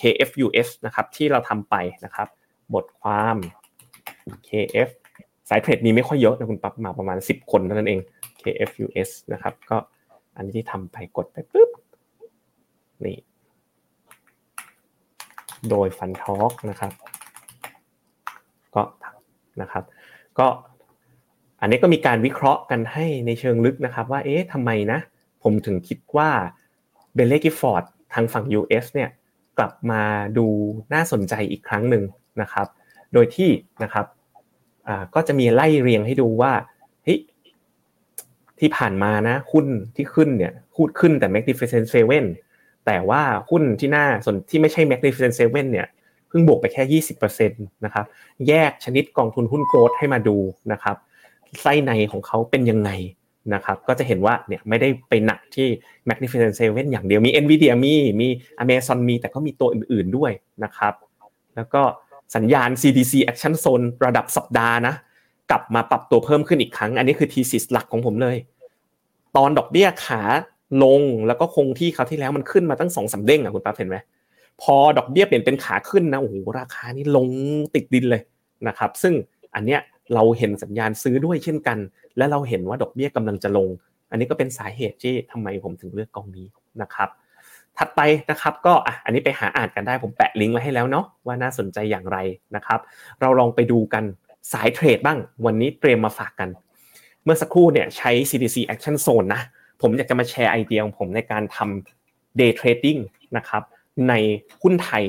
[0.00, 1.74] KFUS นะครับที่เราทำไป
[2.04, 2.28] นะครับ
[2.74, 3.36] บทความ
[4.48, 4.88] KF
[5.48, 8.00] สายเทรดมีไม่ค่อยเยอะนะคุณปั๊บมาประมาณ 10 คนเท่านั้นเอง
[8.42, 9.76] KFUS นะครับ ก็
[10.36, 11.70] อันนี้ที่ทำไปกดไปปุ๊บ
[13.04, 13.18] นี่
[15.70, 16.92] โดยฟันทอกนะครับ
[18.74, 18.82] ก็
[19.60, 19.84] นะครับ
[20.38, 20.48] ก็
[21.60, 24.98] อันนี้ก็มีการวิเคราะห์กันให้ในเชิงลึกนะครับ ว่าเอ๊ะทำไมนะ
[25.42, 26.30] ผมถึงคิดว่า
[27.14, 27.84] เบลเลกิฟอร์ด
[28.14, 29.10] ทางฝั่ง US เนี่ย
[29.58, 30.02] กลับมา
[30.38, 30.46] ดู
[30.94, 32.04] น่าสนใจอีกครั้งหนึ่ง
[32.42, 32.66] นะครับ
[33.12, 33.50] โดยที่
[33.82, 34.06] นะครับ
[35.14, 36.52] ก็จะมีไล่เรียงให้ดูว่า
[37.04, 37.18] เฮ้ย
[38.60, 42.24] ที่ผ่านมานะหุ้นที่ขึ้นเนี่ยพูดขึ้นแต่ Magnificent Seven
[42.86, 45.86] แต่ว่าหุ้นที่น่าสนที่ไม่ใช่ Magnificent Seven เนี่ย
[46.28, 48.04] เพิ่งบวกไปแค่ 20%นะครับ
[48.48, 50.36] แยกชนิดกองทุนหุ้นโกลด์ให้มาดู
[50.72, 50.96] นะครับ
[51.62, 52.90] ไส้ในของเขาเป็นยังไง
[53.54, 55.68] นะครับก็จะเห็นว่าเนี่ยไม่ได้ไปหนักที่
[56.08, 58.28] Magnificent Seven อย่างเดียวมี Nvidia มีมี
[58.62, 60.32] Amazon มี แต่ก็มีตัวอื่นๆด้วย
[60.64, 60.94] นะครับ
[61.56, 61.82] แล้วก็
[62.36, 64.94] สัญญาณ CDC Action Zone ระดับสัปดาห์นะ
[65.50, 68.36] กลับมาปรับตัวเพิ่มขึ้นอีกครั้ง อันนี้คือ thesis หลักของผมเลย
[69.36, 70.22] ตอนดอกเบี้ยขา
[70.82, 73.96] ลงแล้วก็คงที่เขาที่แล้วมันขึ้นมาตั้งสองสาเด้งอะคุณป๊าเห็นไหม
[74.62, 77.28] พอดอกเบี้ยเปลี่ยนเป็นขาขึ้นนะโอ้โหราคานี่ลง
[77.74, 78.22] ติดดินเลย
[78.68, 79.14] นะครับ ซึ่ง
[79.54, 79.80] อันเนี้ย
[80.14, 81.78] เราเห็นสัญญาณซื้อด้วยเช่นกัน
[82.16, 83.68] และเราเห็นว่าดอกเบี้ยกำลังจะลง
[84.10, 86.46] อันนี้ก็เป็นสาเหตุที่ทำไมผมถึงเลือกกองนี้
[86.82, 87.08] นะครับ
[87.78, 88.00] ถัดไป
[88.30, 92.18] นะครับก็อะอันนี้ไปหาอ่านกันได้ผมแปะลิงก์ไว้ให้แล้วเนาะว่าน่าสนใจอย่างไร
[92.56, 92.80] นะครับ
[93.20, 94.04] เราลองไปดูกัน
[94.52, 96.48] สายเทรดบ้างวันนี้เตรียมมาฝากกัน
[97.24, 99.42] เมื่อสักครู่เนี่ยใช้ CDC Action Zone นะ
[99.82, 103.00] ผมอยากจะมาแชร์ไอเดียของผมในการทำ day trading
[103.36, 103.62] นะครับ
[104.08, 104.14] ใน
[104.62, 105.04] หุ้นไทย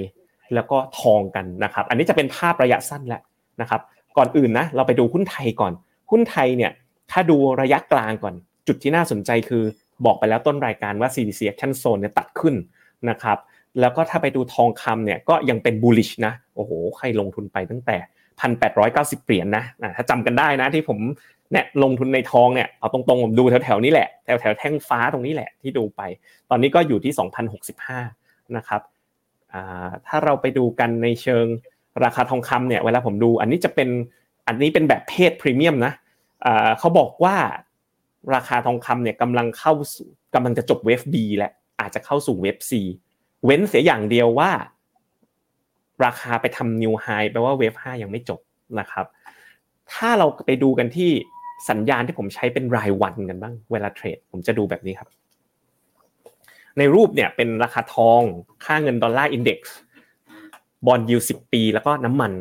[0.53, 3.21] แล้วก็ทองกันนะครับ อันนี้จะเป็นภาพระยะสั้นแล้ว
[3.61, 3.81] นะครับ
[4.17, 5.73] ก่อนอื่นนะเราไปดูหุ้นไทยก่อน
[6.11, 6.71] หุ้นไทยเนี่ย
[7.11, 8.33] ถ้าดูระยะกลางก่อน
[8.67, 9.63] จุดที่น่าสนใจคือ
[10.05, 12.55] บอกไปแล้วต้นรายการว่า CDC Action Zone เนี่ยตัดขึ้น
[13.09, 13.37] นะครับ
[13.79, 17.97] แล้วก็ถ้าไปดูทองคำเนี่ยก็ยังเป็น bullish นะ โอ้โห ใครลงทุนไปตั้งแต่
[18.61, 19.63] 1,890 เหรียญนะ
[19.95, 20.99] ถ้าจำกันได้นะที่ผม
[21.53, 26.01] เนี่ยลงทุนในทองเนี่ยเอาตรงๆผมดูแถวๆนี้แหละแถวๆแท่งฟ้าตรงนี้แหละที่ดูไป
[26.49, 27.13] ตอนนี้ก็อยู่ที่
[27.83, 28.81] 2,065 นะครับ
[30.07, 31.45] ถ้าเราไปดูกันในเชิง
[32.03, 33.89] ราคาทองคำเนี่ยเวลาผมดู อันนี้จะเป็น
[34.47, 35.93] อันนี้เป็นแบบเพศพรีเมียมนะ
[36.79, 37.35] เขาบอกว่า
[38.35, 42.71] ราคาทองคำเนี่ยกำลังเข้าสู่กำลังจะจบเวฟ B และอาจจะเข้าสู่เวฟ C
[43.45, 44.51] เว้นเสียอย่างเดียวว่า
[46.05, 48.39] ราคาไปทำ new high แปลว่า wave 5ยังไม่จบ
[48.79, 49.05] นะครับ
[49.93, 51.11] ถ้าเราไปดูกันที่
[51.69, 55.09] สัญญาณที่ผมใช้เป็นรายวันกันบ้างเวลา trade ผมจะดูแบบนี้ครับ
[56.77, 58.21] ในรูปเนี่ยเป็นราคาทอง
[58.65, 62.31] ค่าเงิน Dollar Index bond yield สิบปี แล้วก็น้ำมัน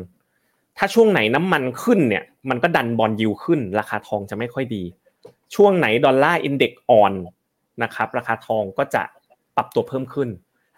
[0.77, 4.83] ถ้าช่วงไหนน้ำมันขึ้นเนี่ยมันก็ดัน bond yield ขึ้น ราคาทองจะไม่ค่อยดี
[5.55, 7.13] ช่วงไหน Dollar Index อ่อน
[7.83, 9.03] นะครับราคาทองก็จะ
[9.55, 10.29] ปรับตัวเพิ่มขึ้น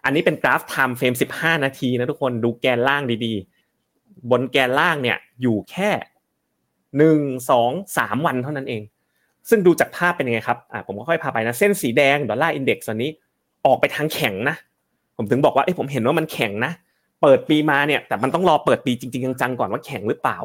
[0.04, 5.90] อันนี้เป็นกราฟ time frame 15 นาทีนะทุกคนดูแกนล่างดีๆ บนแกนล่างเนี่ยอยู่แค่
[6.98, 7.18] หนึ่ง
[7.50, 8.82] สองสามวันเท่านั้นเอง
[9.48, 13.10] ซึ่งดูจากภาพเป็นยังไงครับอ่าผมก็ค่อยพาไปนะ เส้นสีแดง Dollar Index ตอนนี้
[13.66, 14.56] ออกไปทางแข็งนะ
[15.16, 16.72] ผมถึงบอกว่าเอ้ผมเห็นว่ามันแข็งนะ
[17.22, 20.38] เปิดปีมาเนี่ย แต่มันต้องรอเปิดปีจริงๆจังๆก่อนว่าแข็งหรือเปล่า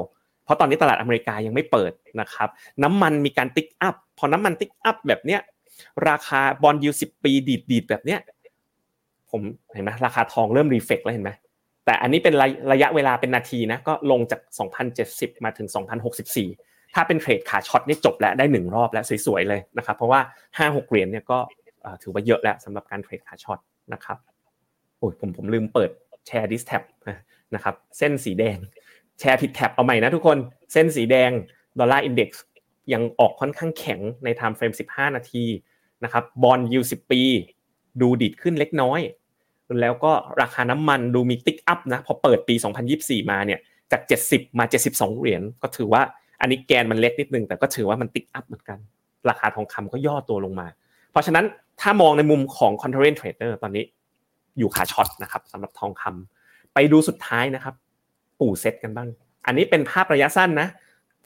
[0.44, 2.50] เพราะตอนนี้ตลาดอเมริกายังไม่เปิดนะครับ
[2.84, 5.42] น้ำมันมีการ tick up พอน้ำมัน tick up แบบเนี้ย
[6.10, 8.20] ราคา bond yield สิบปีดีดดีดแบบเนี้ย
[9.32, 9.42] ผม
[9.74, 11.32] เห็นไหมราคาทองเริ่ม reflect แล้วเห็นไหม
[11.92, 12.36] แต่อันนี้เป็น
[12.72, 14.42] ระยะเวลาเป็นนาทีนะก็ลงจาก
[14.92, 15.68] 2,070 มาถึง
[16.32, 20.22] 2,064 ถ้าเป็น trade ขา short นี่จบแล้วได้หนึ่งรอบแล้วสวยๆเลยนะครับ เพราะว่า
[20.58, 21.40] ห้าหกเหรียญเนี่ยก็
[22.02, 23.60] ถือว่าเยอะแล้วสำหรับการ trade ขา short
[23.94, 24.18] นะครับ
[24.98, 25.90] โอ้ยผมผมลืมเปิด
[26.28, 26.84] แชร์ผิด tab
[27.56, 28.58] นะครับเส้นสีแดง
[29.20, 30.38] แชร์ผิด tab เอาใหม่นะทุกคน
[30.74, 31.32] เส้นสีแดง
[31.80, 32.44] Dollar Index
[32.94, 35.46] ยังออกค่อนข้างแข็งใน time frame 15 นาที
[36.04, 37.22] นะครับบอลยูสิปี
[38.02, 39.00] ดูดีดขึ้นเล็กน้อย
[39.82, 40.12] แล้วก็
[40.42, 42.56] ราคาน้ำมันดูมี tick up นะพอเปิดปี
[42.94, 43.60] 2024 มาเนี่ย
[43.92, 46.02] จาก 70 มา 72 เหรียญก็ถือว่า
[46.42, 48.80] อันนี้แกนมันเล็กนิดนึงแต่ก็ถือว่ามัน tick up เหมือนกัน
[49.30, 50.68] ราคาทองคำก็ย่อตัวลงมา
[51.12, 51.46] เพราะฉะนั้น
[51.82, 53.84] ถ้ามองในมุมของ c o n t r a n trader ตอนนี้
[54.58, 57.76] อยู่ขา short นะครับสำหรับทองคำไปดูสุดท้ายนะครับ
[58.40, 59.10] ปู่เซตกันบ้าง
[59.46, 60.68] อันนี้เป็นภาพระยะสั้นนะ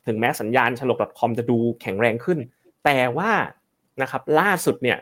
[0.08, 2.40] ถึงแม้สัญญาณฉลก .com จะดูแข็งแรงขึ้น
[2.86, 3.32] แต่ว่า
[4.02, 4.98] นะครับล่าสุดเนี่ย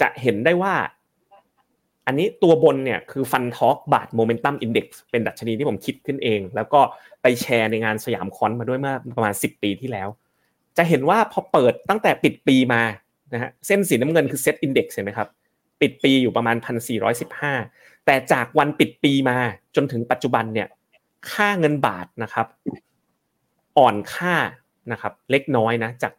[0.00, 0.74] จะเห็นได้ว่า
[2.06, 6.80] อันนี้ตัวบนเนี่ยคือฟันท็อกบาทโมเมนตัมอินเด็กซ์เป็นดัชนีที่ผมคิดขึ้นเอง แล้วก็
[7.22, 10.08] ไปแชร์ในงานสยามคอนมาด้วยเมื่อประมาณ 10 ปีที่แล้ว
[10.76, 12.82] จะเห็นว่าพอเปิดตั้งแต่ปิดปีมา
[13.32, 15.28] นะฮะเส้นสีน้ำเงินคือเซตอินเด็กซ์เห็นไหมครับ
[15.80, 16.56] ปิดปีอยู่ประมาณ
[17.30, 19.36] 1,415 แต่จากวันปิดปีมา
[19.76, 20.68] จนถึงปัจจุบันเนี่ย
[21.30, 22.46] ค่าเงินบาทนะครับ
[23.78, 24.34] อ่อนค่า
[24.92, 26.12] นะครับ เล็กน้อยนะจาก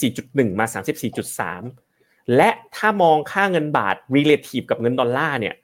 [0.00, 1.91] 34.1 มา 34.3
[2.36, 5.54] และถ้ามองค่าเงินบาท relative กับเงินดอลลาร์เนี่ย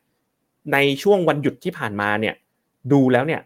[0.72, 2.34] ในช่วงวันหยุดที่ผ่านมาเนี่ย
[2.92, 3.40] ดูแล้วเนี่ย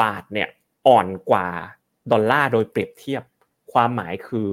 [0.00, 0.48] บาทเนี่ย
[0.86, 1.48] อ่อนกว่า
[2.12, 3.22] ดอลลาร์โดยเปรียบเทียบ
[3.72, 4.48] ความหมายคือ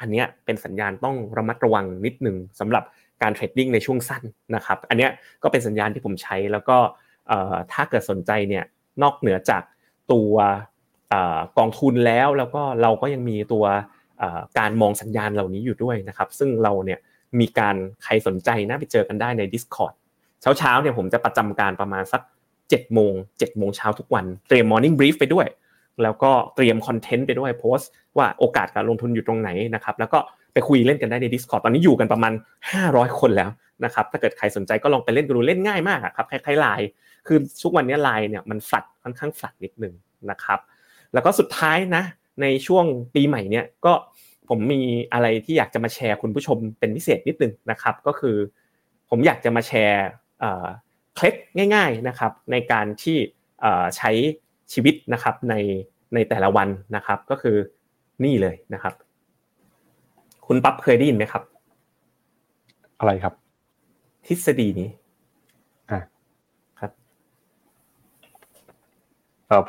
[0.00, 2.84] อันเนี้ยเป็นสัญญาณต้องระมัดระวังนิดนึงสำหรับ
[3.22, 4.22] การเทรดดิ้งในช่วงสั้น
[4.54, 5.10] นะครับอันเนี้ย
[5.42, 6.76] ก็เป็นสัญญาณที่ผมใช้แล้วก็
[7.72, 8.64] ถ้าเกิดสนใจเนี่ย
[9.02, 9.62] นอกเหนือจาก
[10.12, 10.34] ตัว
[11.58, 13.64] กองทุนแล้วแล้วก็เราก็ยังมีตัว
[14.58, 16.98] การมองสัญญาณเหล่านี้อยู่ด้วยนะครับ ซึ่งเราเนี่ย
[17.40, 19.94] มีการใครสนใจนะไปเจอกันได้ใน Discord
[20.40, 22.22] เช้าเช้าเนี่ยผมจะประจำการประมาณสัก
[22.58, 25.46] 7โมง7โมงเช้าทุกวันเตรียม Morning Brief ไปด้วย
[26.02, 30.18] แล้วก็เตรียมคอนเทนต์ไปด้วยโพสต์ว่าโอกาสการลงทุนอยู่ตรงไหนนะครับแล้วก็
[30.52, 32.32] ไปคุยเล่นกันได้ใน Discord ตอนนี้อยู่กันประมาณ
[32.76, 33.50] 500 คนแล้ว
[33.84, 36.88] นะครับถ้าเกิดใครสนใจก็ลองไปเล่นกันดูเล่นง่ายมากครับคล้ายๆไลน์
[37.26, 39.94] คือทุกวันนี้ไลน์เนี่ยมันฝัดค่อนข้างฝัดนิดนึง
[40.30, 40.58] นะครับ
[41.12, 42.04] แล้วก็สุดท้ายนะ
[42.42, 43.92] ในช่วงปีใหม่เนี่ยก็
[44.48, 44.80] ผมมี
[45.12, 48.36] อะไรที่อยากจะมาแชร์คุณผู้ชมเป็นพิเศษนิดนึงนะครับ ก็คือ
[49.10, 50.06] ผมอยากจะมาแชร์
[51.14, 51.34] เคล็ด
[51.74, 53.16] ง่าย ๆนะครับ ในการที่
[53.96, 54.10] ใช้
[54.72, 55.54] ชีวิตนะครับใน
[56.14, 57.56] ในแต่ละวันนะครับ ก็คือ
[58.24, 58.94] นี่เลยนะครับ
[60.46, 61.42] คุณปั๊บเคยได้ยินไหมครับ
[62.98, 63.34] อะไรครับ
[64.26, 64.88] ทฤษฎีนี้
[65.90, 66.00] อ่า
[66.80, 66.90] ครับ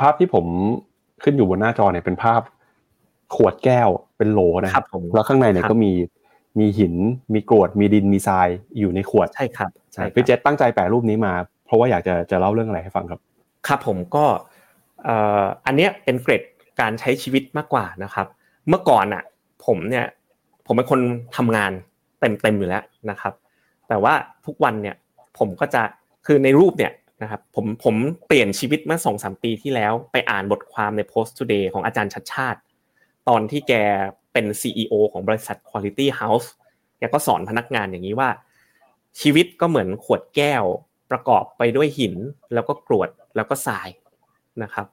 [0.01, 0.45] ภาพที่ผม
[1.23, 2.41] ขึ้นอยู่บนหน้าจอเนี่ยเป็นภาพ
[3.35, 5.91] ขวดแก้วเป็นโหลนะครับแล้วข้างในเนี่ยก็มี
[6.59, 6.95] มีหิน
[7.33, 8.47] มีกรวดมีดินมีทราย
[8.79, 11.33] อยู่ในขวดใช่ครับใช่พี่เจษตั้งใจแปะรูปนี้มา
[11.65, 13.19] เพราะว่าอยากจะจะเล่าเรื่องอะไรให้ฟังครับ
[13.67, 14.25] ครับผมก็
[15.65, 16.43] อันเนี้ยเป็นเกร็ด
[16.81, 18.27] การใช้ชีวิตมากกว่านะครับ
[18.69, 19.23] เมื่อก่อนอะ
[19.65, 20.05] ผมเนี่ย
[20.65, 20.99] ผมเป็นคน
[21.37, 21.71] ทำงาน
[22.19, 23.33] เต็มเต็มอยู่แล้วนะครับ
[23.87, 24.13] แต่ว่า
[24.45, 24.95] ทุกวันเนี่ย
[25.37, 25.81] ผมก็จะ
[26.25, 27.95] คือในรูปเนี่ยนะครับผมผม
[28.27, 32.59] เปลี่ยนชีวิตเมื่อสองสามปีที่แล้วไปอ่านบทความใน Post Today ของอาจารย์ชัดชาติ
[33.29, 33.73] ตอนที่แก
[34.33, 36.47] เป็น CEO ของบริษัท Quality House
[36.97, 38.29] แกก็สอนพนักงานอย่างนี้ว่า
[39.19, 40.63] ชีวิตก็เหมือนขวดแก้ว
[41.11, 42.15] ประกอบไปด้วยหิน
[42.53, 43.87] แล้วก็กรวดแล้วก็ทราย
[44.63, 44.87] นะครับ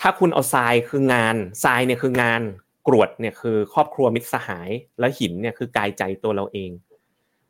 [0.00, 2.42] ถ้าคุณเอาทรายคืองานทรายเนี่ยคืองาน
[2.88, 6.70] กรวดเนี่ยคือครอบครัวมิตรสหาย แล้วหินเนี่ยคือกายใจตัวเราเอง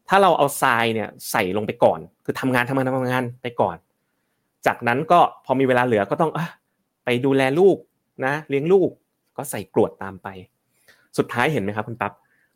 [0.09, 3.77] ถ้าเราเอาทรายเนี่ยใส่ลงไปก่อน คือทำงานทำงานทำงานไปก่อน
[4.67, 6.41] จากนั้นก็พอมีเวลาเหลือก็ต้องอ
[7.05, 7.77] ไปดูแลลูก
[8.27, 8.91] นะ เลี้ยงลูก
[9.37, 10.29] ก็ใส่กรวดตามไป
[11.19, 12.13] สุดท้ายเห็นไหมครับคุณปั๊บ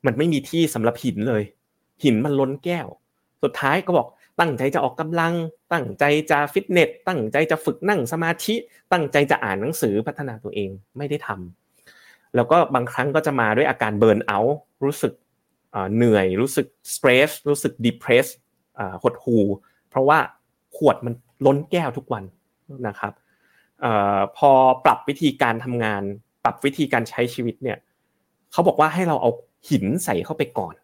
[0.06, 1.42] มันไม่มีที่สำหรับหินเลย
[2.04, 2.86] หินมันล้นแก้ว
[3.42, 4.06] สุดท้ายก็บอก
[4.40, 5.34] ตั้งใจจะออกกำลัง
[5.72, 8.54] ตั้งใจจะฟิตเนส ตั้งใจจะฝึกนั่งสมาธิ
[8.92, 15.12] ตั้งใจจะอ่านหนังสือพัฒนาตัวเองไม่ได้ทำแล้วก็บางครั้งก็จะมาด้วยอาการเบิร์นเอาท์รู้สึก
[15.94, 18.26] เหนื่อย รู้สึกสเตรสรู้สึกดิเพรส
[19.02, 19.38] หดหู
[19.88, 20.18] เพราะว่า
[20.76, 21.14] ขวดมัน
[21.46, 22.24] ล้นแก้วทุกวัน
[22.86, 23.12] นะครับ
[24.36, 24.50] พอ
[24.84, 26.02] ปรับวิธีการทำงาน
[26.46, 27.78] ปรับวิธีการใช้ชีวิตเนี่ย
[28.52, 29.30] เขาบอกว่าให้เราเอา
[29.70, 30.74] หินใส่เข้าไปก่อน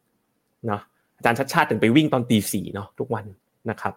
[0.67, 0.83] เนาะ
[1.17, 3.25] อาจารย์ชัดชาติถึงไปวิ่งตอนตีสี่เนาะทุกวัน
[3.71, 3.95] นะครับ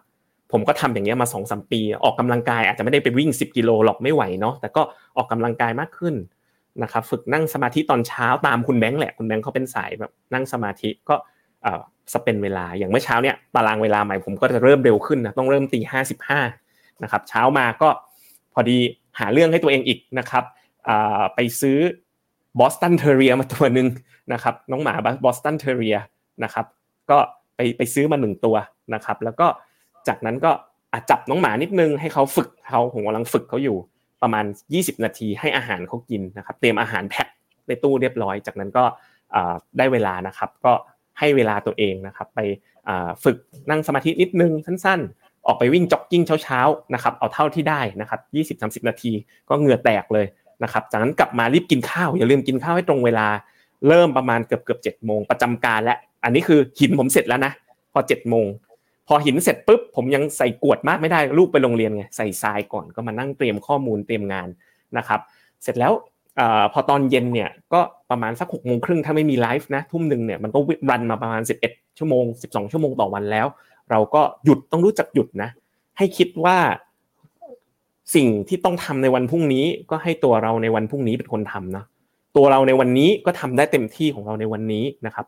[0.52, 4.82] ผมก็ทำอย่างเงี้ยมาสองสมปี ออกกำลังกายอาจจะไม่ได้ไปวิ่ง 10 กิโลหรอกไม่ไหวเนาะแต่ก็
[5.16, 6.14] ออกกำลังกายมากขึ้น
[6.82, 11.14] นะครับฝึกนั่งสมาธิตอนเช้าตามคุณแบงค์แหละคุณแบงค์เขาเป็นสายแบบนั่งสมาธิก็
[12.14, 16.40] สเปนเวลาอย่างเมื่อเช้าเนี่ยตารางเวลาใหม่ผมก็จะเริ่มเร็วขึ้นนะต้องเริ่มตีห้าสิบห้า
[17.02, 17.88] นะครับเช้ามาก็
[18.54, 18.78] พอดี
[19.18, 20.44] หาเรื่องให้ตัวเองอีกนะครับ
[21.34, 21.78] ไปซื้อ
[22.60, 23.88] Boston Terrier มาตัวหนึ่ง
[24.32, 25.96] นะครับน้องหมา Boston Terrier
[26.44, 26.66] นะครับ
[27.10, 27.18] ก็
[27.56, 28.56] ไปไปซื้อมาหนึ่งตัว
[28.94, 29.46] นะครับแล้วก็
[30.08, 30.52] จากนั้นก็
[31.10, 33.76] จับน้องหมานิดนึงให้เขาฝึกเขาผมกำลังฝึกเขาอยู่
[34.22, 37.28] ประมาณ 20 นาทีให้อาหารเขากินนะครับเตรียมอาหารแพ็ค
[37.68, 38.84] ในตู้เรียบร้อย จากนั้นก็
[39.78, 40.72] ได้เวลานะครับก็
[41.18, 42.40] ให้เวลาตัวเองนะครับไป
[43.24, 43.36] ฝึก
[43.70, 48.20] นั่งสมาธินิดนึงสั้นๆ ออกไปวิ่งจ็อกกิ้งเช้าๆนะครับเอาเท่าที่ได้นะครับ
[48.82, 49.12] 20-30 นาที
[49.48, 50.26] ก็เหงื่อแตกเลย
[50.62, 53.26] นะครับจากนั้นกลับมารีบกินข้าวอย่าลืมกินข้าวให้ตรงเวลา
[53.88, 57.52] เริ่มประมาณเกือบเกือบเจ็ดโมงประจำการและอันนี้คือหินผมเสร็จแล้วนะ
[57.92, 58.46] พอเจ็ดโมง
[59.08, 64.48] พอหินเสร็จปุ๊บผมยังใส่กวดมากไม่ได้ลูกไปโรงเรียนไงใส่ทรายก่อนก็มานั่งเตรียมข้อมูลเตรียมงาน
[64.96, 65.20] นะครับ
[65.62, 65.92] เสร็จแล้ว
[66.72, 67.80] พอตอนเย็นเนี่ยก็
[68.10, 70.58] ประมาณสักหกโมงครึ่งถ้าไม่มีไลฟ์นะทุ่มหนึ่งเนี่ยมันก็
[70.90, 73.46] รันมาประมาณสิบเอ็ดชั่วโมงสิบสองชั่วโมงต่อวันแล้ว
[73.90, 75.50] เราก็หยุดต้องรู้จักหยุดนะ
[75.98, 76.56] ให้คิดว่า
[78.14, 81.84] สิ่งที่ต้องทำในวันพรุ่งนี้ก็ให้ตัวเราในวันพรุ่งนี้เป็นคนทำนะ
[82.36, 85.26] ตัวเราในวันนี้ก็ทำได้เต็มที่ของเราในวันนี้นะครับ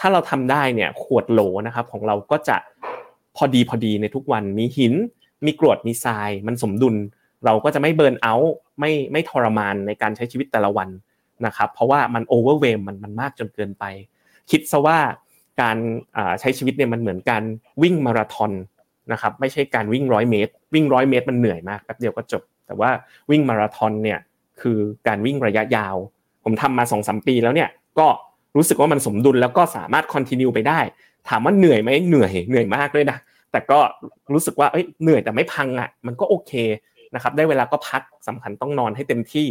[0.00, 2.56] ถ้าเราทำได้เนี่ยขวดโหลนะครับของเราก็จะ
[3.36, 4.94] พอดีพอดีในทุกวันมีหิน
[5.44, 6.96] มีกรวดมีทราย มันสมดุล
[7.44, 10.88] เราก็จะไม่เบิร์นเอาท์ไม่ไม่ทรมานในการใช้ชีวิตแต่ละวัน
[11.46, 13.84] นะครับ เพราะว่ามันโอเวอร์เวมมันมันมากจนเกินไป
[14.50, 14.98] คิดซะว่า
[15.60, 15.76] การ
[16.40, 17.42] ใช้ชีวิตเนี่ยมันเหมือนการ
[17.82, 18.52] วิ่งมาราธอน
[19.12, 22.90] นะครับไม่ใช่การวิ่งร้อยเมตร วิ่งร้อยเมตรมันเหนื่อยมากแป๊บเดียวก็จบ แต่ว่า
[23.30, 24.18] วิ่งมาราธอนเนี่ย
[24.60, 25.96] คือการวิ่งระยะยาว
[26.44, 28.06] ผมทำมาสองสมปีแล้วเนี่ยก็
[28.56, 30.80] รู้สึกว่ามันสมดุลแล้วก็สามารถคอนติเนียไปได้
[31.28, 33.18] ถามว่าเหนื่อยไหมเหนื่อยเหนื่อยมากเลยนะ
[33.52, 33.78] แต่ก็
[34.32, 36.52] รู้สึกว่าเอ้ยเหนื่อยแต่ไม่พังอะมันก็โอเค
[37.14, 39.48] นะครับได้เวลาก็พักสำคัญต้องนอนให้เต็มที่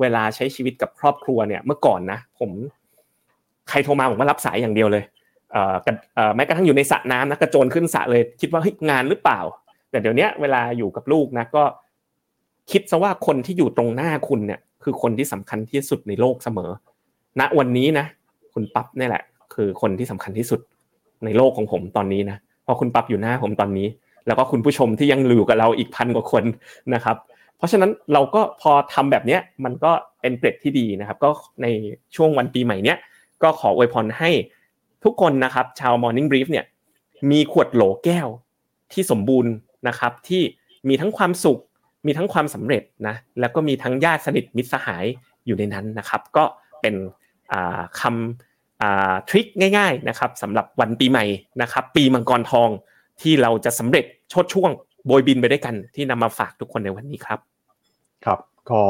[0.00, 2.50] เวลาใช้ชีวิตกับครอบครัวเนี่ยเมื่อก่อนนะ ผม
[3.68, 5.04] ใครโทรมาผมก็รับสายอย่างเดียวเลย
[6.36, 9.40] แม้กระทั่งอยู่ในสระน้ำนะกระโจนขึ้นสระเลย คิดว่าเฮ้ยงานหรือเปล่า
[9.90, 11.64] แต่เดี๋ยวนี้เวลาอยู่กับลูกนะก็
[12.70, 16.70] คิดซะว่าคนที่อยู่ตรงหน้าคุณเนี่ย คือคนที่สำคัญที่สุดในโลกเสมอ
[17.40, 18.06] ณวันนี้นะ
[18.54, 19.22] คุณปั๊บนี่แหละ
[19.54, 20.60] คือคนที่สำคัญที่สุด
[21.24, 22.36] ในโลกของผมตอนนี้นะ
[22.66, 23.88] พอคุณปั๊บอยู่หน้าผมตอนนี้
[24.26, 26.44] แล้วก็คุณผู้ชมที่ยังอยู่กับเราอีกพันกว่าคน
[26.94, 27.16] นะครับ
[27.56, 31.30] เพราะฉะนั้นเราก็พอทำแบบเนี้ยมันก็เป็นเกร็ดที่ดีนะครับ ก็
[31.62, 31.66] ใน
[32.16, 32.98] ช่วงวันปีใหม่เนี้ย
[33.42, 34.30] ก็ขออวยพรให้
[35.04, 36.64] ทุกคนนะครับชาว Morning Brief เนี่ย
[37.30, 38.28] มีขวดโหลแก้ว
[38.92, 39.52] ที่สมบูรณ์
[39.88, 40.42] นะครับที่
[40.88, 41.60] มีทั้งความสุข
[42.06, 45.04] มีทั้งความสำเร็จนะแล้วก็มีทั้งญาติสนิทมิตรสหาย
[45.46, 46.44] อยู่ในนั้นนะครับ ก็
[46.80, 46.94] เป็น
[48.00, 51.24] คำ trick ง่ายๆนะครับสำหรับวันปีใหม่
[51.62, 52.68] นะครับ ปีมังกรทอง
[53.20, 54.70] ที่เราจะสำเร็จโชติช่วง
[55.06, 57.38] โบยบินไปด้วยกันที่นำมาฝากทุกคนในวันนี้ครับ
[58.24, 58.38] ครับ
[58.70, 58.80] ก็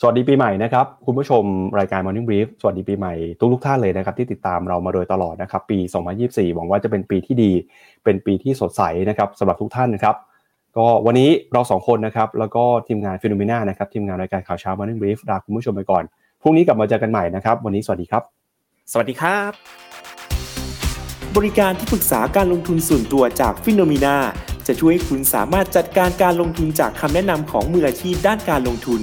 [0.00, 1.44] สวัสดีปีใหม่นะครับคุณผู้ชม
[1.78, 5.78] รายการ Morning Brief สวัสดีปีใหม่ทุกทุกท่านเลยนะครับที่ติดตามเรามาโดยตลอดนะครับปี
[6.16, 7.52] 2024 หวังว่าจะเป็นปีที่ดี
[8.04, 10.16] เป็นปีที่สดใสนะครับสำหรับทุกท่านนะครับ
[10.76, 16.04] ก็วันนี้เราสองคนนะครับแล้วก็ทีมงาน FINNOMENA นะครับทีมงานรายการข่าวเช้า Morning Brief ลาคุณผู้ชมไปก่อน
[16.42, 18.22] พรุ่งนี้กลับมาเจอกันใหม่นะครับวันนี้สวัสดีครับ
[18.92, 19.52] สวัสดีครับ
[21.36, 24.16] บริการที่ปรึกษาการลงทุนส่วนตัวจากฟิโนเมนา
[24.66, 29.02] จะช่วยให้คุณสามารถจัดการการลงทุนจากคำแนะนำของมืออาชีพด้านการลงทุน